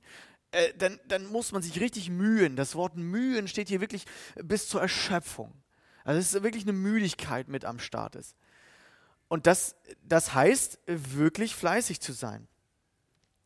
äh, 0.52 0.74
dann, 0.78 1.00
dann 1.08 1.26
muss 1.28 1.52
man 1.52 1.62
sich 1.62 1.80
richtig 1.80 2.10
mühen. 2.10 2.56
Das 2.56 2.76
Wort 2.76 2.96
mühen 2.96 3.48
steht 3.48 3.68
hier 3.68 3.82
wirklich 3.82 4.06
bis 4.36 4.68
zur 4.68 4.82
Erschöpfung. 4.82 5.54
Also 6.04 6.20
es 6.20 6.34
ist 6.34 6.44
wirklich 6.44 6.64
eine 6.64 6.74
Müdigkeit 6.74 7.48
mit 7.48 7.66
am 7.66 7.80
Start 7.80 8.16
ist. 8.16 8.36
Und 9.28 9.46
das, 9.46 9.76
das 10.04 10.34
heißt, 10.34 10.80
wirklich 10.88 11.56
fleißig 11.56 12.02
zu 12.02 12.14
sein. 12.14 12.48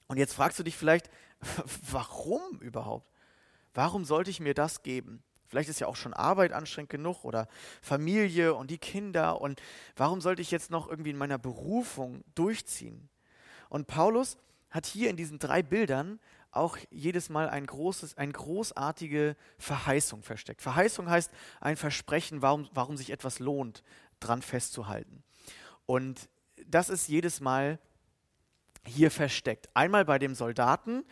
Und 0.07 0.17
jetzt 0.17 0.33
fragst 0.33 0.57
du 0.59 0.63
dich 0.63 0.77
vielleicht, 0.77 1.09
warum 1.91 2.59
überhaupt? 2.59 3.11
Warum 3.73 4.05
sollte 4.05 4.29
ich 4.29 4.39
mir 4.39 4.53
das 4.53 4.83
geben? 4.83 5.23
Vielleicht 5.47 5.69
ist 5.69 5.79
ja 5.79 5.87
auch 5.87 5.95
schon 5.95 6.13
Arbeit 6.13 6.53
anstrengend 6.53 6.89
genug 6.89 7.25
oder 7.25 7.47
Familie 7.81 8.55
und 8.55 8.71
die 8.71 8.77
Kinder. 8.77 9.41
Und 9.41 9.61
warum 9.95 10.21
sollte 10.21 10.41
ich 10.41 10.51
jetzt 10.51 10.71
noch 10.71 10.89
irgendwie 10.89 11.11
in 11.11 11.17
meiner 11.17 11.37
Berufung 11.37 12.23
durchziehen? 12.33 13.09
Und 13.69 13.87
Paulus 13.87 14.37
hat 14.69 14.85
hier 14.85 15.09
in 15.09 15.17
diesen 15.17 15.37
drei 15.37 15.61
Bildern 15.61 16.19
auch 16.55 16.77
jedes 16.89 17.29
Mal 17.29 17.49
ein 17.49 17.65
großes, 17.65 18.17
eine 18.17 18.31
großartige 18.31 19.35
Verheißung 19.57 20.23
versteckt. 20.23 20.61
Verheißung 20.61 21.09
heißt 21.09 21.31
ein 21.61 21.77
Versprechen, 21.77 22.41
warum, 22.41 22.69
warum 22.73 22.97
sich 22.97 23.11
etwas 23.11 23.39
lohnt, 23.39 23.83
dran 24.19 24.41
festzuhalten. 24.41 25.23
Und 25.85 26.29
das 26.65 26.89
ist 26.89 27.07
jedes 27.07 27.41
Mal 27.41 27.79
hier 28.85 29.11
versteckt. 29.11 29.69
Einmal 29.73 30.05
bei 30.05 30.19
dem 30.19 30.35
Soldaten 30.35 31.03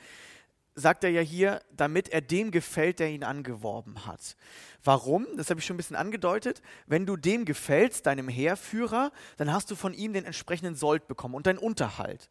sagt 0.76 1.04
er 1.04 1.10
ja 1.10 1.22
hier, 1.22 1.62
damit 1.72 2.10
er 2.10 2.22
dem 2.22 2.52
gefällt, 2.52 3.00
der 3.00 3.10
ihn 3.10 3.24
angeworben 3.24 4.06
hat. 4.06 4.36
Warum? 4.84 5.28
Das 5.36 5.50
habe 5.50 5.60
ich 5.60 5.66
schon 5.66 5.76
ein 5.76 5.78
bisschen 5.78 5.96
angedeutet. 5.96 6.62
Wenn 6.88 7.06
du 7.06 7.18
dem 7.18 7.46
gefällst, 7.46 8.06
deinem 8.06 8.30
Heerführer, 8.30 9.12
dann 9.38 9.52
hast 9.52 9.70
du 9.70 9.76
von 9.76 9.94
ihm 9.94 10.14
den 10.14 10.26
entsprechenden 10.26 10.76
Sold 10.76 11.08
bekommen 11.08 11.36
und 11.36 11.46
deinen 11.46 11.58
Unterhalt. 11.58 12.30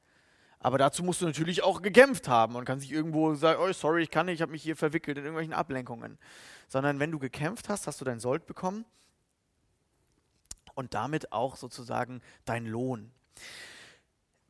Aber 0.60 0.76
dazu 0.76 1.02
musst 1.02 1.22
du 1.22 1.26
natürlich 1.26 1.62
auch 1.62 1.80
gekämpft 1.80 2.28
haben 2.28 2.54
und 2.54 2.66
kann 2.66 2.80
sich 2.80 2.92
irgendwo 2.92 3.34
sagen, 3.34 3.60
oh, 3.62 3.72
sorry, 3.72 4.02
ich 4.02 4.10
kann 4.10 4.26
nicht, 4.26 4.36
ich 4.36 4.42
habe 4.42 4.52
mich 4.52 4.62
hier 4.62 4.76
verwickelt 4.76 5.16
in 5.16 5.24
irgendwelchen 5.24 5.54
Ablenkungen. 5.54 6.18
Sondern 6.68 7.00
wenn 7.00 7.10
du 7.10 7.18
gekämpft 7.18 7.70
hast, 7.70 7.86
hast 7.86 8.00
du 8.00 8.04
deinen 8.04 8.20
Sold 8.20 8.46
bekommen 8.46 8.84
und 10.74 10.92
damit 10.92 11.32
auch 11.32 11.56
sozusagen 11.56 12.20
dein 12.44 12.66
Lohn. 12.66 13.10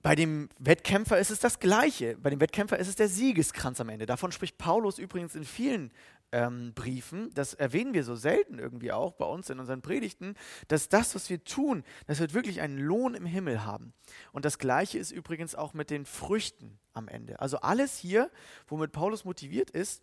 Bei 0.03 0.17
dem 0.17 0.49
Wettkämpfer 0.59 1.19
ist 1.19 1.31
es 1.31 1.39
das 1.39 1.61
Gleiche. 1.61 2.17
Bei 2.17 2.31
dem 2.31 2.41
Wettkämpfer 2.41 2.79
ist 2.79 2.89
es 2.89 2.97
der 2.97 3.09
Siegeskranz 3.09 3.81
am 3.81 3.89
Ende. 3.89 4.07
Davon 4.07 4.33
spricht 4.33 4.59
Paulus 4.59 4.99
übrigens 4.99 5.35
in 5.35 5.45
vielen 5.45 5.93
ähm, 6.33 6.73
Briefen. 6.75 7.31
Das 7.35 7.55
erwähnen 7.55 7.95
wir 7.95 8.05
so 8.05 8.15
selten 8.15 8.59
irgendwie 8.59 8.93
auch 8.93 9.13
bei 9.13 9.25
uns 9.25 9.51
in 9.51 9.59
unseren 9.59 9.83
Predigten, 9.83 10.35
dass 10.69 10.89
das, 10.89 11.15
was 11.15 11.31
wir 11.31 11.43
tun, 11.45 11.85
das 12.07 12.21
wird 12.21 12.35
wirklich 12.35 12.61
einen 12.61 12.79
Lohn 12.79 13.15
im 13.15 13.27
Himmel 13.27 13.65
haben. 13.65 13.93
Und 14.33 14.45
das 14.45 14.59
Gleiche 14.59 14.99
ist 14.99 15.11
übrigens 15.11 15.55
auch 15.55 15.75
mit 15.75 15.91
den 15.91 16.07
Früchten 16.07 16.79
am 16.93 17.09
Ende. 17.09 17.41
Also 17.41 17.59
alles 17.59 17.97
hier, 17.99 18.31
womit 18.69 18.93
Paulus 18.93 19.25
motiviert 19.25 19.71
ist, 19.71 20.03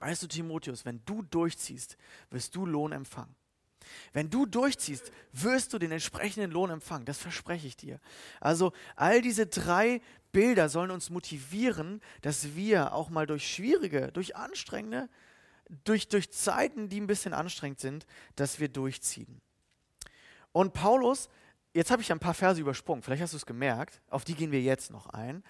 weißt 0.00 0.22
du, 0.22 0.26
Timotheus, 0.26 0.84
wenn 0.84 1.02
du 1.04 1.22
durchziehst, 1.22 1.96
wirst 2.30 2.54
du 2.54 2.66
Lohn 2.66 2.92
empfangen. 2.92 3.34
Wenn 4.12 4.30
du 4.30 4.46
durchziehst, 4.46 5.12
wirst 5.32 5.72
du 5.72 5.78
den 5.78 5.92
entsprechenden 5.92 6.50
Lohn 6.50 6.70
empfangen. 6.70 7.04
Das 7.04 7.18
verspreche 7.18 7.66
ich 7.66 7.76
dir. 7.76 8.00
Also 8.40 8.72
all 8.96 9.22
diese 9.22 9.46
drei 9.46 10.00
Bilder 10.32 10.68
sollen 10.68 10.90
uns 10.90 11.08
motivieren, 11.08 12.00
dass 12.22 12.56
wir 12.56 12.92
auch 12.92 13.10
mal 13.10 13.26
durch 13.26 13.48
schwierige, 13.48 14.10
durch 14.12 14.36
anstrengende, 14.36 15.08
durch, 15.84 16.08
durch 16.08 16.30
Zeiten, 16.30 16.88
die 16.88 17.00
ein 17.00 17.06
bisschen 17.06 17.32
anstrengend 17.32 17.80
sind, 17.80 18.06
dass 18.36 18.60
wir 18.60 18.68
durchziehen. 18.68 19.40
Und 20.52 20.72
Paulus, 20.72 21.28
jetzt 21.74 21.90
habe 21.90 22.02
ich 22.02 22.10
ein 22.12 22.18
paar 22.18 22.34
Verse 22.34 22.60
übersprungen, 22.60 23.02
vielleicht 23.02 23.22
hast 23.22 23.32
du 23.32 23.36
es 23.36 23.46
gemerkt, 23.46 24.00
auf 24.08 24.24
die 24.24 24.34
gehen 24.34 24.52
wir 24.52 24.62
jetzt 24.62 24.90
noch 24.90 25.06
ein. 25.08 25.42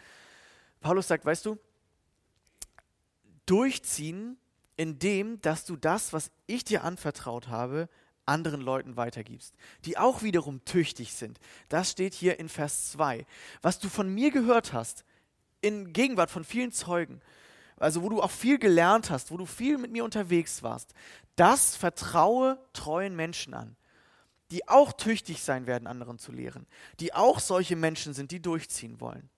Paulus 0.80 1.08
sagt, 1.08 1.24
weißt 1.24 1.46
du, 1.46 1.58
durchziehen, 3.46 4.36
indem, 4.76 5.40
dass 5.40 5.64
du 5.64 5.76
das, 5.76 6.12
was 6.12 6.30
ich 6.46 6.64
dir 6.64 6.84
anvertraut 6.84 7.48
habe, 7.48 7.88
anderen 8.26 8.60
Leuten 8.60 8.96
weitergibst, 8.96 9.54
die 9.84 9.96
auch 9.96 10.22
wiederum 10.22 10.64
tüchtig 10.64 11.12
sind. 11.12 11.38
Das 11.68 11.92
steht 11.92 12.12
hier 12.12 12.40
in 12.40 12.48
Vers 12.48 12.90
2. 12.92 13.24
Was 13.62 13.78
du 13.78 13.88
von 13.88 14.12
mir 14.12 14.30
gehört 14.30 14.72
hast, 14.72 15.04
in 15.60 15.92
Gegenwart 15.92 16.30
von 16.30 16.44
vielen 16.44 16.72
Zeugen, 16.72 17.20
also 17.78 18.02
wo 18.02 18.08
du 18.08 18.22
auch 18.22 18.30
viel 18.30 18.58
gelernt 18.58 19.10
hast, 19.10 19.30
wo 19.30 19.36
du 19.36 19.46
viel 19.46 19.78
mit 19.78 19.92
mir 19.92 20.04
unterwegs 20.04 20.62
warst, 20.62 20.94
das 21.36 21.76
vertraue 21.76 22.58
treuen 22.72 23.14
Menschen 23.14 23.54
an, 23.54 23.76
die 24.50 24.66
auch 24.68 24.92
tüchtig 24.92 25.42
sein 25.42 25.66
werden, 25.66 25.86
anderen 25.86 26.18
zu 26.18 26.32
lehren, 26.32 26.66
die 27.00 27.12
auch 27.12 27.40
solche 27.40 27.76
Menschen 27.76 28.14
sind, 28.14 28.30
die 28.30 28.40
durchziehen 28.40 29.00
wollen. 29.00 29.28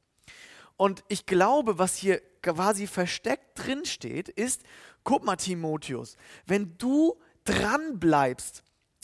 Und 0.76 1.02
ich 1.08 1.26
glaube, 1.26 1.78
was 1.78 1.96
hier 1.96 2.20
quasi 2.40 2.86
versteckt 2.86 3.58
drin 3.58 3.84
steht, 3.84 4.28
ist, 4.28 4.62
guck 5.02 5.24
mal, 5.24 5.36
Timotheus, 5.36 6.16
wenn 6.46 6.78
du 6.78 7.20
dran 7.44 7.98
bleibst 7.98 8.62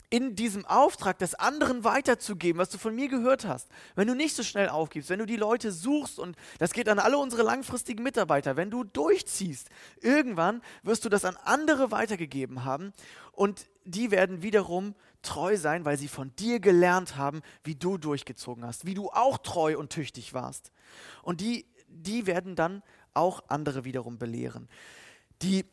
in 0.09 0.35
diesem 0.35 0.65
Auftrag, 0.65 1.19
das 1.19 1.35
anderen 1.35 1.83
weiterzugeben, 1.83 2.59
was 2.59 2.69
du 2.69 2.77
von 2.77 2.95
mir 2.95 3.07
gehört 3.07 3.45
hast, 3.45 3.69
wenn 3.95 4.07
du 4.07 4.15
nicht 4.15 4.35
so 4.35 4.43
schnell 4.43 4.69
aufgibst, 4.69 5.09
wenn 5.09 5.19
du 5.19 5.25
die 5.25 5.35
Leute 5.35 5.71
suchst, 5.71 6.19
und 6.19 6.35
das 6.59 6.73
geht 6.73 6.89
an 6.89 6.99
alle 6.99 7.17
unsere 7.17 7.43
langfristigen 7.43 8.03
Mitarbeiter, 8.03 8.55
wenn 8.55 8.71
du 8.71 8.83
durchziehst, 8.83 9.69
irgendwann 10.01 10.61
wirst 10.83 11.05
du 11.05 11.09
das 11.09 11.25
an 11.25 11.37
andere 11.43 11.91
weitergegeben 11.91 12.65
haben 12.65 12.93
und 13.31 13.67
die 13.83 14.11
werden 14.11 14.41
wiederum 14.41 14.95
treu 15.21 15.57
sein, 15.57 15.85
weil 15.85 15.97
sie 15.97 16.07
von 16.07 16.35
dir 16.35 16.59
gelernt 16.59 17.17
haben, 17.17 17.41
wie 17.63 17.75
du 17.75 17.97
durchgezogen 17.97 18.65
hast, 18.65 18.85
wie 18.85 18.93
du 18.93 19.09
auch 19.09 19.37
treu 19.39 19.77
und 19.77 19.89
tüchtig 19.89 20.33
warst. 20.33 20.71
Und 21.23 21.41
die, 21.41 21.65
die 21.87 22.27
werden 22.27 22.55
dann 22.55 22.83
auch 23.13 23.43
andere 23.47 23.85
wiederum 23.85 24.17
belehren. 24.17 24.69
Die 25.41 25.65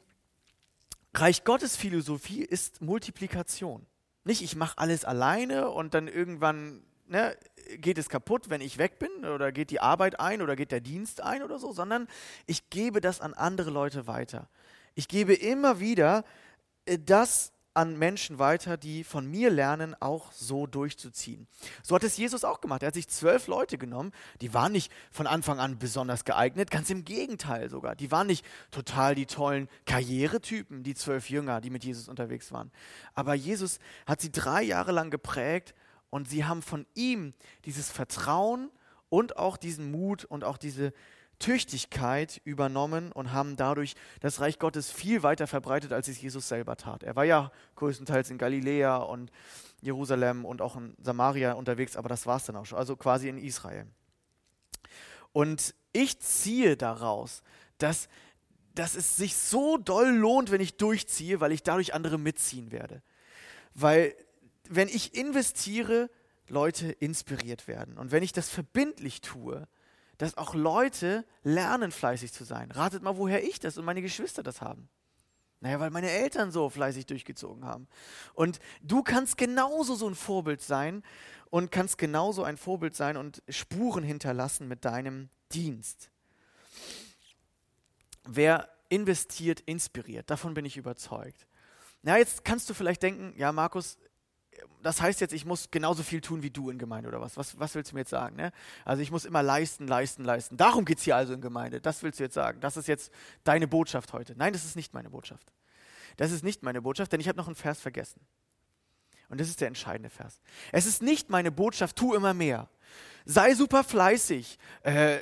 Reich 1.14 1.44
Gottes 1.44 1.76
Philosophie 1.76 2.42
ist 2.42 2.80
Multiplikation. 2.80 3.86
Nicht, 4.24 4.42
ich 4.42 4.56
mache 4.56 4.78
alles 4.78 5.04
alleine 5.04 5.70
und 5.70 5.94
dann 5.94 6.08
irgendwann 6.08 6.82
ne, 7.06 7.36
geht 7.76 7.98
es 7.98 8.08
kaputt, 8.08 8.50
wenn 8.50 8.60
ich 8.60 8.78
weg 8.78 8.98
bin 8.98 9.24
oder 9.24 9.52
geht 9.52 9.70
die 9.70 9.80
Arbeit 9.80 10.20
ein 10.20 10.42
oder 10.42 10.56
geht 10.56 10.72
der 10.72 10.80
Dienst 10.80 11.20
ein 11.20 11.42
oder 11.42 11.58
so, 11.58 11.72
sondern 11.72 12.08
ich 12.46 12.70
gebe 12.70 13.00
das 13.00 13.20
an 13.20 13.34
andere 13.34 13.70
Leute 13.70 14.06
weiter. 14.06 14.48
Ich 14.94 15.08
gebe 15.08 15.34
immer 15.34 15.80
wieder 15.80 16.24
äh, 16.86 16.98
das 16.98 17.52
an 17.74 17.98
Menschen 17.98 18.38
weiter, 18.38 18.76
die 18.76 19.04
von 19.04 19.26
mir 19.26 19.50
lernen, 19.50 19.96
auch 20.00 20.30
so 20.32 20.66
durchzuziehen. 20.66 21.46
So 21.82 21.94
hat 21.94 22.04
es 22.04 22.16
Jesus 22.16 22.44
auch 22.44 22.60
gemacht. 22.60 22.82
Er 22.82 22.88
hat 22.88 22.94
sich 22.94 23.08
zwölf 23.08 23.46
Leute 23.46 23.78
genommen, 23.78 24.12
die 24.40 24.52
waren 24.52 24.72
nicht 24.72 24.92
von 25.10 25.26
Anfang 25.26 25.58
an 25.58 25.78
besonders 25.78 26.24
geeignet, 26.24 26.70
ganz 26.70 26.90
im 26.90 27.04
Gegenteil 27.04 27.70
sogar. 27.70 27.96
Die 27.96 28.10
waren 28.10 28.26
nicht 28.26 28.44
total 28.70 29.14
die 29.14 29.26
tollen 29.26 29.68
Karrieretypen, 29.86 30.82
die 30.82 30.94
zwölf 30.94 31.30
Jünger, 31.30 31.60
die 31.60 31.70
mit 31.70 31.84
Jesus 31.84 32.08
unterwegs 32.08 32.52
waren. 32.52 32.70
Aber 33.14 33.34
Jesus 33.34 33.78
hat 34.06 34.20
sie 34.20 34.30
drei 34.30 34.62
Jahre 34.62 34.92
lang 34.92 35.10
geprägt 35.10 35.74
und 36.10 36.28
sie 36.28 36.44
haben 36.44 36.62
von 36.62 36.86
ihm 36.94 37.32
dieses 37.64 37.90
Vertrauen 37.90 38.70
und 39.08 39.36
auch 39.36 39.56
diesen 39.56 39.90
Mut 39.90 40.24
und 40.24 40.44
auch 40.44 40.56
diese 40.56 40.92
Tüchtigkeit 41.42 42.40
übernommen 42.44 43.10
und 43.10 43.32
haben 43.32 43.56
dadurch 43.56 43.94
das 44.20 44.40
Reich 44.40 44.60
Gottes 44.60 44.92
viel 44.92 45.24
weiter 45.24 45.48
verbreitet, 45.48 45.92
als 45.92 46.06
es 46.06 46.20
Jesus 46.22 46.48
selber 46.48 46.76
tat. 46.76 47.02
Er 47.02 47.16
war 47.16 47.24
ja 47.24 47.50
größtenteils 47.74 48.30
in 48.30 48.38
Galiläa 48.38 48.98
und 48.98 49.32
Jerusalem 49.80 50.44
und 50.44 50.62
auch 50.62 50.76
in 50.76 50.94
Samaria 51.02 51.54
unterwegs, 51.54 51.96
aber 51.96 52.08
das 52.08 52.26
war 52.26 52.36
es 52.36 52.44
dann 52.44 52.54
auch 52.54 52.64
schon, 52.64 52.78
also 52.78 52.94
quasi 52.94 53.28
in 53.28 53.38
Israel. 53.38 53.86
Und 55.32 55.74
ich 55.92 56.20
ziehe 56.20 56.76
daraus, 56.76 57.42
dass, 57.78 58.08
dass 58.76 58.94
es 58.94 59.16
sich 59.16 59.34
so 59.34 59.78
doll 59.78 60.10
lohnt, 60.10 60.52
wenn 60.52 60.60
ich 60.60 60.76
durchziehe, 60.76 61.40
weil 61.40 61.50
ich 61.50 61.64
dadurch 61.64 61.92
andere 61.92 62.18
mitziehen 62.18 62.70
werde. 62.70 63.02
Weil 63.74 64.14
wenn 64.68 64.88
ich 64.88 65.16
investiere, 65.16 66.08
Leute 66.48 66.92
inspiriert 66.92 67.66
werden. 67.66 67.98
Und 67.98 68.12
wenn 68.12 68.22
ich 68.22 68.32
das 68.32 68.48
verbindlich 68.48 69.22
tue, 69.22 69.66
dass 70.22 70.36
auch 70.36 70.54
Leute 70.54 71.24
lernen, 71.42 71.90
fleißig 71.90 72.32
zu 72.32 72.44
sein. 72.44 72.70
Ratet 72.70 73.02
mal, 73.02 73.16
woher 73.16 73.42
ich 73.42 73.58
das 73.58 73.76
und 73.76 73.84
meine 73.84 74.02
Geschwister 74.02 74.44
das 74.44 74.60
haben. 74.60 74.88
Naja, 75.58 75.80
weil 75.80 75.90
meine 75.90 76.10
Eltern 76.10 76.52
so 76.52 76.70
fleißig 76.70 77.06
durchgezogen 77.06 77.64
haben. 77.64 77.88
Und 78.32 78.60
du 78.82 79.02
kannst 79.02 79.36
genauso 79.36 79.96
so 79.96 80.06
ein 80.06 80.14
Vorbild 80.14 80.62
sein 80.62 81.02
und 81.50 81.72
kannst 81.72 81.98
genauso 81.98 82.44
ein 82.44 82.56
Vorbild 82.56 82.94
sein 82.94 83.16
und 83.16 83.42
Spuren 83.48 84.04
hinterlassen 84.04 84.68
mit 84.68 84.84
deinem 84.84 85.28
Dienst. 85.52 86.12
Wer 88.22 88.68
investiert, 88.90 89.58
inspiriert. 89.62 90.30
Davon 90.30 90.54
bin 90.54 90.64
ich 90.64 90.76
überzeugt. 90.76 91.48
Na, 92.02 92.16
jetzt 92.16 92.44
kannst 92.44 92.70
du 92.70 92.74
vielleicht 92.74 93.02
denken, 93.02 93.34
ja, 93.36 93.50
Markus, 93.50 93.98
das 94.82 95.00
heißt 95.00 95.20
jetzt, 95.20 95.32
ich 95.32 95.44
muss 95.44 95.70
genauso 95.70 96.02
viel 96.02 96.20
tun 96.20 96.42
wie 96.42 96.50
du 96.50 96.70
in 96.70 96.78
Gemeinde 96.78 97.08
oder 97.08 97.20
was? 97.20 97.36
Was, 97.36 97.58
was 97.58 97.74
willst 97.74 97.92
du 97.92 97.94
mir 97.94 98.00
jetzt 98.00 98.10
sagen? 98.10 98.36
Ne? 98.36 98.52
Also 98.84 99.02
ich 99.02 99.10
muss 99.10 99.24
immer 99.24 99.42
leisten, 99.42 99.86
leisten, 99.86 100.24
leisten. 100.24 100.56
Darum 100.56 100.84
geht 100.84 100.98
es 100.98 101.04
hier 101.04 101.16
also 101.16 101.32
in 101.32 101.40
Gemeinde. 101.40 101.80
Das 101.80 102.02
willst 102.02 102.18
du 102.18 102.24
jetzt 102.24 102.34
sagen. 102.34 102.60
Das 102.60 102.76
ist 102.76 102.88
jetzt 102.88 103.12
deine 103.44 103.68
Botschaft 103.68 104.12
heute. 104.12 104.34
Nein, 104.36 104.52
das 104.52 104.64
ist 104.64 104.76
nicht 104.76 104.92
meine 104.94 105.10
Botschaft. 105.10 105.52
Das 106.16 106.32
ist 106.32 106.44
nicht 106.44 106.62
meine 106.62 106.82
Botschaft, 106.82 107.12
denn 107.12 107.20
ich 107.20 107.28
habe 107.28 107.38
noch 107.38 107.46
einen 107.46 107.56
Vers 107.56 107.80
vergessen. 107.80 108.20
Und 109.28 109.40
das 109.40 109.48
ist 109.48 109.60
der 109.60 109.68
entscheidende 109.68 110.10
Vers. 110.10 110.40
Es 110.72 110.84
ist 110.84 111.00
nicht 111.00 111.30
meine 111.30 111.50
Botschaft, 111.50 111.96
tu 111.96 112.14
immer 112.14 112.34
mehr. 112.34 112.68
Sei 113.24 113.54
super 113.54 113.82
fleißig. 113.82 114.58
Äh, 114.82 115.20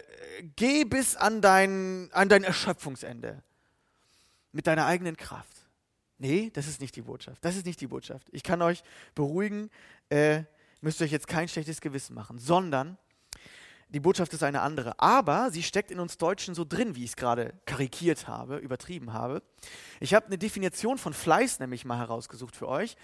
geh 0.57 0.85
bis 0.85 1.15
an 1.17 1.41
dein, 1.41 2.11
an 2.13 2.29
dein 2.29 2.43
Erschöpfungsende. 2.43 3.43
Mit 4.53 4.67
deiner 4.67 4.87
eigenen 4.87 5.17
Kraft. 5.17 5.60
Nee, 6.21 6.51
das 6.53 6.67
ist 6.67 6.83
nicht 6.83 6.95
die 6.97 7.03
Botschaft. 7.03 7.43
Das 7.43 7.57
ist 7.57 7.65
nicht 7.65 7.81
die 7.81 7.87
Botschaft. 7.87 8.29
Ich 8.31 8.43
kann 8.43 8.61
euch 8.61 8.83
beruhigen, 9.15 9.71
äh, 10.11 10.43
müsst 10.83 11.01
euch 11.01 11.11
jetzt 11.11 11.27
kein 11.27 11.49
schlechtes 11.49 11.81
Gewissen 11.81 12.15
machen, 12.15 12.39
sondern 12.39 12.99
die 13.89 14.01
Botschaft 14.01 14.35
ist 14.35 14.43
eine 14.43 14.61
andere. 14.61 15.01
Aber 15.01 15.51
sie 15.51 15.63
steckt 15.63 15.91
in 15.91 15.99
uns 15.99 16.19
Deutschen 16.19 16.55
so 16.55 16.67
drin, 16.67 16.95
wie 16.95 17.05
ich 17.05 17.11
es 17.11 17.17
gerade 17.17 17.55
karikiert 17.65 18.29
habe, 18.29 18.59
übertrieben 18.59 19.15
habe. 19.15 19.43
Ich 19.99 20.13
habe 20.13 20.27
eine 20.27 20.37
Definition 20.37 20.99
von 20.99 21.15
Fleiß 21.15 21.59
nämlich 21.59 21.87
mal 21.87 21.97
herausgesucht 21.97 22.55
für 22.55 22.69
euch. 22.69 22.97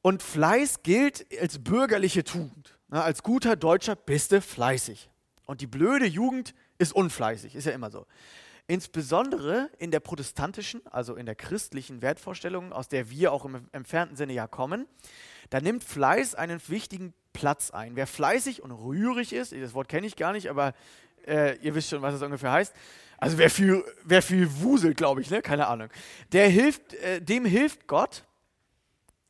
Und 0.00 0.22
Fleiß 0.22 0.82
gilt 0.82 1.26
als 1.38 1.62
bürgerliche 1.62 2.24
Tugend. 2.24 2.78
Na, 2.88 3.02
als 3.02 3.22
guter 3.22 3.54
Deutscher 3.54 3.96
bist 3.96 4.32
du 4.32 4.40
fleißig. 4.40 5.10
Und 5.44 5.60
die 5.60 5.66
blöde 5.66 6.06
Jugend 6.06 6.54
ist 6.78 6.94
unfleißig, 6.94 7.54
ist 7.54 7.66
ja 7.66 7.72
immer 7.72 7.90
so. 7.90 8.06
Insbesondere 8.72 9.68
in 9.76 9.90
der 9.90 10.00
protestantischen, 10.00 10.80
also 10.86 11.14
in 11.14 11.26
der 11.26 11.34
christlichen 11.34 12.00
Wertvorstellung, 12.00 12.72
aus 12.72 12.88
der 12.88 13.10
wir 13.10 13.30
auch 13.30 13.44
im 13.44 13.68
entfernten 13.72 14.16
Sinne 14.16 14.32
ja 14.32 14.46
kommen, 14.46 14.86
da 15.50 15.60
nimmt 15.60 15.84
Fleiß 15.84 16.34
einen 16.34 16.58
wichtigen 16.68 17.12
Platz 17.34 17.70
ein. 17.70 17.96
Wer 17.96 18.06
fleißig 18.06 18.62
und 18.62 18.70
rührig 18.70 19.34
ist, 19.34 19.52
das 19.52 19.74
Wort 19.74 19.90
kenne 19.90 20.06
ich 20.06 20.16
gar 20.16 20.32
nicht, 20.32 20.48
aber 20.48 20.72
äh, 21.26 21.58
ihr 21.58 21.74
wisst 21.74 21.90
schon, 21.90 22.00
was 22.00 22.14
das 22.14 22.22
ungefähr 22.22 22.50
heißt. 22.50 22.72
Also 23.18 23.36
wer 23.36 23.50
viel, 23.50 23.84
wer 24.04 24.22
viel 24.22 24.48
wuselt, 24.62 24.96
glaube 24.96 25.20
ich, 25.20 25.28
ne? 25.28 25.42
keine 25.42 25.66
Ahnung. 25.66 25.90
Der 26.32 26.48
hilft, 26.48 26.94
äh, 26.94 27.20
dem 27.20 27.44
hilft 27.44 27.86
Gott. 27.86 28.24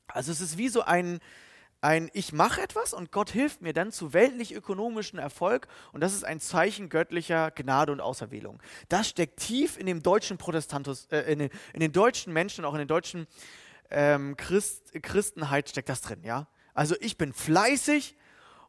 Also 0.07 0.31
es 0.31 0.41
ist 0.41 0.57
wie 0.57 0.69
so 0.69 0.83
ein, 0.83 1.19
ein 1.83 2.11
Ich 2.13 2.33
mache 2.33 2.63
etwas 2.63 2.95
und 2.95 3.11
Gott 3.11 3.31
hilft 3.31 3.61
mir 3.61 3.73
dann 3.73 3.91
zu 3.91 4.13
weltlich-ökonomischen 4.13 5.19
Erfolg 5.19 5.67
und 5.93 6.01
das 6.01 6.15
ist 6.15 6.25
ein 6.25 6.41
Zeichen 6.41 6.89
göttlicher 6.89 7.51
Gnade 7.51 7.91
und 7.91 8.01
Auserwählung. 8.01 8.63
Das 8.89 9.09
steckt 9.09 9.41
tief 9.41 9.77
in 9.77 9.87
dem 9.87 10.03
deutschen 10.03 10.39
Protestantus, 10.39 11.07
äh, 11.11 11.33
in, 11.33 11.41
den, 11.41 11.51
in, 11.75 11.81
den, 11.81 11.93
deutschen 11.93 12.33
Menschen, 12.33 12.65
auch 12.65 12.73
in 12.75 12.79
den 12.79 12.89
deutschen 12.89 13.27
ähm, 13.91 14.37
Christ, 14.37 14.93
Christenheit 15.03 15.69
steckt 15.69 15.89
das 15.89 16.01
drin, 16.01 16.23
ja. 16.23 16.47
Also 16.73 16.95
ich 17.01 17.19
bin 17.19 17.33
fleißig 17.33 18.17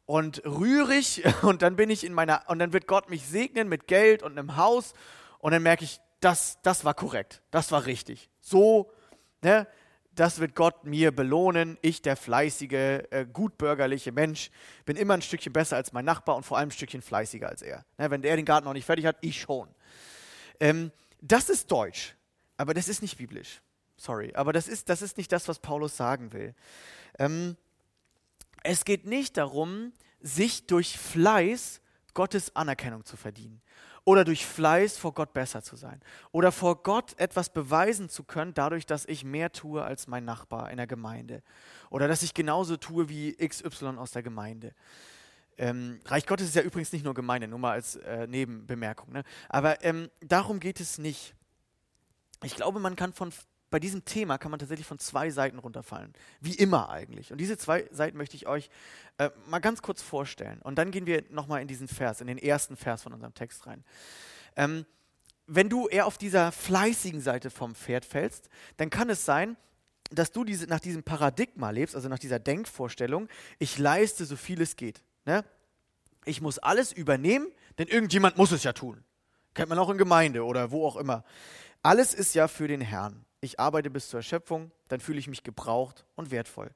und 0.06 0.44
rührig 0.44 1.24
und 1.44 1.62
dann 1.62 1.76
bin 1.76 1.92
ich 1.92 2.04
in 2.04 2.14
meiner 2.14 2.44
und 2.48 2.58
dann 2.58 2.74
wird 2.74 2.88
Gott 2.88 3.12
mich 3.12 3.28
segnen 3.28 3.70
mit 3.70 3.88
Geld 3.88 4.24
und 4.24 4.38
einem 4.38 4.58
Haus 4.58 4.94
und 5.38 5.52
dann 5.52 5.62
merke 5.62 5.84
ich, 5.84 6.00
das, 6.20 6.58
das 6.64 6.84
war 6.84 6.96
korrekt, 6.96 7.44
das 7.52 7.72
war 7.72 7.86
richtig. 7.86 8.32
So, 8.40 8.92
ne, 9.44 9.68
das 10.16 10.40
wird 10.40 10.56
Gott 10.56 10.86
mir 10.86 11.12
belohnen. 11.12 11.78
Ich, 11.82 12.02
der 12.02 12.16
fleißige, 12.16 12.72
äh, 12.72 13.26
gutbürgerliche 13.32 14.12
Mensch, 14.12 14.52
bin 14.86 14.96
immer 14.96 15.16
ein 15.16 15.22
Stückchen 15.22 15.54
besser 15.54 15.76
als 15.76 15.94
mein 15.94 16.06
Nachbar 16.06 16.36
und 16.36 16.44
vor 16.44 16.58
allem 16.58 16.70
ein 16.70 16.72
Stückchen 16.72 17.02
fleißiger 17.02 17.50
als 17.50 17.62
er. 17.62 17.86
Ne, 17.98 18.12
wenn 18.12 18.22
der 18.22 18.36
den 18.36 18.46
Garten 18.46 18.66
noch 18.66 18.74
nicht 18.74 18.86
fertig 18.86 19.06
hat, 19.06 19.18
ich 19.22 19.42
schon. 19.42 19.70
Ähm, 20.60 20.92
das 21.22 21.50
ist 21.50 21.72
Deutsch, 21.72 22.16
aber 22.58 22.74
das 22.74 22.88
ist 22.88 23.02
nicht 23.02 23.18
biblisch. 23.18 23.62
Sorry, 23.98 24.34
aber 24.36 24.54
das 24.54 24.68
ist, 24.68 24.90
das 24.90 25.02
ist 25.02 25.18
nicht 25.18 25.32
das, 25.32 25.48
was 25.48 25.60
Paulus 25.60 25.96
sagen 25.96 26.34
will. 26.34 26.54
Ähm, 27.18 27.56
es 28.64 28.86
geht 28.86 29.06
nicht 29.06 29.38
darum, 29.38 29.94
sich 30.20 30.68
durch 30.68 30.98
Fleiß 30.98 31.82
Gottes 32.14 32.56
Anerkennung 32.56 33.06
zu 33.06 33.18
verdienen 33.18 33.62
oder 34.06 34.26
durch 34.26 34.46
Fleiß 34.46 34.98
vor 34.98 35.14
Gott 35.14 35.34
besser 35.34 35.64
zu 35.64 35.76
sein 35.76 36.02
oder 36.32 36.52
vor 36.52 36.84
Gott 36.84 37.18
etwas 37.20 37.50
beweisen 37.50 38.10
zu 38.10 38.24
können, 38.24 38.54
dadurch, 38.54 38.86
dass 38.86 39.06
ich 39.06 39.24
mehr 39.24 39.52
tue 39.52 39.84
als 39.84 40.08
mein 40.08 40.26
Nachbar 40.26 40.72
in 40.72 40.78
der 40.78 40.88
Gemeinde 40.88 41.42
oder 41.90 42.08
dass 42.08 42.24
ich 42.24 42.34
genauso 42.34 42.78
tue 42.78 43.10
wie 43.10 43.36
XY 43.36 43.98
aus 43.98 44.12
der 44.12 44.24
Gemeinde. 44.24 44.74
Ähm, 45.58 46.00
Reich 46.06 46.26
Gottes 46.26 46.48
ist 46.48 46.56
ja 46.56 46.64
übrigens 46.64 46.92
nicht 46.92 47.06
nur 47.06 47.14
Gemeinde, 47.14 47.48
nur 47.48 47.60
mal 47.60 47.74
als 47.74 47.96
äh, 47.98 48.28
Nebenbemerkung. 48.28 49.12
Ne? 49.12 49.24
Aber 49.50 49.84
ähm, 49.84 50.10
darum 50.20 50.60
geht 50.60 50.80
es 50.80 50.98
nicht. 50.98 51.36
Ich 52.44 52.56
glaube, 52.56 52.80
man 52.80 52.96
kann 52.96 53.14
von 53.14 53.32
bei 53.74 53.80
diesem 53.80 54.06
Thema 54.06 54.38
kann 54.38 54.52
man 54.52 54.60
tatsächlich 54.60 54.86
von 54.86 55.00
zwei 55.00 55.32
Seiten 55.32 55.58
runterfallen. 55.58 56.14
Wie 56.40 56.54
immer 56.54 56.92
eigentlich. 56.92 57.32
Und 57.32 57.40
diese 57.40 57.58
zwei 57.58 57.90
Seiten 57.90 58.20
möchte 58.20 58.36
ich 58.36 58.46
euch 58.46 58.70
äh, 59.18 59.32
mal 59.48 59.58
ganz 59.58 59.82
kurz 59.82 60.00
vorstellen. 60.04 60.62
Und 60.62 60.76
dann 60.76 60.92
gehen 60.92 61.08
wir 61.08 61.24
nochmal 61.32 61.60
in 61.60 61.68
diesen 61.68 61.88
Vers, 61.88 62.22
in 62.22 62.28
den 62.28 62.38
ersten 62.38 62.78
Vers 62.78 63.02
von 63.02 63.14
unserem 63.14 63.34
Text 63.34 63.66
rein. 63.66 63.84
Ähm, 64.56 64.86
wenn 65.48 65.70
du 65.70 65.88
eher 65.88 66.06
auf 66.06 66.20
dieser 66.20 66.52
fleißigen 66.52 67.20
Seite 67.20 67.50
vom 67.50 67.74
Pferd 67.74 68.06
fällst, 68.06 68.48
dann 68.78 68.92
kann 68.92 69.10
es 69.10 69.26
sein, 69.26 69.58
dass 70.12 70.32
du 70.32 70.44
diese, 70.44 70.68
nach 70.68 70.80
diesem 70.80 71.02
Paradigma 71.02 71.72
lebst, 71.72 71.96
also 71.96 72.10
nach 72.10 72.20
dieser 72.20 72.38
Denkvorstellung, 72.38 73.28
ich 73.58 73.80
leiste 73.80 74.26
so 74.26 74.36
viel 74.36 74.62
es 74.62 74.76
geht. 74.76 75.02
Ne? 75.26 75.44
Ich 76.26 76.42
muss 76.42 76.60
alles 76.60 76.92
übernehmen, 76.92 77.48
denn 77.80 77.88
irgendjemand 77.88 78.38
muss 78.38 78.52
es 78.52 78.62
ja 78.62 78.74
tun. 78.74 79.04
Kennt 79.56 79.70
man 79.70 79.80
auch 79.80 79.90
in 79.90 79.98
Gemeinde 79.98 80.46
oder 80.46 80.70
wo 80.70 80.86
auch 80.86 80.96
immer. 80.96 81.24
Alles 81.82 82.14
ist 82.14 82.36
ja 82.36 82.48
für 82.48 82.68
den 82.68 82.80
Herrn 82.80 83.23
ich 83.44 83.60
arbeite 83.60 83.90
bis 83.90 84.10
zur 84.10 84.20
Erschöpfung, 84.20 84.72
dann 84.88 85.00
fühle 85.00 85.20
ich 85.20 85.28
mich 85.28 85.44
gebraucht 85.44 86.06
und 86.16 86.32
wertvoll. 86.32 86.72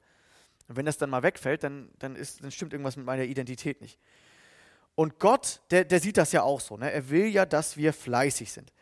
Und 0.68 0.76
wenn 0.76 0.86
das 0.86 0.98
dann 0.98 1.10
mal 1.10 1.22
wegfällt, 1.22 1.64
dann, 1.64 1.90
dann, 1.98 2.14
ist, 2.14 2.44
dann 2.44 2.50
stimmt 2.50 2.72
irgendwas 2.72 2.96
mit 2.96 3.06
meiner 3.06 3.24
Identität 3.24 3.80
nicht. 3.80 3.98
Und 4.94 5.18
Gott, 5.18 5.62
der, 5.70 5.84
der 5.84 6.00
sieht 6.00 6.16
das 6.16 6.32
ja 6.32 6.42
auch 6.42 6.60
so. 6.60 6.76
Ne? 6.76 6.92
Er 6.92 7.08
will 7.08 7.26
ja, 7.26 7.46
dass 7.46 7.76
wir 7.76 7.92
fleißig 7.92 8.52
sind. 8.52 8.72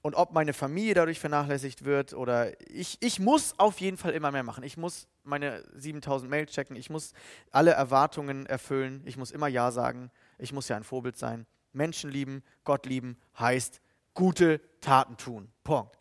Und 0.00 0.14
ob 0.14 0.32
meine 0.32 0.52
Familie 0.52 0.94
dadurch 0.94 1.18
vernachlässigt 1.18 1.84
wird 1.84 2.14
oder 2.14 2.58
ich, 2.70 2.96
ich 3.00 3.18
muss 3.18 3.58
auf 3.58 3.80
jeden 3.80 3.96
Fall 3.96 4.12
immer 4.12 4.30
mehr 4.30 4.44
machen. 4.44 4.62
Ich 4.62 4.76
muss 4.76 5.08
meine 5.24 5.64
7000 5.74 6.30
Mails 6.30 6.52
checken. 6.52 6.76
Ich 6.76 6.88
muss 6.88 7.12
alle 7.50 7.72
Erwartungen 7.72 8.46
erfüllen. 8.46 9.02
Ich 9.04 9.16
muss 9.16 9.32
immer 9.32 9.48
Ja 9.48 9.72
sagen. 9.72 10.10
Ich 10.38 10.52
muss 10.52 10.68
ja 10.68 10.76
ein 10.76 10.84
Vorbild 10.84 11.18
sein. 11.18 11.46
Menschen 11.72 12.10
lieben, 12.10 12.44
Gott 12.62 12.86
lieben 12.86 13.18
heißt 13.38 13.82
gute 14.14 14.60
Taten 14.80 15.16
tun. 15.16 15.50
Punkt 15.64 15.95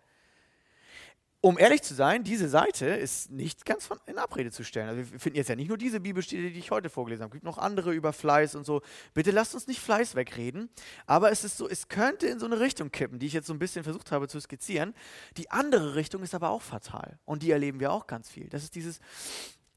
um 1.46 1.60
ehrlich 1.60 1.84
zu 1.84 1.94
sein, 1.94 2.24
diese 2.24 2.50
Seite 2.50 2.88
ist 2.88 3.30
nicht 3.30 3.68
ganz 3.68 3.86
von, 3.86 4.00
in 4.08 4.18
Abrede 4.18 4.50
zu 4.50 4.64
stellen. 4.64 4.90
Also 4.90 5.12
wir 5.12 5.20
finden 5.20 5.38
jetzt 5.38 5.48
ja 5.48 5.56
nicht 5.56 5.68
nur 5.68 5.78
diese 5.78 6.00
Bibelstelle, 6.00 6.50
die 6.50 6.58
ich 6.58 6.72
heute 6.72 6.90
vorgelesen 6.90 7.22
habe. 7.22 7.30
Es 7.30 7.34
gibt 7.34 7.46
noch 7.46 7.60
andere 7.60 7.94
über 7.94 8.14
Fleiß 8.14 8.56
und 8.56 8.66
so. 8.66 8.82
Bitte 9.14 9.30
lasst 9.30 9.54
uns 9.54 9.68
nicht 9.68 9.80
Fleiß 9.80 10.16
wegreden. 10.16 10.72
Aber 11.06 11.30
es 11.30 11.44
ist 11.44 11.58
so, 11.58 11.70
es 11.70 11.88
könnte 11.88 12.26
in 12.26 12.40
so 12.40 12.48
eine 12.48 12.60
Richtung 12.60 12.90
kippen, 12.90 13.20
die 13.20 13.28
ich 13.28 13.34
jetzt 13.34 13.46
so 13.46 13.54
ein 13.54 13.60
bisschen 13.60 13.84
versucht 13.84 14.12
habe 14.12 14.28
zu 14.28 14.40
skizzieren. 14.40 14.96
Die 15.38 15.52
andere 15.52 15.94
Richtung 15.94 16.24
ist 16.24 16.34
aber 16.34 16.50
auch 16.50 16.64
fatal. 16.64 17.20
Und 17.26 17.44
die 17.44 17.52
erleben 17.52 17.80
wir 17.80 17.92
auch 17.92 18.08
ganz 18.08 18.28
viel. 18.28 18.50
Das 18.50 18.64
ist 18.64 18.74
dieses, 18.74 19.00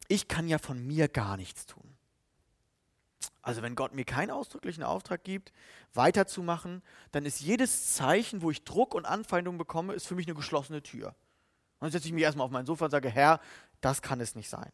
ich 0.09 0.26
kann 0.26 0.48
ja 0.48 0.57
von 0.57 0.87
mir 0.87 1.07
gar 1.07 1.37
nichts 1.37 1.66
tun. 1.66 1.98
Also 3.42 3.61
wenn 3.61 3.74
Gott 3.74 3.92
mir 3.92 4.07
keinen 4.07 4.31
ausdrücklichen 4.31 4.85
Auftrag 4.85 5.22
gibt, 5.22 5.52
weiterzumachen, 5.92 6.83
dann 7.12 7.26
ist 7.26 7.40
jedes 7.40 7.92
Zeichen, 7.92 8.40
wo 8.40 8.50
ich 8.50 8.64
Druck 8.64 8.94
und 8.94 9.04
Anfeindung 9.04 9.59
bekomme, 9.59 9.92
ist 9.92 10.07
für 10.07 10.14
mich 10.14 10.26
eine 10.26 10.35
geschlossene 10.35 10.83
Tür. 10.83 11.14
Dann 11.80 11.90
setze 11.90 12.06
ich 12.06 12.12
mich 12.12 12.24
erstmal 12.24 12.44
auf 12.44 12.50
mein 12.50 12.66
Sofa 12.66 12.86
und 12.86 12.90
sage, 12.90 13.08
Herr, 13.08 13.40
das 13.80 14.02
kann 14.02 14.20
es 14.20 14.34
nicht 14.34 14.48
sein. 14.48 14.70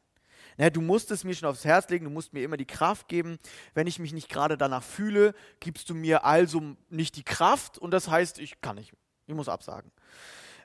Ne, 0.56 0.70
du 0.70 0.80
musst 0.80 1.10
es 1.10 1.24
mir 1.24 1.34
schon 1.34 1.48
aufs 1.48 1.64
Herz 1.64 1.88
legen, 1.88 2.04
du 2.04 2.10
musst 2.10 2.32
mir 2.32 2.42
immer 2.42 2.56
die 2.56 2.66
Kraft 2.66 3.08
geben. 3.08 3.38
Wenn 3.74 3.86
ich 3.86 3.98
mich 3.98 4.12
nicht 4.12 4.28
gerade 4.28 4.56
danach 4.56 4.82
fühle, 4.82 5.34
gibst 5.60 5.90
du 5.90 5.94
mir 5.94 6.24
also 6.24 6.76
nicht 6.90 7.16
die 7.16 7.24
Kraft 7.24 7.78
und 7.78 7.90
das 7.90 8.08
heißt, 8.08 8.38
ich 8.38 8.60
kann 8.60 8.76
nicht. 8.76 8.92
Ich 9.26 9.34
muss 9.34 9.48
absagen. 9.48 9.90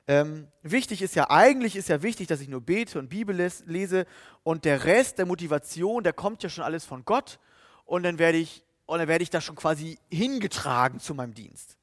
Ähm, 0.06 0.48
wichtig 0.62 1.02
ist 1.02 1.14
ja, 1.14 1.30
eigentlich 1.30 1.76
ist 1.76 1.88
ja 1.88 2.02
wichtig, 2.02 2.26
dass 2.26 2.40
ich 2.40 2.48
nur 2.48 2.60
bete 2.60 2.98
und 2.98 3.08
Bibel 3.08 3.50
lese 3.66 4.06
und 4.42 4.64
der 4.64 4.84
Rest 4.84 5.18
der 5.18 5.26
Motivation, 5.26 6.02
der 6.02 6.12
kommt 6.12 6.42
ja 6.42 6.48
schon 6.48 6.64
alles 6.64 6.84
von 6.84 7.04
Gott 7.04 7.38
und 7.84 8.02
dann 8.02 8.18
werde 8.18 8.38
ich, 8.38 8.64
und 8.86 9.08
ich 9.08 9.30
da 9.30 9.40
schon 9.40 9.56
quasi 9.56 9.98
hingetragen 10.10 11.00
zu 11.00 11.14
meinem 11.14 11.34
Dienst. 11.34 11.76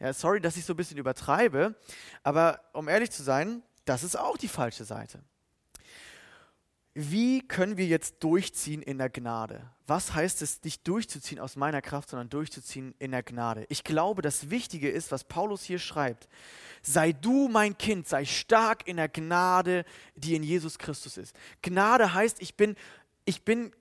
Ja, 0.00 0.12
sorry, 0.12 0.40
dass 0.40 0.56
ich 0.56 0.64
so 0.64 0.74
ein 0.74 0.76
bisschen 0.76 0.98
übertreibe, 0.98 1.74
aber 2.22 2.60
um 2.72 2.88
ehrlich 2.88 3.10
zu 3.10 3.22
sein, 3.22 3.62
das 3.84 4.02
ist 4.02 4.16
auch 4.16 4.36
die 4.36 4.48
falsche 4.48 4.84
Seite. 4.84 5.22
Wie 6.96 7.40
können 7.46 7.76
wir 7.76 7.86
jetzt 7.86 8.22
durchziehen 8.22 8.80
in 8.80 8.98
der 8.98 9.10
Gnade? 9.10 9.68
Was 9.88 10.14
heißt 10.14 10.42
es, 10.42 10.62
nicht 10.62 10.86
durchzuziehen 10.86 11.40
aus 11.40 11.56
meiner 11.56 11.82
Kraft, 11.82 12.10
sondern 12.10 12.30
durchzuziehen 12.30 12.94
in 13.00 13.10
der 13.10 13.24
Gnade? 13.24 13.66
Ich 13.68 13.82
glaube, 13.82 14.22
das 14.22 14.48
Wichtige 14.48 14.88
ist, 14.88 15.10
was 15.10 15.24
Paulus 15.24 15.64
hier 15.64 15.80
schreibt. 15.80 16.28
Sei 16.82 17.12
du 17.12 17.48
mein 17.48 17.76
Kind, 17.76 18.06
sei 18.06 18.24
stark 18.24 18.86
in 18.86 18.96
der 18.96 19.08
Gnade, 19.08 19.84
die 20.14 20.36
in 20.36 20.44
Jesus 20.44 20.78
Christus 20.78 21.16
ist. 21.16 21.34
Gnade 21.62 22.14
heißt, 22.14 22.40
ich 22.40 22.54
bin, 22.54 22.76
ich 23.24 23.42
bin 23.42 23.72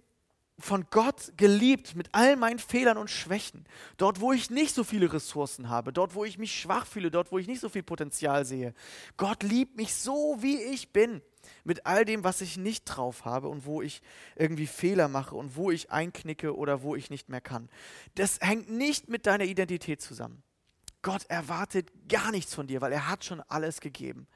von 0.59 0.85
Gott 0.91 1.33
geliebt 1.35 1.95
mit 1.95 2.09
all 2.11 2.35
meinen 2.35 2.59
Fehlern 2.59 2.97
und 2.97 3.09
Schwächen. 3.09 3.65
Dort, 3.97 4.21
wo 4.21 4.33
ich 4.33 4.49
nicht 4.49 4.75
so 4.75 4.83
viele 4.83 5.11
Ressourcen 5.11 5.69
habe, 5.69 5.91
dort, 5.91 6.13
wo 6.15 6.25
ich 6.25 6.37
mich 6.37 6.59
schwach 6.59 6.85
fühle, 6.85 7.09
dort, 7.09 7.31
wo 7.31 7.39
ich 7.39 7.47
nicht 7.47 7.59
so 7.59 7.69
viel 7.69 7.83
Potenzial 7.83 8.45
sehe. 8.45 8.73
Gott 9.17 9.43
liebt 9.43 9.77
mich 9.77 9.95
so, 9.95 10.37
wie 10.39 10.61
ich 10.61 10.93
bin. 10.93 11.21
Mit 11.65 11.85
all 11.85 12.05
dem, 12.05 12.23
was 12.23 12.39
ich 12.39 12.55
nicht 12.55 12.85
drauf 12.85 13.25
habe 13.25 13.49
und 13.49 13.65
wo 13.65 13.81
ich 13.81 14.01
irgendwie 14.35 14.67
Fehler 14.67 15.09
mache 15.09 15.35
und 15.35 15.57
wo 15.57 15.71
ich 15.71 15.91
einknicke 15.91 16.55
oder 16.55 16.83
wo 16.83 16.95
ich 16.95 17.09
nicht 17.09 17.27
mehr 17.27 17.41
kann. 17.41 17.69
Das 18.15 18.39
hängt 18.39 18.69
nicht 18.69 19.09
mit 19.09 19.25
deiner 19.25 19.43
Identität 19.43 20.01
zusammen. 20.01 20.41
Gott 21.01 21.25
erwartet 21.27 21.91
gar 22.07 22.31
nichts 22.31 22.55
von 22.55 22.67
dir, 22.67 22.79
weil 22.79 22.93
er 22.93 23.09
hat 23.09 23.25
schon 23.25 23.41
alles 23.41 23.81
gegeben. 23.81 24.27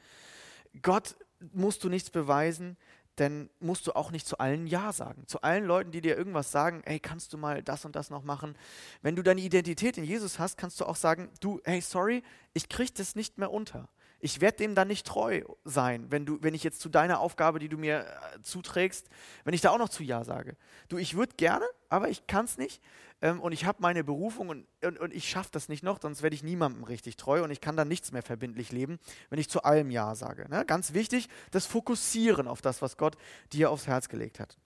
Gott 0.82 1.16
musst 1.54 1.84
du 1.84 1.90
nichts 1.90 2.10
beweisen 2.10 2.78
dann 3.18 3.50
musst 3.60 3.88
du 3.88 3.94
auch 3.94 4.12
nicht 4.12 4.28
zu 4.28 4.38
allen 4.38 4.68
Ja 4.68 4.94
sagen. 4.94 5.24
Zu 5.28 5.42
allen 5.42 5.66
Leuten, 5.66 5.92
die 5.92 6.02
dir 6.02 6.18
irgendwas 6.18 6.52
sagen, 6.52 6.82
hey, 6.86 7.00
kannst 7.00 7.34
du 7.34 7.38
mal 7.38 7.62
das 7.64 7.84
und 7.84 7.96
das 7.96 8.10
noch 8.10 8.24
machen? 8.24 8.56
Wenn 9.02 9.16
du 9.16 9.24
deine 9.24 9.42
Identität 9.42 9.98
in 9.98 10.04
Jesus 10.04 10.40
hast, 10.40 10.58
kannst 10.58 10.80
du 10.80 10.86
auch 10.86 10.96
sagen, 10.96 11.30
du, 11.40 11.60
hey, 11.66 11.82
sorry, 11.82 12.24
ich 12.54 12.70
kriege 12.70 12.92
das 12.96 13.16
nicht 13.16 13.38
mehr 13.38 13.52
unter. 13.52 13.90
Ich 14.20 14.42
werde 14.42 14.58
dem 14.58 14.76
dann 14.76 14.88
nicht 14.88 15.06
treu 15.06 15.44
sein, 15.64 16.08
wenn, 16.10 16.26
du, 16.26 16.42
wenn 16.42 16.54
ich 16.54 16.64
jetzt 16.64 16.82
zu 16.82 16.90
deiner 16.90 17.20
Aufgabe, 17.20 17.60
die 17.60 17.70
du 17.70 17.78
mir 17.78 18.00
äh, 18.00 18.42
zuträgst, 18.42 19.10
wenn 19.44 19.54
ich 19.54 19.62
da 19.62 19.70
auch 19.70 19.78
noch 19.78 19.90
zu 19.90 20.04
Ja 20.04 20.24
sage. 20.24 20.58
Du, 20.90 20.98
ich 20.98 21.16
würde 21.16 21.36
gerne, 21.36 21.66
aber 21.90 22.10
ich 22.10 22.26
kann 22.26 22.46
es 22.46 22.58
nicht 22.58 22.82
ähm, 23.22 23.40
und 23.40 23.52
ich 23.52 23.66
habe 23.66 23.78
meine 23.82 24.04
Berufung 24.04 24.50
und, 24.50 24.68
und, 24.84 25.00
und 25.00 25.14
ich 25.14 25.30
schaffe 25.30 25.50
das 25.52 25.70
nicht 25.70 25.84
noch, 25.84 26.02
sonst 26.02 26.22
werde 26.22 26.36
ich 26.36 26.44
niemandem 26.44 26.84
richtig 26.84 27.18
treu 27.18 27.44
und 27.44 27.52
ich 27.52 27.62
kann 27.62 27.76
dann 27.76 27.88
nichts 27.88 28.12
mehr 28.12 28.24
verbindlich 28.24 28.72
leben, 28.72 29.00
wenn 29.30 29.40
ich 29.40 29.50
zu 29.50 29.64
allem 29.64 29.90
Ja 29.90 30.16
sage. 30.16 30.48
Ne? 30.50 30.66
Ganz 30.66 30.94
wichtig, 30.94 31.30
das 31.52 31.66
Fokussieren 31.66 32.48
auf 32.48 32.62
das, 32.62 32.82
was 32.82 32.98
Gott 32.98 33.18
dir 33.54 33.72
aufs 33.72 33.88
Herz 33.88 34.10
gelegt 34.10 34.40
hat. 34.40 34.58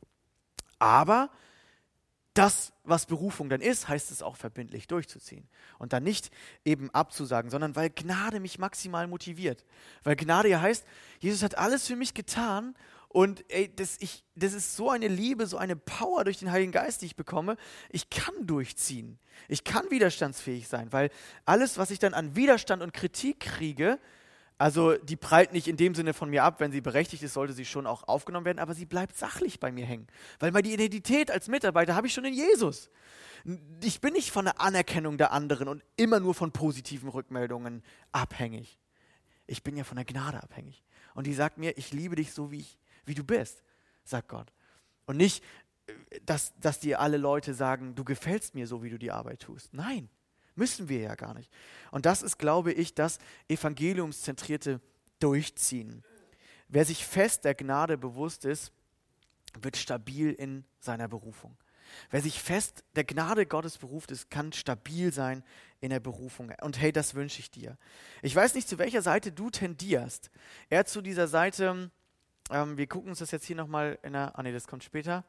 Aber 0.79 1.29
das, 2.33 2.71
was 2.83 3.05
Berufung 3.05 3.49
dann 3.49 3.61
ist, 3.61 3.87
heißt 3.87 4.11
es 4.11 4.21
auch 4.21 4.37
verbindlich 4.37 4.87
durchzuziehen. 4.87 5.47
Und 5.79 5.91
dann 5.93 6.03
nicht 6.03 6.31
eben 6.63 6.89
abzusagen, 6.91 7.51
sondern 7.51 7.75
weil 7.75 7.89
Gnade 7.89 8.39
mich 8.39 8.57
maximal 8.57 9.07
motiviert. 9.07 9.65
Weil 10.03 10.15
Gnade 10.15 10.49
ja 10.49 10.61
heißt, 10.61 10.85
Jesus 11.19 11.43
hat 11.43 11.57
alles 11.57 11.87
für 11.87 11.95
mich 11.95 12.13
getan 12.13 12.75
Und 13.13 13.43
ey, 13.49 13.73
das, 13.75 13.97
ich, 13.99 14.23
das 14.35 14.53
ist 14.53 14.77
so 14.77 14.89
eine 14.89 15.09
Liebe, 15.09 15.45
so 15.45 15.57
eine 15.57 15.75
Power 15.75 16.23
durch 16.23 16.39
den 16.39 16.51
Heiligen 16.51 16.71
Geist, 16.71 17.01
die 17.01 17.07
ich 17.07 17.17
bekomme. 17.17 17.57
Ich 17.89 18.09
kann 18.09 18.47
durchziehen. 18.47 19.19
Ich 19.49 19.65
kann 19.65 19.89
widerstandsfähig 19.91 20.69
sein, 20.69 20.93
weil 20.93 21.09
alles, 21.43 21.77
was 21.77 21.91
ich 21.91 21.99
dann 21.99 22.13
an 22.13 22.35
Widerstand 22.37 22.81
und 22.81 22.93
Kritik 22.93 23.41
kriege, 23.41 23.99
also 24.61 24.95
die 24.95 25.15
prallt 25.15 25.53
nicht 25.53 25.67
in 25.67 25.75
dem 25.75 25.95
Sinne 25.95 26.13
von 26.13 26.29
mir 26.29 26.43
ab, 26.43 26.59
wenn 26.59 26.71
sie 26.71 26.81
berechtigt 26.81 27.23
ist, 27.23 27.33
sollte 27.33 27.51
sie 27.51 27.65
schon 27.65 27.87
auch 27.87 28.07
aufgenommen 28.07 28.45
werden, 28.45 28.59
aber 28.59 28.75
sie 28.75 28.85
bleibt 28.85 29.17
sachlich 29.17 29.59
bei 29.59 29.71
mir 29.71 29.87
hängen. 29.87 30.05
Weil 30.37 30.51
meine 30.51 30.67
Identität 30.67 31.31
als 31.31 31.47
Mitarbeiter 31.47 31.95
habe 31.95 32.05
ich 32.05 32.13
schon 32.13 32.25
in 32.25 32.35
Jesus. 32.35 32.91
Ich 33.81 34.01
bin 34.01 34.13
nicht 34.13 34.29
von 34.29 34.45
der 34.45 34.61
Anerkennung 34.61 35.17
der 35.17 35.31
anderen 35.31 35.67
und 35.67 35.83
immer 35.95 36.19
nur 36.19 36.35
von 36.35 36.51
positiven 36.51 37.09
Rückmeldungen 37.09 37.81
abhängig. 38.11 38.77
Ich 39.47 39.63
bin 39.63 39.75
ja 39.75 39.83
von 39.83 39.95
der 39.95 40.05
Gnade 40.05 40.43
abhängig. 40.43 40.83
Und 41.15 41.25
die 41.25 41.33
sagt 41.33 41.57
mir, 41.57 41.75
ich 41.75 41.91
liebe 41.91 42.15
dich 42.15 42.31
so, 42.31 42.51
wie, 42.51 42.59
ich, 42.59 42.77
wie 43.03 43.15
du 43.15 43.23
bist, 43.23 43.63
sagt 44.03 44.27
Gott. 44.27 44.53
Und 45.07 45.17
nicht, 45.17 45.43
dass, 46.27 46.53
dass 46.59 46.79
dir 46.79 46.99
alle 46.99 47.17
Leute 47.17 47.55
sagen, 47.55 47.95
du 47.95 48.03
gefällst 48.03 48.53
mir 48.53 48.67
so, 48.67 48.83
wie 48.83 48.91
du 48.91 48.99
die 48.99 49.09
Arbeit 49.11 49.39
tust. 49.39 49.73
Nein, 49.73 50.07
Müssen 50.61 50.89
wir 50.89 50.99
ja 50.99 51.15
gar 51.15 51.33
nicht. 51.33 51.51
Und 51.89 52.05
das 52.05 52.21
ist, 52.21 52.37
glaube 52.37 52.71
ich, 52.71 52.93
das 52.93 53.17
evangeliumszentrierte 53.47 54.79
Durchziehen. 55.19 56.03
Wer 56.67 56.85
sich 56.85 57.03
fest 57.03 57.45
der 57.45 57.55
Gnade 57.55 57.97
bewusst 57.97 58.45
ist, 58.45 58.71
wird 59.59 59.75
stabil 59.75 60.31
in 60.33 60.63
seiner 60.79 61.07
Berufung. 61.07 61.57
Wer 62.11 62.21
sich 62.21 62.39
fest 62.39 62.83
der 62.95 63.05
Gnade 63.05 63.47
Gottes 63.47 63.79
beruft 63.79 64.11
ist, 64.11 64.29
kann 64.29 64.53
stabil 64.53 65.11
sein 65.11 65.43
in 65.79 65.89
der 65.89 65.99
Berufung. 65.99 66.53
Und 66.61 66.79
hey, 66.79 66.91
das 66.91 67.15
wünsche 67.15 67.39
ich 67.39 67.49
dir. 67.49 67.75
Ich 68.21 68.35
weiß 68.35 68.53
nicht, 68.53 68.69
zu 68.69 68.77
welcher 68.77 69.01
Seite 69.01 69.31
du 69.31 69.49
tendierst. 69.49 70.29
Eher 70.69 70.85
zu 70.85 71.01
dieser 71.01 71.27
Seite, 71.27 71.89
ähm, 72.51 72.77
wir 72.77 72.85
gucken 72.85 73.09
uns 73.09 73.17
das 73.17 73.31
jetzt 73.31 73.47
hier 73.47 73.55
nochmal 73.55 73.97
in 74.03 74.13
der, 74.13 74.37
ah 74.37 74.43
nee, 74.43 74.53
das 74.53 74.67
kommt 74.67 74.83
später. 74.83 75.25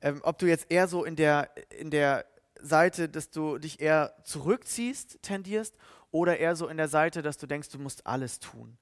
Ähm, 0.00 0.20
ob 0.22 0.38
du 0.38 0.46
jetzt 0.46 0.70
eher 0.70 0.86
so 0.86 1.02
in 1.02 1.16
der, 1.16 1.50
in 1.70 1.90
der 1.90 2.26
Seite, 2.62 3.08
dass 3.08 3.30
du 3.30 3.58
dich 3.58 3.80
eher 3.80 4.14
zurückziehst, 4.24 5.22
tendierst, 5.22 5.76
oder 6.10 6.38
eher 6.38 6.56
so 6.56 6.68
in 6.68 6.76
der 6.76 6.88
Seite, 6.88 7.22
dass 7.22 7.38
du 7.38 7.46
denkst, 7.46 7.70
du 7.70 7.78
musst 7.78 8.06
alles 8.06 8.38
tun. 8.38 8.76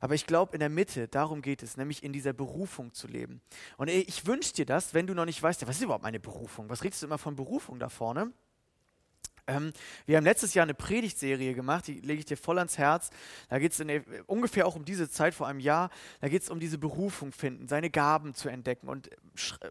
Aber 0.00 0.14
ich 0.14 0.26
glaube, 0.26 0.52
in 0.54 0.60
der 0.60 0.68
Mitte, 0.68 1.08
darum 1.08 1.40
geht 1.40 1.62
es, 1.62 1.76
nämlich 1.76 2.02
in 2.02 2.12
dieser 2.12 2.32
Berufung 2.32 2.92
zu 2.92 3.06
leben. 3.06 3.40
Und 3.76 3.88
ich 3.88 4.26
wünsche 4.26 4.52
dir 4.52 4.66
das, 4.66 4.92
wenn 4.92 5.06
du 5.06 5.14
noch 5.14 5.24
nicht 5.24 5.42
weißt, 5.42 5.66
was 5.66 5.76
ist 5.76 5.82
überhaupt 5.82 6.02
meine 6.02 6.20
Berufung? 6.20 6.68
Was 6.68 6.84
redest 6.84 7.02
du 7.02 7.06
immer 7.06 7.18
von 7.18 7.36
Berufung 7.36 7.78
da 7.78 7.88
vorne? 7.88 8.32
Ähm, 9.46 9.72
wir 10.06 10.16
haben 10.16 10.24
letztes 10.24 10.54
Jahr 10.54 10.64
eine 10.64 10.74
Predigtserie 10.74 11.54
gemacht, 11.54 11.86
die 11.86 12.00
lege 12.00 12.20
ich 12.20 12.24
dir 12.24 12.36
voll 12.36 12.58
ans 12.58 12.78
Herz. 12.78 13.10
Da 13.48 13.58
geht 13.58 13.72
es 13.72 13.84
ungefähr 14.26 14.66
auch 14.66 14.76
um 14.76 14.84
diese 14.84 15.08
Zeit 15.08 15.34
vor 15.34 15.46
einem 15.46 15.60
Jahr. 15.60 15.90
Da 16.20 16.28
geht 16.28 16.42
es 16.42 16.50
um 16.50 16.60
diese 16.60 16.78
Berufung 16.78 17.32
finden, 17.32 17.68
seine 17.68 17.90
Gaben 17.90 18.34
zu 18.34 18.48
entdecken. 18.48 18.88
Und 18.88 19.10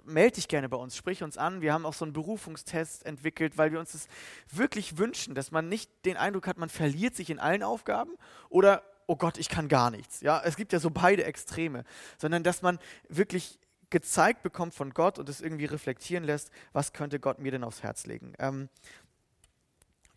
melde 0.05 0.35
dich 0.35 0.47
gerne 0.47 0.69
bei 0.69 0.77
uns, 0.77 0.95
sprich 0.95 1.23
uns 1.23 1.37
an. 1.37 1.61
Wir 1.61 1.73
haben 1.73 1.85
auch 1.85 1.93
so 1.93 2.05
einen 2.05 2.13
Berufungstest 2.13 3.05
entwickelt, 3.05 3.57
weil 3.57 3.71
wir 3.71 3.79
uns 3.79 3.91
das 3.91 4.07
wirklich 4.51 4.97
wünschen, 4.97 5.35
dass 5.35 5.51
man 5.51 5.67
nicht 5.67 5.89
den 6.05 6.17
Eindruck 6.17 6.47
hat, 6.47 6.57
man 6.57 6.69
verliert 6.69 7.15
sich 7.15 7.29
in 7.29 7.39
allen 7.39 7.63
Aufgaben 7.63 8.11
oder 8.49 8.83
oh 9.07 9.15
Gott, 9.15 9.37
ich 9.37 9.49
kann 9.49 9.67
gar 9.67 9.91
nichts. 9.91 10.21
Ja, 10.21 10.41
es 10.43 10.55
gibt 10.55 10.73
ja 10.73 10.79
so 10.79 10.89
beide 10.89 11.25
Extreme, 11.25 11.83
sondern 12.17 12.43
dass 12.43 12.61
man 12.61 12.79
wirklich 13.07 13.59
gezeigt 13.89 14.41
bekommt 14.43 14.73
von 14.73 14.93
Gott 14.93 15.19
und 15.19 15.29
es 15.29 15.41
irgendwie 15.41 15.65
reflektieren 15.65 16.23
lässt, 16.23 16.51
was 16.73 16.93
könnte 16.93 17.19
Gott 17.19 17.39
mir 17.39 17.51
denn 17.51 17.63
aufs 17.63 17.83
Herz 17.83 18.05
legen. 18.05 18.33
Ähm, 18.39 18.69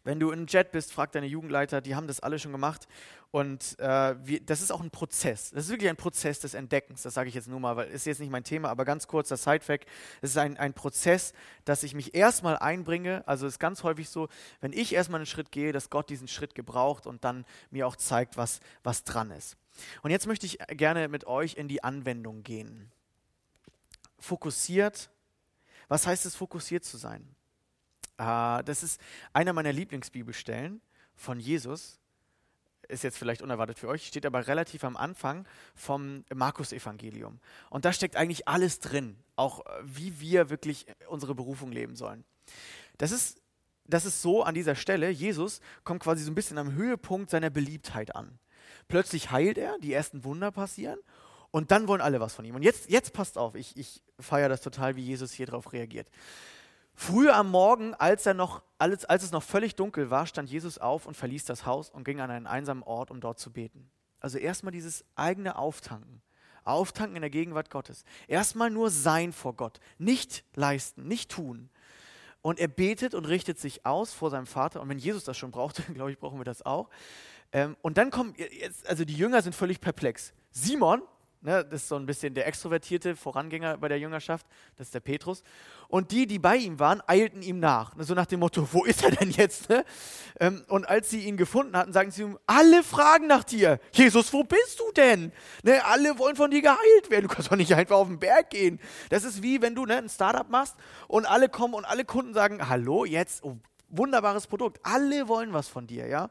wenn 0.09 0.18
du 0.18 0.31
in 0.31 0.47
Jet 0.47 0.73
bist, 0.73 0.90
frag 0.90 1.12
deine 1.12 1.27
Jugendleiter, 1.27 1.83
die 1.83 1.94
haben 1.94 2.07
das 2.07 2.21
alle 2.21 2.38
schon 2.38 2.51
gemacht. 2.51 2.88
Und 3.31 3.79
äh, 3.79 4.16
wir, 4.27 4.40
das 4.40 4.62
ist 4.62 4.71
auch 4.71 4.81
ein 4.81 4.90
Prozess. 4.90 5.51
Das 5.51 5.66
ist 5.66 5.71
wirklich 5.71 5.90
ein 5.90 5.99
Prozess 5.99 6.40
des 6.40 6.55
Entdeckens. 6.55 7.03
Das 7.03 7.12
sage 7.12 7.29
ich 7.29 7.35
jetzt 7.35 7.47
nur 7.47 7.61
mal, 7.61 7.77
weil 7.77 7.90
ist 7.90 8.07
jetzt 8.07 8.18
nicht 8.18 8.31
mein 8.31 8.42
Thema, 8.42 8.71
aber 8.71 8.87
ganz 8.87 9.07
kurz 9.07 9.29
das 9.29 9.42
Sidefact. 9.42 9.87
Es 10.23 10.31
ist 10.31 10.38
ein, 10.38 10.57
ein 10.57 10.73
Prozess, 10.73 11.35
dass 11.66 11.83
ich 11.83 11.92
mich 11.92 12.14
erstmal 12.14 12.57
einbringe. 12.57 13.23
Also 13.29 13.47
es 13.47 13.57
ist 13.57 13.59
ganz 13.59 13.83
häufig 13.83 14.09
so, 14.09 14.29
wenn 14.62 14.73
ich 14.73 14.94
erstmal 14.94 15.18
einen 15.18 15.27
Schritt 15.27 15.53
gehe, 15.53 15.73
dass 15.73 15.90
Gott 15.90 16.09
diesen 16.09 16.27
Schritt 16.27 16.55
gebraucht 16.55 17.07
und 17.07 17.23
dann 17.25 17.44
mir 17.71 17.87
auch 17.87 17.97
zeigt, 17.97 18.38
was, 18.38 18.61
was 18.83 19.05
dran 19.05 19.31
ist. 19.31 19.59
Und 20.01 20.11
jetzt 20.11 20.27
möchte 20.27 20.47
ich 20.47 20.57
gerne 20.68 21.09
mit 21.09 21.27
euch 21.27 21.57
in 21.57 21.68
die 21.68 21.85
Anwendung 21.85 22.44
gehen. 22.44 22.90
Fokussiert. 24.18 25.11
Was 25.88 26.07
heißt 26.07 26.25
es, 26.25 26.35
fokussiert 26.35 26.87
zu 26.87 26.97
sein? 26.97 27.29
Uh, 28.18 28.62
das 28.64 28.83
ist 28.83 29.00
einer 29.33 29.52
meiner 29.52 29.72
Lieblingsbibelstellen 29.72 30.81
von 31.14 31.38
Jesus. 31.38 32.00
Ist 32.88 33.04
jetzt 33.04 33.18
vielleicht 33.18 33.42
unerwartet 33.42 33.78
für 33.78 33.88
euch, 33.88 34.07
steht 34.07 34.24
aber 34.24 34.46
relativ 34.46 34.83
am 34.83 34.96
Anfang 34.96 35.46
vom 35.74 36.24
Markus-Evangelium. 36.35 37.38
Und 37.70 37.85
da 37.85 37.92
steckt 37.92 38.16
eigentlich 38.16 38.48
alles 38.48 38.81
drin, 38.81 39.16
auch 39.37 39.66
äh, 39.66 39.70
wie 39.85 40.20
wir 40.20 40.48
wirklich 40.48 40.87
unsere 41.09 41.35
Berufung 41.35 41.70
leben 41.70 41.96
sollen. 41.96 42.24
Das 42.96 43.12
ist, 43.12 43.42
das 43.85 44.04
ist 44.04 44.22
so 44.22 44.42
an 44.42 44.54
dieser 44.54 44.74
Stelle, 44.74 45.11
Jesus 45.11 45.61
kommt 45.85 46.02
quasi 46.02 46.24
so 46.24 46.31
ein 46.31 46.35
bisschen 46.35 46.59
am 46.59 46.72
Höhepunkt 46.72 47.31
seiner 47.31 47.50
Beliebtheit 47.50 48.16
an. 48.16 48.38
Plötzlich 48.88 49.31
heilt 49.31 49.59
er, 49.59 49.78
die 49.78 49.92
ersten 49.92 50.24
Wunder 50.24 50.50
passieren 50.50 50.98
und 51.50 51.70
dann 51.70 51.88
wollen 51.88 52.00
alle 52.00 52.20
was 52.20 52.35
von 52.35 52.44
ihm. 52.44 52.54
Und 52.54 52.62
jetzt, 52.62 52.90
jetzt 52.90 53.12
passt 53.12 53.38
auf, 53.38 53.54
ich, 53.54 53.76
ich 53.76 54.02
feiere 54.18 54.48
das 54.48 54.61
total, 54.61 54.96
wie 54.96 55.02
Jesus 55.02 55.33
hier 55.33 55.46
drauf 55.46 55.72
reagiert. 55.72 56.09
Früh 57.00 57.30
am 57.30 57.52
Morgen, 57.52 57.94
als, 57.94 58.26
er 58.26 58.34
noch, 58.34 58.61
als, 58.76 59.04
als 59.04 59.22
es 59.22 59.30
noch 59.30 59.44
völlig 59.44 59.76
dunkel 59.76 60.11
war, 60.11 60.26
stand 60.26 60.50
Jesus 60.50 60.78
auf 60.78 61.06
und 61.06 61.16
verließ 61.16 61.44
das 61.44 61.64
Haus 61.64 61.90
und 61.90 62.02
ging 62.02 62.20
an 62.20 62.28
einen 62.28 62.48
einsamen 62.48 62.82
Ort, 62.82 63.12
um 63.12 63.20
dort 63.20 63.38
zu 63.38 63.52
beten. 63.52 63.88
Also 64.18 64.37
erstmal 64.37 64.72
dieses 64.72 65.04
eigene 65.14 65.56
Auftanken. 65.56 66.22
Auftanken 66.64 67.14
in 67.14 67.22
der 67.22 67.30
Gegenwart 67.30 67.70
Gottes. 67.70 68.04
Erstmal 68.26 68.68
nur 68.68 68.90
sein 68.90 69.32
vor 69.32 69.54
Gott. 69.54 69.78
Nicht 69.98 70.42
leisten, 70.56 71.06
nicht 71.06 71.30
tun. 71.30 71.70
Und 72.42 72.58
er 72.58 72.66
betet 72.66 73.14
und 73.14 73.26
richtet 73.26 73.61
sich 73.61 73.87
aus 73.87 74.12
vor 74.12 74.30
seinem 74.30 74.48
Vater. 74.48 74.82
Und 74.82 74.88
wenn 74.88 74.98
Jesus 74.98 75.22
das 75.22 75.38
schon 75.38 75.52
brauchte, 75.52 75.82
glaube 75.94 76.11
ich, 76.11 76.18
brauchen 76.18 76.40
wir 76.40 76.44
das 76.44 76.66
auch. 76.66 76.90
Ähm, 77.52 77.76
und 77.80 77.96
dann 77.96 78.11
kommen, 78.11 78.34
jetzt, 78.37 78.88
also 78.88 79.04
die 79.04 79.16
Jünger 79.16 79.40
sind 79.42 79.54
völlig 79.54 79.80
perplex. 79.80 80.32
Simon, 80.50 81.02
Ne, 81.40 81.64
das 81.64 81.83
ist 81.83 81.88
so 81.88 81.94
ein 81.94 82.05
bisschen 82.05 82.35
der 82.35 82.48
extrovertierte 82.48 83.14
Vorangänger 83.14 83.79
bei 83.79 83.87
der 83.87 84.01
Jüngerschaft, 84.01 84.44
das 84.77 84.88
ist 84.88 84.94
der 84.94 85.01
Petrus. 85.01 85.44
Und 85.87 86.11
die, 86.11 86.27
die 86.27 86.40
bei 86.40 86.57
ihm 86.57 86.81
waren, 86.81 87.01
eilten 87.07 87.42
ihm 87.42 87.61
nach. 87.61 87.94
Ne, 87.94 88.03
so 88.03 88.12
nach 88.14 88.27
dem 88.27 88.40
Motto, 88.40 88.66
wo 88.72 88.85
ist 88.85 89.05
er 89.05 89.12
denn 89.12 89.31
jetzt? 89.31 89.68
Ne? 89.68 89.85
Ähm, 90.40 90.64
und 90.66 90.88
als 90.88 91.11
sie 91.11 91.20
ihn 91.20 91.37
gefunden 91.37 91.77
hatten, 91.77 91.92
sagen 91.92 92.11
sie 92.11 92.22
ihm, 92.22 92.38
alle 92.46 92.83
fragen 92.83 93.29
nach 93.29 93.44
dir. 93.44 93.79
Jesus, 93.92 94.33
wo 94.33 94.42
bist 94.42 94.81
du 94.81 94.90
denn? 94.96 95.31
Ne, 95.62 95.85
alle 95.85 96.18
wollen 96.18 96.35
von 96.35 96.51
dir 96.51 96.61
geheilt 96.61 97.09
werden. 97.09 97.29
Du 97.29 97.33
kannst 97.33 97.53
doch 97.53 97.57
nicht 97.57 97.72
einfach 97.72 97.96
auf 97.96 98.09
den 98.09 98.18
Berg 98.18 98.51
gehen. 98.51 98.81
Das 99.09 99.22
ist 99.22 99.40
wie, 99.40 99.62
wenn 99.62 99.77
du 99.77 99.87
ne, 99.87 99.98
ein 99.98 100.09
Startup 100.09 100.48
machst 100.51 100.74
und 101.07 101.24
alle 101.24 101.48
kommen 101.48 101.74
und 101.74 101.85
alle 101.85 102.05
Kunden 102.05 102.35
sagen, 102.35 102.68
hallo, 102.68 103.05
jetzt, 103.05 103.44
oh, 103.44 103.59
wunderbares 103.90 104.48
Produkt. 104.48 104.81
Alle 104.83 105.29
wollen 105.29 105.53
was 105.53 105.68
von 105.68 105.87
dir, 105.87 106.09
ja? 106.09 106.31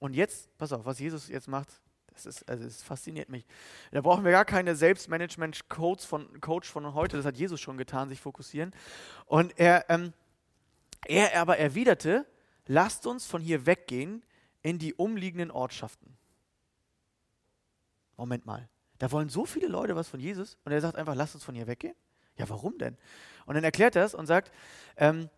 Und 0.00 0.14
jetzt, 0.14 0.48
pass 0.58 0.72
auf, 0.72 0.84
was 0.84 0.98
Jesus 0.98 1.28
jetzt 1.28 1.46
macht, 1.46 1.68
das, 2.14 2.26
ist, 2.26 2.48
also 2.48 2.64
das 2.64 2.82
fasziniert 2.82 3.28
mich. 3.28 3.44
Da 3.90 4.00
brauchen 4.00 4.24
wir 4.24 4.30
gar 4.30 4.44
keine 4.44 4.76
Selbstmanagement-Coach 4.76 6.06
von, 6.06 6.40
Coach 6.40 6.70
von 6.70 6.94
heute, 6.94 7.16
das 7.16 7.26
hat 7.26 7.36
Jesus 7.36 7.60
schon 7.60 7.76
getan, 7.76 8.08
sich 8.08 8.20
fokussieren. 8.20 8.72
Und 9.26 9.58
er, 9.58 9.84
ähm, 9.90 10.12
er 11.06 11.40
aber 11.40 11.58
erwiderte, 11.58 12.26
lasst 12.66 13.06
uns 13.06 13.26
von 13.26 13.42
hier 13.42 13.66
weggehen 13.66 14.24
in 14.62 14.78
die 14.78 14.94
umliegenden 14.94 15.50
Ortschaften. 15.50 16.16
Moment 18.16 18.46
mal, 18.46 18.68
da 18.98 19.10
wollen 19.10 19.28
so 19.28 19.44
viele 19.44 19.66
Leute 19.66 19.96
was 19.96 20.08
von 20.08 20.20
Jesus 20.20 20.56
und 20.64 20.72
er 20.72 20.80
sagt 20.80 20.96
einfach, 20.96 21.14
lasst 21.14 21.34
uns 21.34 21.44
von 21.44 21.54
hier 21.54 21.66
weggehen? 21.66 21.96
Ja, 22.36 22.48
warum 22.48 22.78
denn? 22.78 22.96
Und 23.46 23.54
dann 23.54 23.64
erklärt 23.64 23.96
er 23.96 24.04
es 24.04 24.14
und 24.14 24.26
sagt, 24.26 24.52
ähm, 24.96 25.28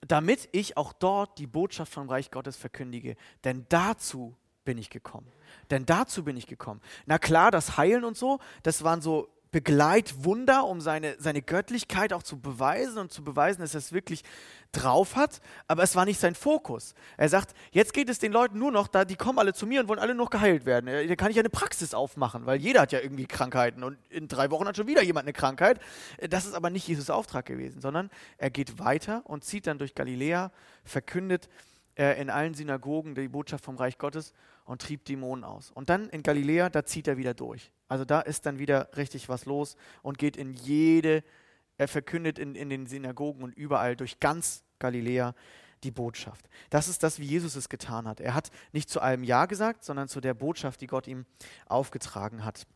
damit 0.00 0.48
ich 0.52 0.76
auch 0.76 0.92
dort 0.92 1.38
die 1.38 1.46
Botschaft 1.46 1.92
vom 1.92 2.08
Reich 2.08 2.30
Gottes 2.30 2.56
verkündige, 2.56 3.16
denn 3.44 3.66
dazu 3.68 4.36
bin 4.64 4.78
ich 4.78 4.90
gekommen. 4.90 5.26
Denn 5.70 5.86
dazu 5.86 6.24
bin 6.24 6.36
ich 6.36 6.46
gekommen. 6.46 6.80
Na 7.06 7.18
klar, 7.18 7.50
das 7.50 7.76
Heilen 7.76 8.04
und 8.04 8.16
so, 8.16 8.38
das 8.62 8.84
waren 8.84 9.00
so 9.00 9.28
Begleitwunder, 9.54 10.64
um 10.64 10.80
seine, 10.80 11.14
seine 11.20 11.40
Göttlichkeit 11.40 12.12
auch 12.12 12.24
zu 12.24 12.40
beweisen 12.40 12.98
und 12.98 13.12
zu 13.12 13.22
beweisen, 13.22 13.60
dass 13.60 13.74
er 13.74 13.78
es 13.78 13.92
wirklich 13.92 14.24
drauf 14.72 15.14
hat, 15.14 15.40
aber 15.68 15.84
es 15.84 15.94
war 15.94 16.04
nicht 16.04 16.18
sein 16.18 16.34
Fokus. 16.34 16.96
Er 17.16 17.28
sagt, 17.28 17.54
jetzt 17.70 17.92
geht 17.92 18.08
es 18.08 18.18
den 18.18 18.32
Leuten 18.32 18.58
nur 18.58 18.72
noch, 18.72 18.88
da 18.88 19.04
die 19.04 19.14
kommen 19.14 19.38
alle 19.38 19.54
zu 19.54 19.64
mir 19.68 19.80
und 19.80 19.86
wollen 19.86 20.00
alle 20.00 20.16
noch 20.16 20.30
geheilt 20.30 20.66
werden. 20.66 20.86
Da 21.08 21.14
kann 21.14 21.30
ich 21.30 21.38
eine 21.38 21.50
Praxis 21.50 21.94
aufmachen, 21.94 22.46
weil 22.46 22.60
jeder 22.60 22.80
hat 22.80 22.90
ja 22.90 22.98
irgendwie 22.98 23.26
Krankheiten 23.26 23.84
und 23.84 23.96
in 24.10 24.26
drei 24.26 24.50
Wochen 24.50 24.66
hat 24.66 24.76
schon 24.76 24.88
wieder 24.88 25.04
jemand 25.04 25.26
eine 25.26 25.32
Krankheit. 25.32 25.78
Das 26.28 26.46
ist 26.46 26.54
aber 26.54 26.70
nicht 26.70 26.88
Jesus 26.88 27.08
Auftrag 27.08 27.46
gewesen, 27.46 27.80
sondern 27.80 28.10
er 28.38 28.50
geht 28.50 28.80
weiter 28.80 29.22
und 29.22 29.44
zieht 29.44 29.68
dann 29.68 29.78
durch 29.78 29.94
Galiläa, 29.94 30.50
verkündet 30.82 31.48
äh, 31.96 32.20
in 32.20 32.28
allen 32.28 32.54
Synagogen 32.54 33.14
die 33.14 33.28
Botschaft 33.28 33.64
vom 33.64 33.76
Reich 33.76 33.98
Gottes 33.98 34.34
und 34.64 34.82
trieb 34.82 35.04
Dämonen 35.04 35.44
aus. 35.44 35.70
Und 35.70 35.90
dann 35.90 36.08
in 36.08 36.22
Galiläa, 36.22 36.70
da 36.70 36.84
zieht 36.84 37.08
er 37.08 37.16
wieder 37.16 37.34
durch. 37.34 37.70
Also 37.88 38.04
da 38.04 38.20
ist 38.20 38.46
dann 38.46 38.58
wieder 38.58 38.88
richtig 38.96 39.28
was 39.28 39.44
los 39.44 39.76
und 40.02 40.18
geht 40.18 40.36
in 40.36 40.52
jede, 40.52 41.22
er 41.76 41.88
verkündet 41.88 42.38
in, 42.38 42.54
in 42.54 42.70
den 42.70 42.86
Synagogen 42.86 43.42
und 43.42 43.54
überall 43.54 43.96
durch 43.96 44.20
ganz 44.20 44.64
Galiläa 44.78 45.34
die 45.82 45.90
Botschaft. 45.90 46.48
Das 46.70 46.88
ist 46.88 47.02
das, 47.02 47.18
wie 47.18 47.26
Jesus 47.26 47.56
es 47.56 47.68
getan 47.68 48.08
hat. 48.08 48.20
Er 48.20 48.34
hat 48.34 48.50
nicht 48.72 48.88
zu 48.88 49.00
allem 49.00 49.22
Ja 49.22 49.46
gesagt, 49.46 49.84
sondern 49.84 50.08
zu 50.08 50.20
der 50.20 50.34
Botschaft, 50.34 50.80
die 50.80 50.86
Gott 50.86 51.06
ihm 51.06 51.26
aufgetragen 51.66 52.44
hat. 52.44 52.66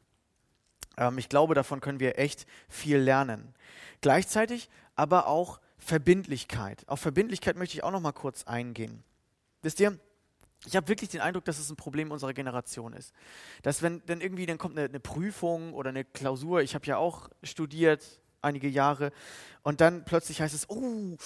Ähm, 0.98 1.16
ich 1.16 1.28
glaube, 1.28 1.54
davon 1.54 1.80
können 1.80 2.00
wir 2.00 2.18
echt 2.18 2.46
viel 2.68 2.98
lernen. 2.98 3.54
Gleichzeitig 4.02 4.68
aber 4.94 5.26
auch 5.26 5.60
Verbindlichkeit. 5.78 6.84
Auf 6.86 7.00
Verbindlichkeit 7.00 7.56
möchte 7.56 7.76
ich 7.76 7.84
auch 7.84 7.92
noch 7.92 8.00
mal 8.00 8.12
kurz 8.12 8.44
eingehen. 8.44 9.02
Wisst 9.62 9.80
ihr, 9.80 9.98
ich 10.66 10.76
habe 10.76 10.88
wirklich 10.88 11.10
den 11.10 11.20
Eindruck, 11.20 11.44
dass 11.44 11.58
es 11.58 11.70
ein 11.70 11.76
Problem 11.76 12.10
unserer 12.10 12.32
Generation 12.32 12.92
ist. 12.92 13.14
Dass 13.62 13.82
wenn 13.82 14.02
dann 14.06 14.20
irgendwie, 14.20 14.46
dann 14.46 14.58
kommt 14.58 14.76
eine, 14.78 14.88
eine 14.88 15.00
Prüfung 15.00 15.72
oder 15.72 15.90
eine 15.90 16.04
Klausur, 16.04 16.62
ich 16.62 16.74
habe 16.74 16.86
ja 16.86 16.96
auch 16.96 17.30
studiert 17.42 18.20
einige 18.40 18.68
Jahre, 18.68 19.12
und 19.62 19.80
dann 19.80 20.04
plötzlich 20.04 20.40
heißt 20.40 20.54
es, 20.54 20.68
oh, 20.70 21.16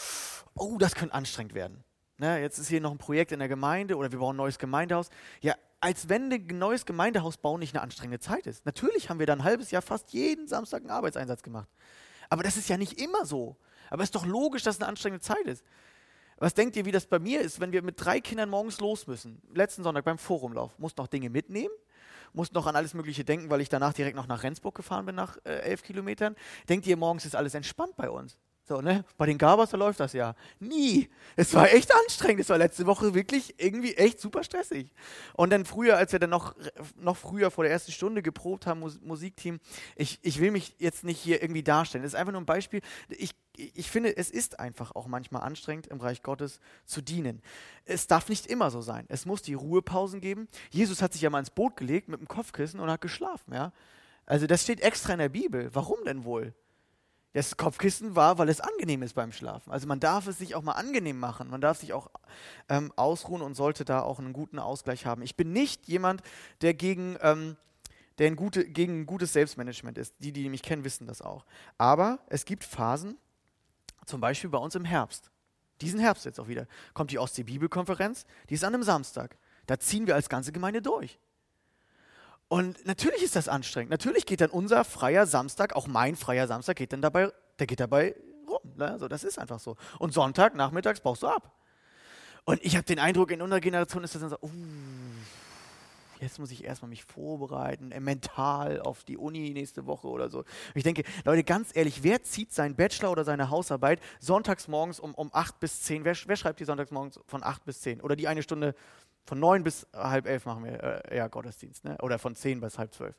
oh, 0.55 0.79
das 0.79 0.95
könnte 0.95 1.15
anstrengend 1.15 1.55
werden. 1.55 1.85
Ne, 2.19 2.41
jetzt 2.41 2.59
ist 2.59 2.69
hier 2.69 2.81
noch 2.81 2.93
ein 2.93 2.99
Projekt 2.99 3.33
in 3.33 3.39
der 3.39 3.49
Gemeinde 3.49 3.97
oder 3.97 4.13
wir 4.13 4.19
bauen 4.19 4.35
ein 4.35 4.39
neues 4.39 4.59
Gemeindehaus. 4.59 5.11
Ja, 5.41 5.55
als 5.81 6.09
wenn 6.09 6.33
ein 6.33 6.47
neues 6.59 6.87
Gemeindehaus 6.87 7.37
bauen 7.37 7.59
nicht 7.59 7.75
eine 7.75 7.83
anstrengende 7.83 8.21
Zeit 8.21 8.47
ist. 8.47 8.65
Natürlich 8.65 9.11
haben 9.11 9.19
wir 9.19 9.27
dann 9.27 9.41
ein 9.41 9.45
halbes 9.45 9.71
Jahr 9.71 9.83
fast 9.83 10.13
jeden 10.13 10.47
Samstag 10.47 10.83
einen 10.83 10.91
Arbeitseinsatz 10.91 11.43
gemacht. 11.43 11.69
Aber 12.29 12.43
das 12.43 12.57
ist 12.57 12.69
ja 12.69 12.77
nicht 12.77 13.01
immer 13.01 13.27
so. 13.27 13.57
Aber 13.91 14.03
es 14.03 14.07
ist 14.07 14.15
doch 14.15 14.25
logisch, 14.25 14.63
dass 14.63 14.77
es 14.77 14.81
eine 14.81 14.89
anstrengende 14.89 15.21
Zeit 15.21 15.45
ist. 15.47 15.65
Was 16.43 16.55
denkt 16.55 16.75
ihr, 16.75 16.85
wie 16.85 16.91
das 16.91 17.07
bei 17.07 17.21
mir 17.21 17.41
ist, 17.41 17.61
wenn 17.61 17.71
wir 17.71 17.83
mit 17.83 18.05
drei 18.05 18.21
Kindern 18.21 18.51
morgens 18.51 18.81
los 18.81 19.07
müssen? 19.07 19.41
Letzten 19.55 19.85
Sonntag 19.85 20.05
beim 20.05 20.19
Forumlauf. 20.19 20.77
Musst 20.77 20.99
noch 20.99 21.07
Dinge 21.07 21.31
mitnehmen, 21.31 21.73
musst 22.33 22.53
noch 22.53 22.67
an 22.67 22.75
alles 22.75 22.95
Mögliche 22.95 23.23
denken, 23.23 23.49
weil 23.49 23.61
ich 23.61 23.69
danach 23.69 23.93
direkt 23.93 24.17
noch 24.17 24.27
nach 24.27 24.43
Rendsburg 24.43 24.75
gefahren 24.75 25.07
bin, 25.07 25.15
nach 25.15 25.39
äh, 25.45 25.61
elf 25.61 25.85
Kilometern. 25.85 26.35
Denkt 26.69 26.89
ihr, 26.89 26.97
morgens 26.97 27.27
ist 27.27 27.37
alles 27.37 27.55
entspannt 27.55 27.95
bei 27.95 28.11
uns? 28.11 28.39
So, 28.65 28.81
ne? 28.81 29.05
Bei 29.19 29.27
den 29.27 29.39
Gabas, 29.39 29.71
da 29.71 29.77
läuft 29.77 29.99
das 29.99 30.13
ja. 30.13 30.37
Nie. 30.61 31.09
Es 31.35 31.53
war 31.53 31.73
echt 31.73 31.93
anstrengend. 31.93 32.41
Es 32.41 32.49
war 32.49 32.59
letzte 32.59 32.87
Woche 32.87 33.13
wirklich 33.13 33.55
irgendwie 33.59 33.95
echt 33.95 34.21
super 34.21 34.45
stressig. 34.45 34.93
Und 35.35 35.51
dann 35.51 35.65
früher, 35.65 35.97
als 35.97 36.13
wir 36.13 36.21
dann 36.21 36.31
noch, 36.31 36.55
noch 36.95 37.17
früher 37.17 37.51
vor 37.51 37.65
der 37.65 37.73
ersten 37.73 37.91
Stunde 37.91 38.23
geprobt 38.23 38.67
haben, 38.67 38.81
Mus 38.81 39.01
Musikteam, 39.01 39.59
ich, 39.97 40.21
ich 40.23 40.39
will 40.39 40.53
mich 40.53 40.77
jetzt 40.79 41.03
nicht 41.03 41.19
hier 41.19 41.43
irgendwie 41.43 41.65
darstellen. 41.65 42.05
Das 42.05 42.13
ist 42.13 42.19
einfach 42.19 42.33
nur 42.33 42.41
ein 42.41 42.47
Beispiel. 42.47 42.83
Ich, 43.09 43.35
ich 43.57 43.91
finde, 43.91 44.17
es 44.17 44.31
ist 44.31 44.61
einfach 44.61 44.95
auch 44.95 45.09
manchmal 45.09 45.43
anstrengend, 45.43 45.89
im 45.89 46.01
Reich 46.01 46.23
Gottes 46.23 46.61
zu 46.85 47.03
dienen. 47.03 47.43
Es 47.85 48.07
darf 48.07 48.29
nicht 48.29 48.47
immer 48.47 48.71
so 48.71 48.81
sein. 48.81 49.07
Es 49.09 49.27
muss 49.27 49.43
die 49.43 49.55
Ruhepausen 49.55 50.21
geben. 50.21 50.47
Jesus 50.71 51.03
hat 51.03 51.15
sich 51.15 51.23
ja 51.23 51.31
mal 51.31 51.41
ins 51.41 51.51
Boot 51.51 51.77
gelegt 51.77 52.09
mit 52.09 52.21
dem 52.21 52.29
Kopfkissen 52.29 52.79
und 52.79 52.89
hat 52.89 53.01
geschlafen, 53.01 53.55
ja. 53.55 53.73
Also 54.25 54.47
das 54.47 54.63
steht 54.63 54.81
extra 54.81 55.15
in 55.15 55.19
der 55.19 55.29
Bibel. 55.29 55.69
Warum 55.75 56.05
denn 56.05 56.25
wohl? 56.25 56.55
Das 57.35 57.57
Kopfkissen 57.57 58.15
war, 58.15 58.37
weil 58.37 58.51
es 58.51 58.61
angenehm 58.61 59.03
ist 59.03 59.15
beim 59.15 59.33
Schlafen. 59.33 59.73
Also 59.73 59.87
man 59.87 60.01
darf 60.01 60.27
es 60.27 60.39
sich 60.39 60.55
auch 60.55 60.63
mal 60.63 60.73
angenehm 60.73 61.19
machen. 61.19 61.49
Man 61.49 61.63
darf 61.63 61.79
sich 61.79 61.95
auch 61.95 62.11
ähm, 62.69 62.93
ausruhen 62.97 63.41
und 63.41 63.55
sollte 63.55 63.87
da 63.87 64.03
auch 64.03 64.19
einen 64.19 64.35
guten 64.35 64.59
Ausgleich 64.59 65.07
haben. 65.07 65.23
Ich 65.23 65.35
bin 65.35 65.53
nicht 65.53 65.89
jemand, 65.89 66.23
der 66.61 66.75
gegen, 66.75 67.17
ähm, 67.23 67.57
der 68.19 68.27
ein 68.27 68.37
gute, 68.37 68.69
gegen 68.69 69.01
ein 69.01 69.07
gutes 69.07 69.33
Selbstmanagement 69.33 69.97
ist. 69.97 70.15
Die, 70.19 70.33
die 70.33 70.51
mich 70.51 70.63
kennen, 70.63 70.85
wissen 70.85 71.07
das 71.07 71.23
auch. 71.23 71.47
Aber 71.79 72.19
es 72.29 72.45
gibt 72.45 72.65
Phasen, 72.65 73.17
zum 74.05 74.21
Beispiel 74.21 74.51
bei 74.51 74.59
uns 74.59 74.75
im 74.75 74.85
Herbst. 74.85 75.31
Diesen 75.81 76.01
Herbst 76.01 76.27
jetzt 76.27 76.39
auch 76.39 76.49
wieder. 76.49 76.67
Kommt 76.93 77.13
die 77.13 77.19
Ostsee-Bibelkonferenz, 77.19 78.27
die 78.51 78.55
ist 78.55 78.65
an 78.65 78.75
einem 78.75 78.83
Samstag. 78.83 79.39
Da 79.67 79.79
ziehen 79.79 80.07
wir 80.07 80.17
als 80.17 80.29
ganze 80.29 80.53
Gemeinde 80.53 80.83
durch. 80.83 81.19
Und 82.53 82.85
natürlich 82.85 83.23
ist 83.23 83.35
das 83.35 83.49
anstrengend. 83.49 83.91
Natürlich 83.91 84.27
geht 84.27 84.43
dann 84.43 84.51
unser 84.51 84.85
freier 84.85 85.25
Samstag, 85.27 85.75
auch 85.75 85.87
mein 85.87 86.17
freier 86.17 86.47
Samstag, 86.47 86.77
geht 86.77 86.93
dann 86.93 87.01
dabei, 87.01 87.33
der 87.59 87.67
geht 87.67 87.81
dabei 87.81 88.15
rum. 88.47 88.61
Ne? 88.77 88.99
So, 88.99 89.09
das 89.09 89.25
ist 89.25 89.39
einfach 89.39 89.59
so. 89.59 89.79
Und 89.99 90.13
Sonntag, 90.13 90.55
nachmittags 90.55 91.01
baust 91.01 91.23
du 91.23 91.29
ab. 91.29 91.51
Und 92.45 92.63
ich 92.63 92.77
habe 92.77 92.85
den 92.85 92.99
Eindruck, 92.99 93.31
in 93.31 93.41
unserer 93.41 93.61
Generation 93.61 94.05
ist 94.05 94.15
das 94.15 94.21
dann 94.21 94.29
so, 94.29 94.37
uh, 94.43 94.51
jetzt 96.21 96.39
muss 96.41 96.51
ich 96.51 96.63
erstmal 96.63 96.91
mich 96.91 97.05
vorbereiten, 97.05 97.91
äh, 97.91 98.01
mental 98.01 98.83
auf 98.83 99.03
die 99.05 99.17
Uni 99.17 99.49
nächste 99.55 99.87
Woche 99.87 100.09
oder 100.09 100.29
so. 100.29 100.41
Und 100.41 100.47
ich 100.75 100.85
denke, 100.85 101.05
Leute, 101.25 101.45
ganz 101.45 101.75
ehrlich, 101.75 102.03
wer 102.03 102.23
zieht 102.23 102.53
seinen 102.53 102.77
Bachelor 102.77 103.13
oder 103.13 103.25
seine 103.25 103.49
Hausarbeit 103.49 103.99
sonntags 104.21 104.69
morgens 104.69 105.01
um, 105.01 105.15
um 105.15 105.31
8 105.33 105.59
bis 105.59 105.81
10? 105.85 106.05
Wer, 106.05 106.15
wer 106.27 106.37
schreibt 106.37 106.61
die 106.61 106.67
sonntags 106.67 106.91
morgens 106.91 107.19
von 107.27 107.43
8 107.43 107.65
bis 107.65 107.81
10? 107.81 108.03
Oder 108.03 108.15
die 108.15 108.29
eine 108.29 108.43
Stunde 108.43 108.75
von 109.25 109.39
neun 109.39 109.65
bis 109.65 109.87
halb 109.93 110.27
elf 110.27 110.47
machen 110.47 110.65
wir 110.65 110.83
äh, 111.11 111.17
ja 111.17 111.29
Gottesdienst, 111.29 111.85
ne? 111.85 111.97
oder 112.03 112.19
von 112.19 112.35
zehn 112.35 112.61
bis 112.61 112.79
halb 112.79 112.93
zwölf. 112.93 113.15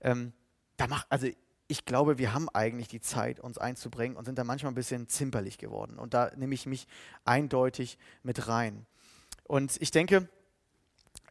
Ähm, 0.00 0.32
da 0.76 0.86
macht, 0.86 1.06
also 1.10 1.28
ich 1.68 1.84
glaube, 1.84 2.18
wir 2.18 2.32
haben 2.32 2.48
eigentlich 2.48 2.88
die 2.88 3.00
Zeit, 3.00 3.40
uns 3.40 3.58
einzubringen 3.58 4.16
und 4.16 4.24
sind 4.24 4.38
da 4.38 4.44
manchmal 4.44 4.72
ein 4.72 4.74
bisschen 4.74 5.08
zimperlich 5.08 5.58
geworden. 5.58 5.98
Und 5.98 6.14
da 6.14 6.30
nehme 6.34 6.54
ich 6.54 6.66
mich 6.66 6.88
eindeutig 7.24 7.98
mit 8.22 8.48
rein. 8.48 8.86
Und 9.44 9.76
ich 9.80 9.90
denke, 9.90 10.28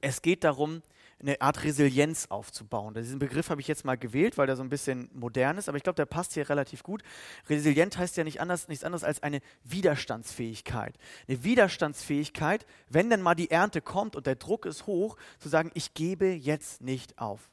es 0.02 0.22
geht 0.22 0.44
darum, 0.44 0.84
eine 1.20 1.42
Art 1.42 1.64
Resilienz 1.64 2.28
aufzubauen. 2.30 2.94
Diesen 2.94 3.20
Begriff 3.20 3.50
habe 3.50 3.60
ich 3.60 3.68
jetzt 3.68 3.86
mal 3.86 3.98
gewählt, 3.98 4.38
weil 4.38 4.46
der 4.46 4.56
so 4.56 4.64
ein 4.64 4.70
bisschen 4.70 5.10
modern 5.14 5.58
ist, 5.58 5.68
aber 5.68 5.78
ich 5.78 5.84
glaube, 5.84 5.96
der 5.96 6.06
passt 6.06 6.34
hier 6.34 6.48
relativ 6.50 6.84
gut. 6.84 7.02
Resilient 7.50 7.98
heißt 7.98 8.18
ja 8.18 8.24
nicht 8.24 8.40
anders, 8.40 8.68
nichts 8.68 8.84
anderes 8.84 9.04
als 9.04 9.24
eine 9.24 9.42
Widerstandsfähigkeit. 9.64 10.96
Eine 11.28 11.44
Widerstandsfähigkeit, 11.44 12.66
wenn 12.90 13.10
dann 13.10 13.22
mal 13.22 13.36
die 13.36 13.50
Ernte 13.50 13.82
kommt 13.82 14.16
und 14.16 14.28
der 14.28 14.36
Druck 14.36 14.66
ist 14.66 14.86
hoch, 14.86 15.18
zu 15.40 15.50
sagen, 15.50 15.72
ich 15.74 15.94
gebe 15.96 16.28
jetzt 16.28 16.82
nicht 16.82 17.18
auf. 17.18 17.50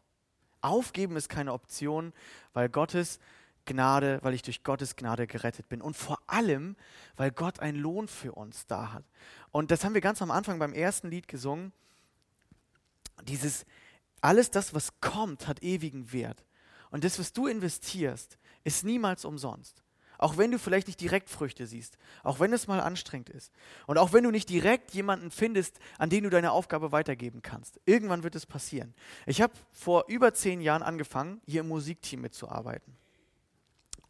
Aufgeben 0.61 1.17
ist 1.17 1.29
keine 1.29 1.53
Option, 1.53 2.13
weil 2.53 2.69
Gottes 2.69 3.19
Gnade, 3.67 4.19
weil 4.23 4.35
ich 4.35 4.43
durch 4.43 4.63
Gottes 4.63 4.97
Gnade 4.97 5.27
gerettet 5.27 5.69
bin. 5.71 5.81
Und 5.81 5.97
vor 5.97 6.19
allem, 6.27 6.77
weil 7.17 7.31
Gott 7.31 7.61
einen 7.61 7.79
Lohn 7.79 8.09
für 8.09 8.33
uns 8.33 8.67
da 8.67 8.93
hat. 8.93 9.05
Und 9.53 9.71
das 9.71 9.85
haben 9.85 9.95
wir 9.95 10.03
ganz 10.03 10.21
am 10.21 10.31
Anfang 10.31 10.59
beim 10.59 10.75
ersten 10.75 11.09
Lied 11.09 11.29
gesungen 11.29 11.73
dieses, 13.23 13.65
alles 14.21 14.51
das, 14.51 14.75
was 14.75 15.01
kommt, 15.01 15.47
hat 15.47 15.63
ewigen 15.63 16.13
Wert. 16.13 16.45
Und 16.91 17.05
das, 17.05 17.19
was 17.19 17.33
du 17.33 17.47
investierst, 17.47 18.39
ist 18.65 18.85
niemals 18.85 19.25
umsonst. 19.25 19.83
Auch 20.17 20.37
wenn 20.39 20.51
du 20.51 20.59
vielleicht 20.59 20.87
nicht 20.87 21.01
direkt 21.01 21.29
Früchte 21.29 21.67
siehst, 21.67 21.99
auch 22.23 22.41
wenn 22.41 22.53
es 22.53 22.67
mal 22.67 22.81
anstrengend 22.81 23.31
ist 23.31 23.53
und 23.87 23.99
auch 23.99 24.13
wenn 24.13 24.25
du 24.25 24.31
nicht 24.31 24.49
direkt 24.49 24.93
jemanden 24.93 25.31
findest, 25.31 25.79
an 25.99 26.09
den 26.09 26.25
du 26.25 26.31
deine 26.31 26.53
Aufgabe 26.53 26.93
weitergeben 26.93 27.43
kannst. 27.43 27.81
Irgendwann 27.85 28.23
wird 28.23 28.37
es 28.37 28.47
passieren. 28.47 28.95
Ich 29.27 29.43
habe 29.43 29.53
vor 29.73 30.05
über 30.09 30.33
zehn 30.33 30.61
Jahren 30.61 30.83
angefangen, 30.83 31.41
hier 31.47 31.61
im 31.61 31.69
Musikteam 31.69 32.21
mitzuarbeiten. 32.21 32.97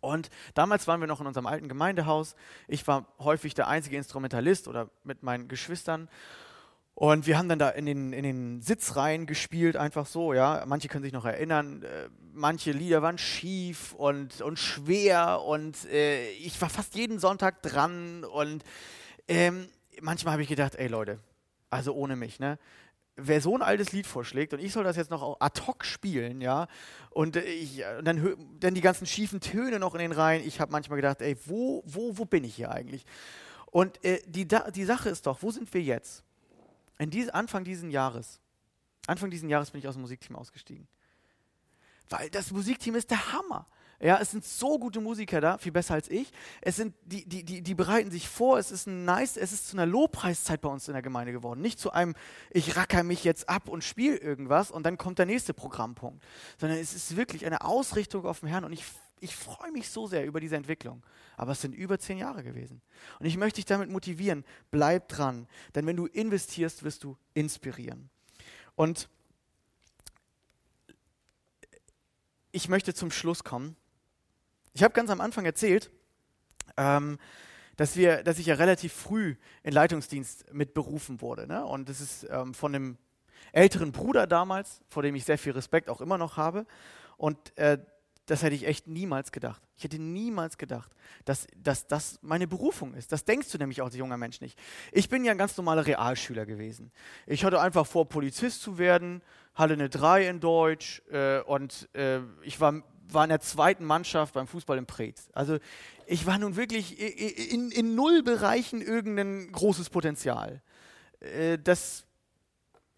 Und 0.00 0.28
damals 0.52 0.86
waren 0.86 1.00
wir 1.00 1.06
noch 1.06 1.22
in 1.22 1.26
unserem 1.26 1.46
alten 1.46 1.68
Gemeindehaus. 1.68 2.36
Ich 2.68 2.86
war 2.86 3.06
häufig 3.18 3.54
der 3.54 3.68
einzige 3.68 3.96
Instrumentalist 3.96 4.68
oder 4.68 4.90
mit 5.02 5.22
meinen 5.22 5.48
Geschwistern. 5.48 6.10
Und 6.96 7.26
wir 7.26 7.36
haben 7.36 7.48
dann 7.48 7.58
da 7.58 7.70
in 7.70 7.86
den, 7.86 8.12
in 8.12 8.22
den 8.22 8.62
Sitzreihen 8.62 9.26
gespielt, 9.26 9.76
einfach 9.76 10.06
so, 10.06 10.32
ja. 10.32 10.64
Manche 10.66 10.88
können 10.88 11.02
sich 11.02 11.12
noch 11.12 11.24
erinnern, 11.24 11.82
äh, 11.82 12.08
manche 12.32 12.70
Lieder 12.70 13.02
waren 13.02 13.18
schief 13.18 13.94
und, 13.94 14.40
und 14.40 14.58
schwer 14.58 15.42
und 15.42 15.84
äh, 15.86 16.30
ich 16.30 16.60
war 16.60 16.70
fast 16.70 16.94
jeden 16.94 17.18
Sonntag 17.18 17.62
dran 17.62 18.24
und 18.24 18.62
ähm, 19.26 19.66
manchmal 20.00 20.32
habe 20.34 20.42
ich 20.42 20.48
gedacht, 20.48 20.76
ey 20.76 20.86
Leute, 20.86 21.18
also 21.68 21.94
ohne 21.94 22.14
mich, 22.14 22.38
ne? 22.38 22.58
Wer 23.16 23.40
so 23.40 23.56
ein 23.56 23.62
altes 23.62 23.92
Lied 23.92 24.08
vorschlägt 24.08 24.54
und 24.54 24.60
ich 24.60 24.72
soll 24.72 24.82
das 24.82 24.96
jetzt 24.96 25.10
noch 25.10 25.40
ad 25.40 25.62
hoc 25.66 25.84
spielen, 25.84 26.40
ja, 26.40 26.66
und, 27.10 27.36
ich, 27.36 27.82
und 27.98 28.04
dann, 28.04 28.36
dann 28.58 28.74
die 28.74 28.80
ganzen 28.80 29.06
schiefen 29.06 29.40
Töne 29.40 29.78
noch 29.78 29.94
in 29.94 30.00
den 30.00 30.12
Reihen, 30.12 30.44
ich 30.46 30.60
habe 30.60 30.72
manchmal 30.72 30.96
gedacht, 30.96 31.20
ey, 31.22 31.36
wo, 31.46 31.82
wo, 31.86 32.18
wo 32.18 32.24
bin 32.24 32.42
ich 32.42 32.56
hier 32.56 32.72
eigentlich? 32.72 33.04
Und 33.66 34.04
äh, 34.04 34.20
die, 34.26 34.46
die 34.46 34.84
Sache 34.84 35.08
ist 35.08 35.26
doch, 35.26 35.42
wo 35.42 35.50
sind 35.52 35.72
wir 35.74 35.82
jetzt? 35.82 36.24
In 36.98 37.10
dies, 37.10 37.28
Anfang 37.28 37.64
dieses 37.64 37.90
Jahres, 37.92 38.40
Anfang 39.06 39.30
dieses 39.30 39.48
Jahres 39.48 39.70
bin 39.70 39.80
ich 39.80 39.88
aus 39.88 39.94
dem 39.94 40.02
Musikteam 40.02 40.36
ausgestiegen. 40.36 40.88
Weil 42.08 42.30
das 42.30 42.50
Musikteam 42.50 42.94
ist 42.94 43.10
der 43.10 43.32
Hammer. 43.32 43.66
Ja, 44.00 44.18
es 44.20 44.32
sind 44.32 44.44
so 44.44 44.78
gute 44.78 45.00
Musiker 45.00 45.40
da, 45.40 45.56
viel 45.56 45.72
besser 45.72 45.94
als 45.94 46.10
ich. 46.10 46.30
Es 46.60 46.76
sind, 46.76 46.94
die, 47.04 47.26
die, 47.26 47.44
die, 47.44 47.62
die 47.62 47.74
bereiten 47.74 48.10
sich 48.10 48.28
vor, 48.28 48.58
es 48.58 48.70
ist 48.70 48.86
ein 48.86 49.04
nice, 49.04 49.36
es 49.36 49.52
ist 49.52 49.68
zu 49.68 49.76
einer 49.76 49.86
Lobpreiszeit 49.86 50.60
bei 50.60 50.68
uns 50.68 50.88
in 50.88 50.94
der 50.94 51.02
Gemeinde 51.02 51.32
geworden. 51.32 51.60
Nicht 51.60 51.78
zu 51.78 51.92
einem, 51.92 52.14
ich 52.50 52.76
racker 52.76 53.02
mich 53.02 53.24
jetzt 53.24 53.48
ab 53.48 53.68
und 53.68 53.84
spiele 53.84 54.16
irgendwas 54.16 54.70
und 54.70 54.84
dann 54.84 54.98
kommt 54.98 55.18
der 55.18 55.26
nächste 55.26 55.54
Programmpunkt. 55.54 56.22
Sondern 56.58 56.78
es 56.78 56.92
ist 56.92 57.16
wirklich 57.16 57.46
eine 57.46 57.62
Ausrichtung 57.62 58.26
auf 58.26 58.40
den 58.40 58.48
Herrn 58.48 58.64
und 58.64 58.72
ich 58.72 58.84
ich 59.20 59.34
freue 59.34 59.72
mich 59.72 59.88
so 59.88 60.06
sehr 60.06 60.26
über 60.26 60.40
diese 60.40 60.56
Entwicklung. 60.56 61.02
Aber 61.36 61.52
es 61.52 61.60
sind 61.60 61.74
über 61.74 61.98
zehn 61.98 62.18
Jahre 62.18 62.42
gewesen. 62.42 62.80
Und 63.18 63.26
ich 63.26 63.36
möchte 63.36 63.56
dich 63.56 63.64
damit 63.64 63.90
motivieren, 63.90 64.44
bleib 64.70 65.08
dran. 65.08 65.48
Denn 65.74 65.86
wenn 65.86 65.96
du 65.96 66.06
investierst, 66.06 66.84
wirst 66.84 67.04
du 67.04 67.16
inspirieren. 67.32 68.10
Und 68.76 69.08
ich 72.52 72.68
möchte 72.68 72.94
zum 72.94 73.10
Schluss 73.10 73.42
kommen. 73.42 73.76
Ich 74.74 74.82
habe 74.82 74.94
ganz 74.94 75.10
am 75.10 75.20
Anfang 75.20 75.44
erzählt, 75.44 75.90
ähm, 76.76 77.18
dass, 77.76 77.96
wir, 77.96 78.22
dass 78.22 78.38
ich 78.38 78.46
ja 78.46 78.54
relativ 78.54 78.92
früh 78.92 79.36
in 79.62 79.72
Leitungsdienst 79.72 80.52
mitberufen 80.52 81.20
wurde. 81.20 81.46
Ne? 81.46 81.64
Und 81.64 81.88
das 81.88 82.00
ist 82.00 82.26
ähm, 82.30 82.54
von 82.54 82.74
einem 82.74 82.98
älteren 83.52 83.92
Bruder 83.92 84.26
damals, 84.26 84.80
vor 84.88 85.02
dem 85.02 85.14
ich 85.14 85.24
sehr 85.24 85.38
viel 85.38 85.52
Respekt 85.52 85.88
auch 85.88 86.00
immer 86.00 86.18
noch 86.18 86.36
habe. 86.36 86.66
Und 87.16 87.56
äh, 87.56 87.78
das 88.26 88.42
hätte 88.42 88.54
ich 88.54 88.66
echt 88.66 88.86
niemals 88.86 89.32
gedacht. 89.32 89.62
Ich 89.76 89.84
hätte 89.84 89.98
niemals 89.98 90.56
gedacht, 90.56 90.90
dass, 91.24 91.46
das 91.86 92.18
meine 92.22 92.46
Berufung 92.46 92.94
ist. 92.94 93.12
Das 93.12 93.24
denkst 93.24 93.50
du 93.50 93.58
nämlich 93.58 93.82
auch 93.82 93.86
als 93.86 93.96
junger 93.96 94.16
Mensch 94.16 94.40
nicht. 94.40 94.58
Ich 94.92 95.08
bin 95.08 95.24
ja 95.24 95.32
ein 95.32 95.38
ganz 95.38 95.56
normaler 95.56 95.86
Realschüler 95.86 96.46
gewesen. 96.46 96.90
Ich 97.26 97.44
hatte 97.44 97.60
einfach 97.60 97.86
vor, 97.86 98.08
Polizist 98.08 98.62
zu 98.62 98.78
werden, 98.78 99.22
hatte 99.54 99.74
eine 99.74 99.88
3 99.88 100.28
in 100.28 100.40
Deutsch 100.40 101.02
äh, 101.10 101.40
und 101.40 101.88
äh, 101.94 102.20
ich 102.42 102.60
war, 102.60 102.82
war 103.08 103.24
in 103.24 103.30
der 103.30 103.40
zweiten 103.40 103.84
Mannschaft 103.84 104.34
beim 104.34 104.46
Fußball 104.46 104.78
in 104.78 104.86
Preetz. 104.86 105.28
Also 105.34 105.58
ich 106.06 106.26
war 106.26 106.38
nun 106.38 106.56
wirklich 106.56 106.98
in, 106.98 107.70
in 107.70 107.94
null 107.94 108.22
Bereichen 108.22 108.80
irgendein 108.80 109.52
großes 109.52 109.90
Potenzial. 109.90 110.62
Äh, 111.20 111.58
das 111.58 112.06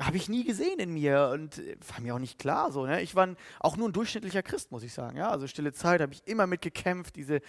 habe 0.01 0.17
ich 0.17 0.29
nie 0.29 0.45
gesehen 0.45 0.79
in 0.79 0.93
mir 0.93 1.31
und 1.33 1.59
äh, 1.59 1.77
war 1.93 2.01
mir 2.01 2.15
auch 2.15 2.19
nicht 2.19 2.39
klar 2.39 2.71
so. 2.71 2.87
Ne? 2.87 3.03
Ich 3.03 3.15
war 3.15 3.35
auch 3.61 3.77
nur 3.77 3.89
ein 3.89 3.93
durchschnittlicher 3.93 4.43
Christ, 4.43 4.71
muss 4.71 4.83
ich 4.83 4.93
sagen. 4.93 5.17
Ja? 5.17 5.31
Also 5.31 5.47
stille 5.47 5.73
Zeit 5.73 6.01
habe 6.01 6.13
ich 6.13 6.27
immer 6.27 6.47
mitgekämpft. 6.47 7.17
Diese, 7.17 7.41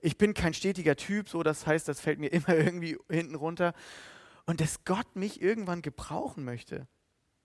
ich 0.00 0.16
bin 0.16 0.34
kein 0.34 0.54
stetiger 0.54 0.96
Typ, 0.96 1.28
so 1.28 1.42
das 1.42 1.66
heißt, 1.66 1.88
das 1.88 2.00
fällt 2.00 2.18
mir 2.18 2.28
immer 2.32 2.50
irgendwie 2.50 2.96
hinten 3.10 3.34
runter. 3.34 3.74
Und 4.46 4.60
dass 4.60 4.84
Gott 4.84 5.16
mich 5.16 5.42
irgendwann 5.42 5.82
gebrauchen 5.82 6.44
möchte, 6.44 6.86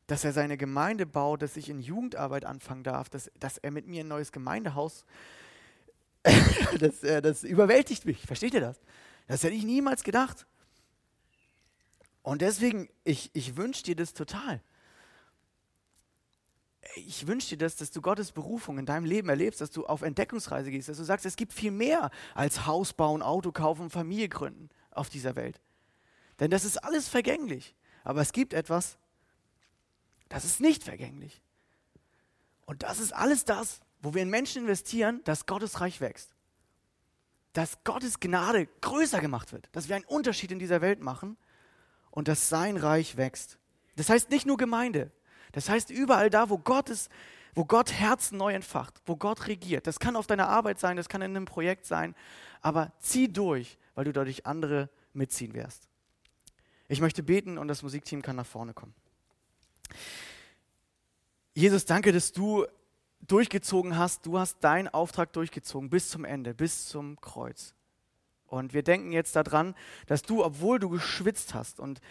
dass 0.07 0.23
er 0.23 0.33
seine 0.33 0.57
Gemeinde 0.57 1.05
baut, 1.05 1.41
dass 1.41 1.57
ich 1.57 1.69
in 1.69 1.79
Jugendarbeit 1.79 2.45
anfangen 2.45 2.83
darf, 2.83 3.09
dass, 3.09 3.31
dass 3.39 3.57
er 3.57 3.71
mit 3.71 3.87
mir 3.87 4.03
ein 4.03 4.07
neues 4.07 4.31
Gemeindehaus, 4.31 5.05
das, 6.79 7.01
das 7.01 7.43
überwältigt 7.43 8.05
mich. 8.05 8.25
Versteht 8.25 8.53
ihr 8.53 8.61
das? 8.61 8.79
Das 9.27 9.43
hätte 9.43 9.55
ich 9.55 9.63
niemals 9.63 10.03
gedacht. 10.03 10.45
Und 12.23 12.41
deswegen, 12.41 12.89
ich, 13.03 13.29
ich 13.33 13.57
wünsche 13.57 13.83
dir 13.83 13.95
das 13.95 14.13
total. 14.13 14.61
Ich 16.95 17.27
wünsche 17.27 17.49
dir 17.49 17.57
das, 17.57 17.75
dass 17.75 17.91
du 17.91 18.01
Gottes 18.01 18.31
Berufung 18.31 18.77
in 18.79 18.85
deinem 18.85 19.05
Leben 19.05 19.29
erlebst, 19.29 19.61
dass 19.61 19.71
du 19.71 19.85
auf 19.85 20.01
Entdeckungsreise 20.01 20.71
gehst, 20.71 20.89
dass 20.89 20.97
du 20.97 21.03
sagst, 21.03 21.25
es 21.25 21.35
gibt 21.35 21.53
viel 21.53 21.71
mehr 21.71 22.11
als 22.33 22.65
Haus 22.65 22.93
bauen, 22.93 23.21
Auto 23.21 23.51
kaufen, 23.51 23.89
Familie 23.89 24.29
gründen 24.29 24.69
auf 24.91 25.09
dieser 25.09 25.35
Welt. 25.35 25.59
Denn 26.39 26.49
das 26.49 26.65
ist 26.65 26.77
alles 26.77 27.09
vergänglich. 27.09 27.75
Aber 28.03 28.21
es 28.21 28.31
gibt 28.31 28.53
etwas, 28.53 28.97
das 30.29 30.45
ist 30.45 30.61
nicht 30.61 30.83
vergänglich. 30.83 31.41
Und 32.65 32.83
das 32.83 32.99
ist 32.99 33.13
alles 33.13 33.43
das, 33.43 33.81
wo 34.01 34.13
wir 34.13 34.21
in 34.21 34.29
Menschen 34.29 34.63
investieren, 34.63 35.21
dass 35.25 35.45
Gottes 35.45 35.81
Reich 35.81 35.99
wächst. 35.99 36.33
Dass 37.51 37.83
Gottes 37.83 38.19
Gnade 38.19 38.67
größer 38.81 39.19
gemacht 39.19 39.51
wird. 39.51 39.69
Dass 39.73 39.89
wir 39.89 39.95
einen 39.95 40.05
Unterschied 40.05 40.51
in 40.51 40.59
dieser 40.59 40.81
Welt 40.81 41.01
machen 41.01 41.37
und 42.13 42.27
dass 42.27 42.47
sein 42.47 42.77
Reich 42.77 43.17
wächst. 43.17 43.57
Das 43.95 44.07
heißt 44.09 44.29
nicht 44.29 44.45
nur 44.45 44.57
Gemeinde. 44.57 45.11
Das 45.51 45.67
heißt 45.67 45.89
überall 45.89 46.29
da, 46.29 46.49
wo 46.51 46.59
Gott 46.59 46.91
ist, 46.91 47.09
wo 47.55 47.65
Gott 47.65 47.91
Herzen 47.91 48.37
neu 48.37 48.53
entfacht, 48.53 49.01
wo 49.07 49.15
Gott 49.15 49.47
regiert. 49.47 49.87
Das 49.87 49.99
kann 49.99 50.15
auf 50.15 50.27
deiner 50.27 50.47
Arbeit 50.47 50.79
sein, 50.79 50.95
das 50.95 51.09
kann 51.09 51.23
in 51.23 51.35
einem 51.35 51.45
Projekt 51.45 51.87
sein, 51.87 52.15
aber 52.61 52.91
zieh 52.99 53.33
durch, 53.33 53.79
weil 53.95 54.05
du 54.05 54.13
dadurch 54.13 54.45
andere 54.45 54.89
mitziehen 55.13 55.55
wirst. 55.55 55.87
Ich 56.87 57.01
möchte 57.01 57.23
beten 57.23 57.57
und 57.57 57.67
das 57.67 57.81
Musikteam 57.81 58.21
kann 58.21 58.35
nach 58.35 58.45
vorne 58.45 58.75
kommen. 58.75 58.93
Jesus, 61.55 61.85
danke, 61.85 62.11
dass 62.11 62.31
du 62.31 62.67
durchgezogen 63.21 63.97
hast. 63.97 64.27
Du 64.27 64.37
hast 64.37 64.63
deinen 64.63 64.87
Auftrag 64.87 65.33
durchgezogen 65.33 65.89
bis 65.89 66.09
zum 66.09 66.25
Ende, 66.25 66.53
bis 66.53 66.87
zum 66.87 67.19
Kreuz. 67.21 67.73
Und 68.53 68.73
wir 68.73 68.83
denken 68.83 69.11
jetzt 69.11 69.35
daran, 69.35 69.73
dass 70.05 70.21
du, 70.21 70.43
obwohl 70.43 70.77
du 70.77 70.89
geschwitzt 70.89 71.55
hast 71.55 71.79
und 71.79 72.01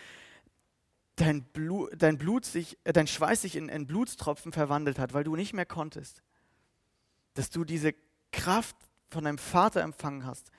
dein 1.15 1.45
Blut, 1.45 1.91
dein 1.97 2.19
Blut 2.19 2.45
sich, 2.45 2.79
äh, 2.83 2.93
dein 2.93 3.07
Schweiß 3.07 3.43
sich 3.43 3.55
in, 3.55 3.69
in 3.69 3.87
Blutstropfen 3.87 4.53
verwandelt 4.53 4.99
hat, 4.99 5.15
weil 5.15 5.23
du 5.23 5.37
nicht 5.37 5.53
mehr 5.53 5.67
konntest, 5.67 6.23
dass 7.35 7.51
du 7.51 7.65
diese 7.65 7.95
Kraft 8.33 8.77
von 9.09 9.25
deinem 9.25 9.39
Vater 9.39 9.83
empfangen 9.83 10.27
hast, 10.27 10.51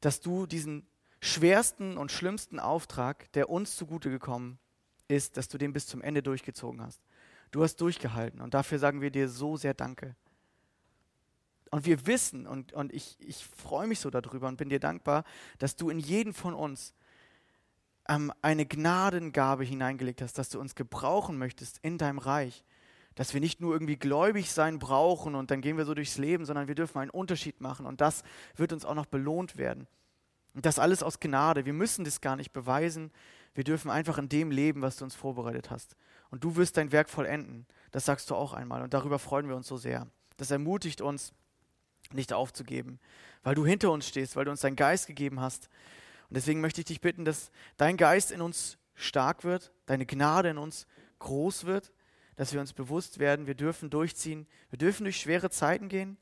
dass 0.00 0.20
du 0.20 0.46
diesen 0.46 0.86
schwersten 1.20 1.98
und 1.98 2.12
schlimmsten 2.12 2.58
Auftrag, 2.58 3.30
der 3.32 3.50
uns 3.50 3.76
zugute 3.76 4.08
gekommen 4.10 4.58
ist, 5.06 5.36
dass 5.36 5.48
du 5.48 5.58
den 5.58 5.74
bis 5.74 5.86
zum 5.86 6.00
Ende 6.00 6.22
durchgezogen 6.22 6.80
hast. 6.80 7.02
Du 7.50 7.62
hast 7.62 7.76
durchgehalten 7.76 8.40
und 8.40 8.54
dafür 8.54 8.78
sagen 8.78 9.02
wir 9.02 9.10
dir 9.10 9.28
so 9.28 9.58
sehr 9.58 9.74
Danke. 9.74 10.16
Und 11.70 11.84
wir 11.86 12.06
wissen, 12.06 12.46
und, 12.46 12.72
und 12.72 12.92
ich, 12.92 13.16
ich 13.20 13.44
freue 13.44 13.86
mich 13.86 14.00
so 14.00 14.10
darüber 14.10 14.48
und 14.48 14.56
bin 14.56 14.68
dir 14.68 14.80
dankbar, 14.80 15.24
dass 15.58 15.76
du 15.76 15.90
in 15.90 15.98
jeden 15.98 16.32
von 16.32 16.54
uns 16.54 16.94
ähm, 18.08 18.32
eine 18.42 18.66
Gnadengabe 18.66 19.64
hineingelegt 19.64 20.22
hast, 20.22 20.38
dass 20.38 20.48
du 20.48 20.60
uns 20.60 20.74
gebrauchen 20.74 21.38
möchtest 21.38 21.78
in 21.82 21.98
deinem 21.98 22.18
Reich. 22.18 22.64
Dass 23.14 23.32
wir 23.32 23.40
nicht 23.40 23.60
nur 23.60 23.72
irgendwie 23.72 23.96
gläubig 23.96 24.52
sein 24.52 24.78
brauchen 24.78 25.34
und 25.34 25.50
dann 25.50 25.60
gehen 25.60 25.76
wir 25.76 25.86
so 25.86 25.94
durchs 25.94 26.18
Leben, 26.18 26.44
sondern 26.44 26.68
wir 26.68 26.74
dürfen 26.74 26.98
einen 26.98 27.10
Unterschied 27.10 27.60
machen 27.60 27.86
und 27.86 28.00
das 28.00 28.22
wird 28.56 28.72
uns 28.72 28.84
auch 28.84 28.94
noch 28.94 29.06
belohnt 29.06 29.56
werden. 29.56 29.86
Und 30.54 30.64
das 30.64 30.78
alles 30.78 31.02
aus 31.02 31.20
Gnade. 31.20 31.66
Wir 31.66 31.72
müssen 31.74 32.04
das 32.04 32.20
gar 32.20 32.36
nicht 32.36 32.52
beweisen. 32.52 33.10
Wir 33.54 33.64
dürfen 33.64 33.90
einfach 33.90 34.18
in 34.18 34.28
dem 34.28 34.50
leben, 34.50 34.82
was 34.82 34.96
du 34.96 35.04
uns 35.04 35.14
vorbereitet 35.14 35.70
hast. 35.70 35.96
Und 36.30 36.44
du 36.44 36.56
wirst 36.56 36.76
dein 36.76 36.92
Werk 36.92 37.10
vollenden. 37.10 37.66
Das 37.90 38.06
sagst 38.06 38.30
du 38.30 38.34
auch 38.34 38.54
einmal. 38.54 38.82
Und 38.82 38.94
darüber 38.94 39.18
freuen 39.18 39.48
wir 39.48 39.56
uns 39.56 39.66
so 39.66 39.76
sehr. 39.76 40.06
Das 40.38 40.50
ermutigt 40.50 41.00
uns, 41.00 41.32
nicht 42.14 42.32
aufzugeben, 42.32 42.98
weil 43.42 43.54
du 43.54 43.64
hinter 43.66 43.90
uns 43.90 44.08
stehst, 44.08 44.36
weil 44.36 44.44
du 44.44 44.50
uns 44.50 44.60
deinen 44.60 44.76
Geist 44.76 45.06
gegeben 45.06 45.40
hast. 45.40 45.68
Und 46.28 46.36
deswegen 46.36 46.60
möchte 46.60 46.80
ich 46.80 46.86
dich 46.86 47.00
bitten, 47.00 47.24
dass 47.24 47.50
dein 47.76 47.96
Geist 47.96 48.30
in 48.30 48.40
uns 48.40 48.78
stark 48.94 49.44
wird, 49.44 49.72
deine 49.86 50.06
Gnade 50.06 50.50
in 50.50 50.58
uns 50.58 50.86
groß 51.18 51.64
wird, 51.64 51.92
dass 52.36 52.52
wir 52.52 52.60
uns 52.60 52.72
bewusst 52.72 53.18
werden, 53.18 53.46
wir 53.46 53.54
dürfen 53.54 53.90
durchziehen, 53.90 54.46
wir 54.70 54.78
dürfen 54.78 55.04
durch 55.04 55.20
schwere 55.20 55.50
Zeiten 55.50 55.88
gehen, 55.88 56.18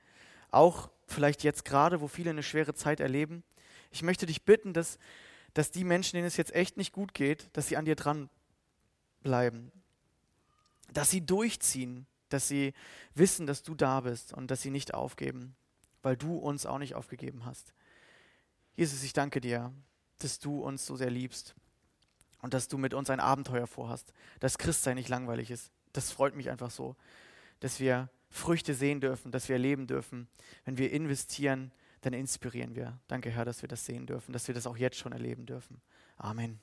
auch 0.50 0.90
vielleicht 1.06 1.42
jetzt 1.42 1.64
gerade, 1.64 2.00
wo 2.00 2.08
viele 2.08 2.30
eine 2.30 2.42
schwere 2.42 2.74
Zeit 2.74 3.00
erleben. 3.00 3.42
Ich 3.90 4.02
möchte 4.02 4.26
dich 4.26 4.44
bitten, 4.44 4.72
dass, 4.72 4.98
dass 5.54 5.70
die 5.70 5.84
Menschen, 5.84 6.16
denen 6.16 6.26
es 6.26 6.36
jetzt 6.36 6.54
echt 6.54 6.76
nicht 6.76 6.92
gut 6.92 7.14
geht, 7.14 7.48
dass 7.52 7.68
sie 7.68 7.76
an 7.76 7.84
dir 7.84 7.96
dran 7.96 8.28
bleiben, 9.22 9.72
dass 10.92 11.10
sie 11.10 11.24
durchziehen, 11.24 12.06
dass 12.28 12.48
sie 12.48 12.74
wissen, 13.14 13.46
dass 13.46 13.62
du 13.62 13.74
da 13.74 14.00
bist 14.00 14.32
und 14.32 14.50
dass 14.50 14.62
sie 14.62 14.70
nicht 14.70 14.94
aufgeben 14.94 15.56
weil 16.04 16.16
du 16.16 16.36
uns 16.36 16.66
auch 16.66 16.78
nicht 16.78 16.94
aufgegeben 16.94 17.44
hast. 17.46 17.72
Jesus, 18.76 19.02
ich 19.02 19.12
danke 19.12 19.40
dir, 19.40 19.72
dass 20.18 20.38
du 20.38 20.62
uns 20.62 20.86
so 20.86 20.96
sehr 20.96 21.10
liebst 21.10 21.54
und 22.42 22.54
dass 22.54 22.68
du 22.68 22.78
mit 22.78 22.94
uns 22.94 23.10
ein 23.10 23.20
Abenteuer 23.20 23.66
vorhast, 23.66 24.12
dass 24.38 24.58
Christsein 24.58 24.96
nicht 24.96 25.08
langweilig 25.08 25.50
ist. 25.50 25.72
Das 25.92 26.12
freut 26.12 26.36
mich 26.36 26.50
einfach 26.50 26.70
so, 26.70 26.94
dass 27.60 27.80
wir 27.80 28.10
Früchte 28.30 28.74
sehen 28.74 29.00
dürfen, 29.00 29.32
dass 29.32 29.48
wir 29.48 29.54
erleben 29.54 29.86
dürfen. 29.86 30.28
Wenn 30.64 30.76
wir 30.76 30.92
investieren, 30.92 31.72
dann 32.02 32.12
inspirieren 32.12 32.74
wir. 32.74 32.98
Danke, 33.08 33.30
Herr, 33.30 33.44
dass 33.44 33.62
wir 33.62 33.68
das 33.68 33.86
sehen 33.86 34.06
dürfen, 34.06 34.32
dass 34.32 34.46
wir 34.46 34.54
das 34.54 34.66
auch 34.66 34.76
jetzt 34.76 34.98
schon 34.98 35.12
erleben 35.12 35.46
dürfen. 35.46 35.80
Amen. 36.16 36.60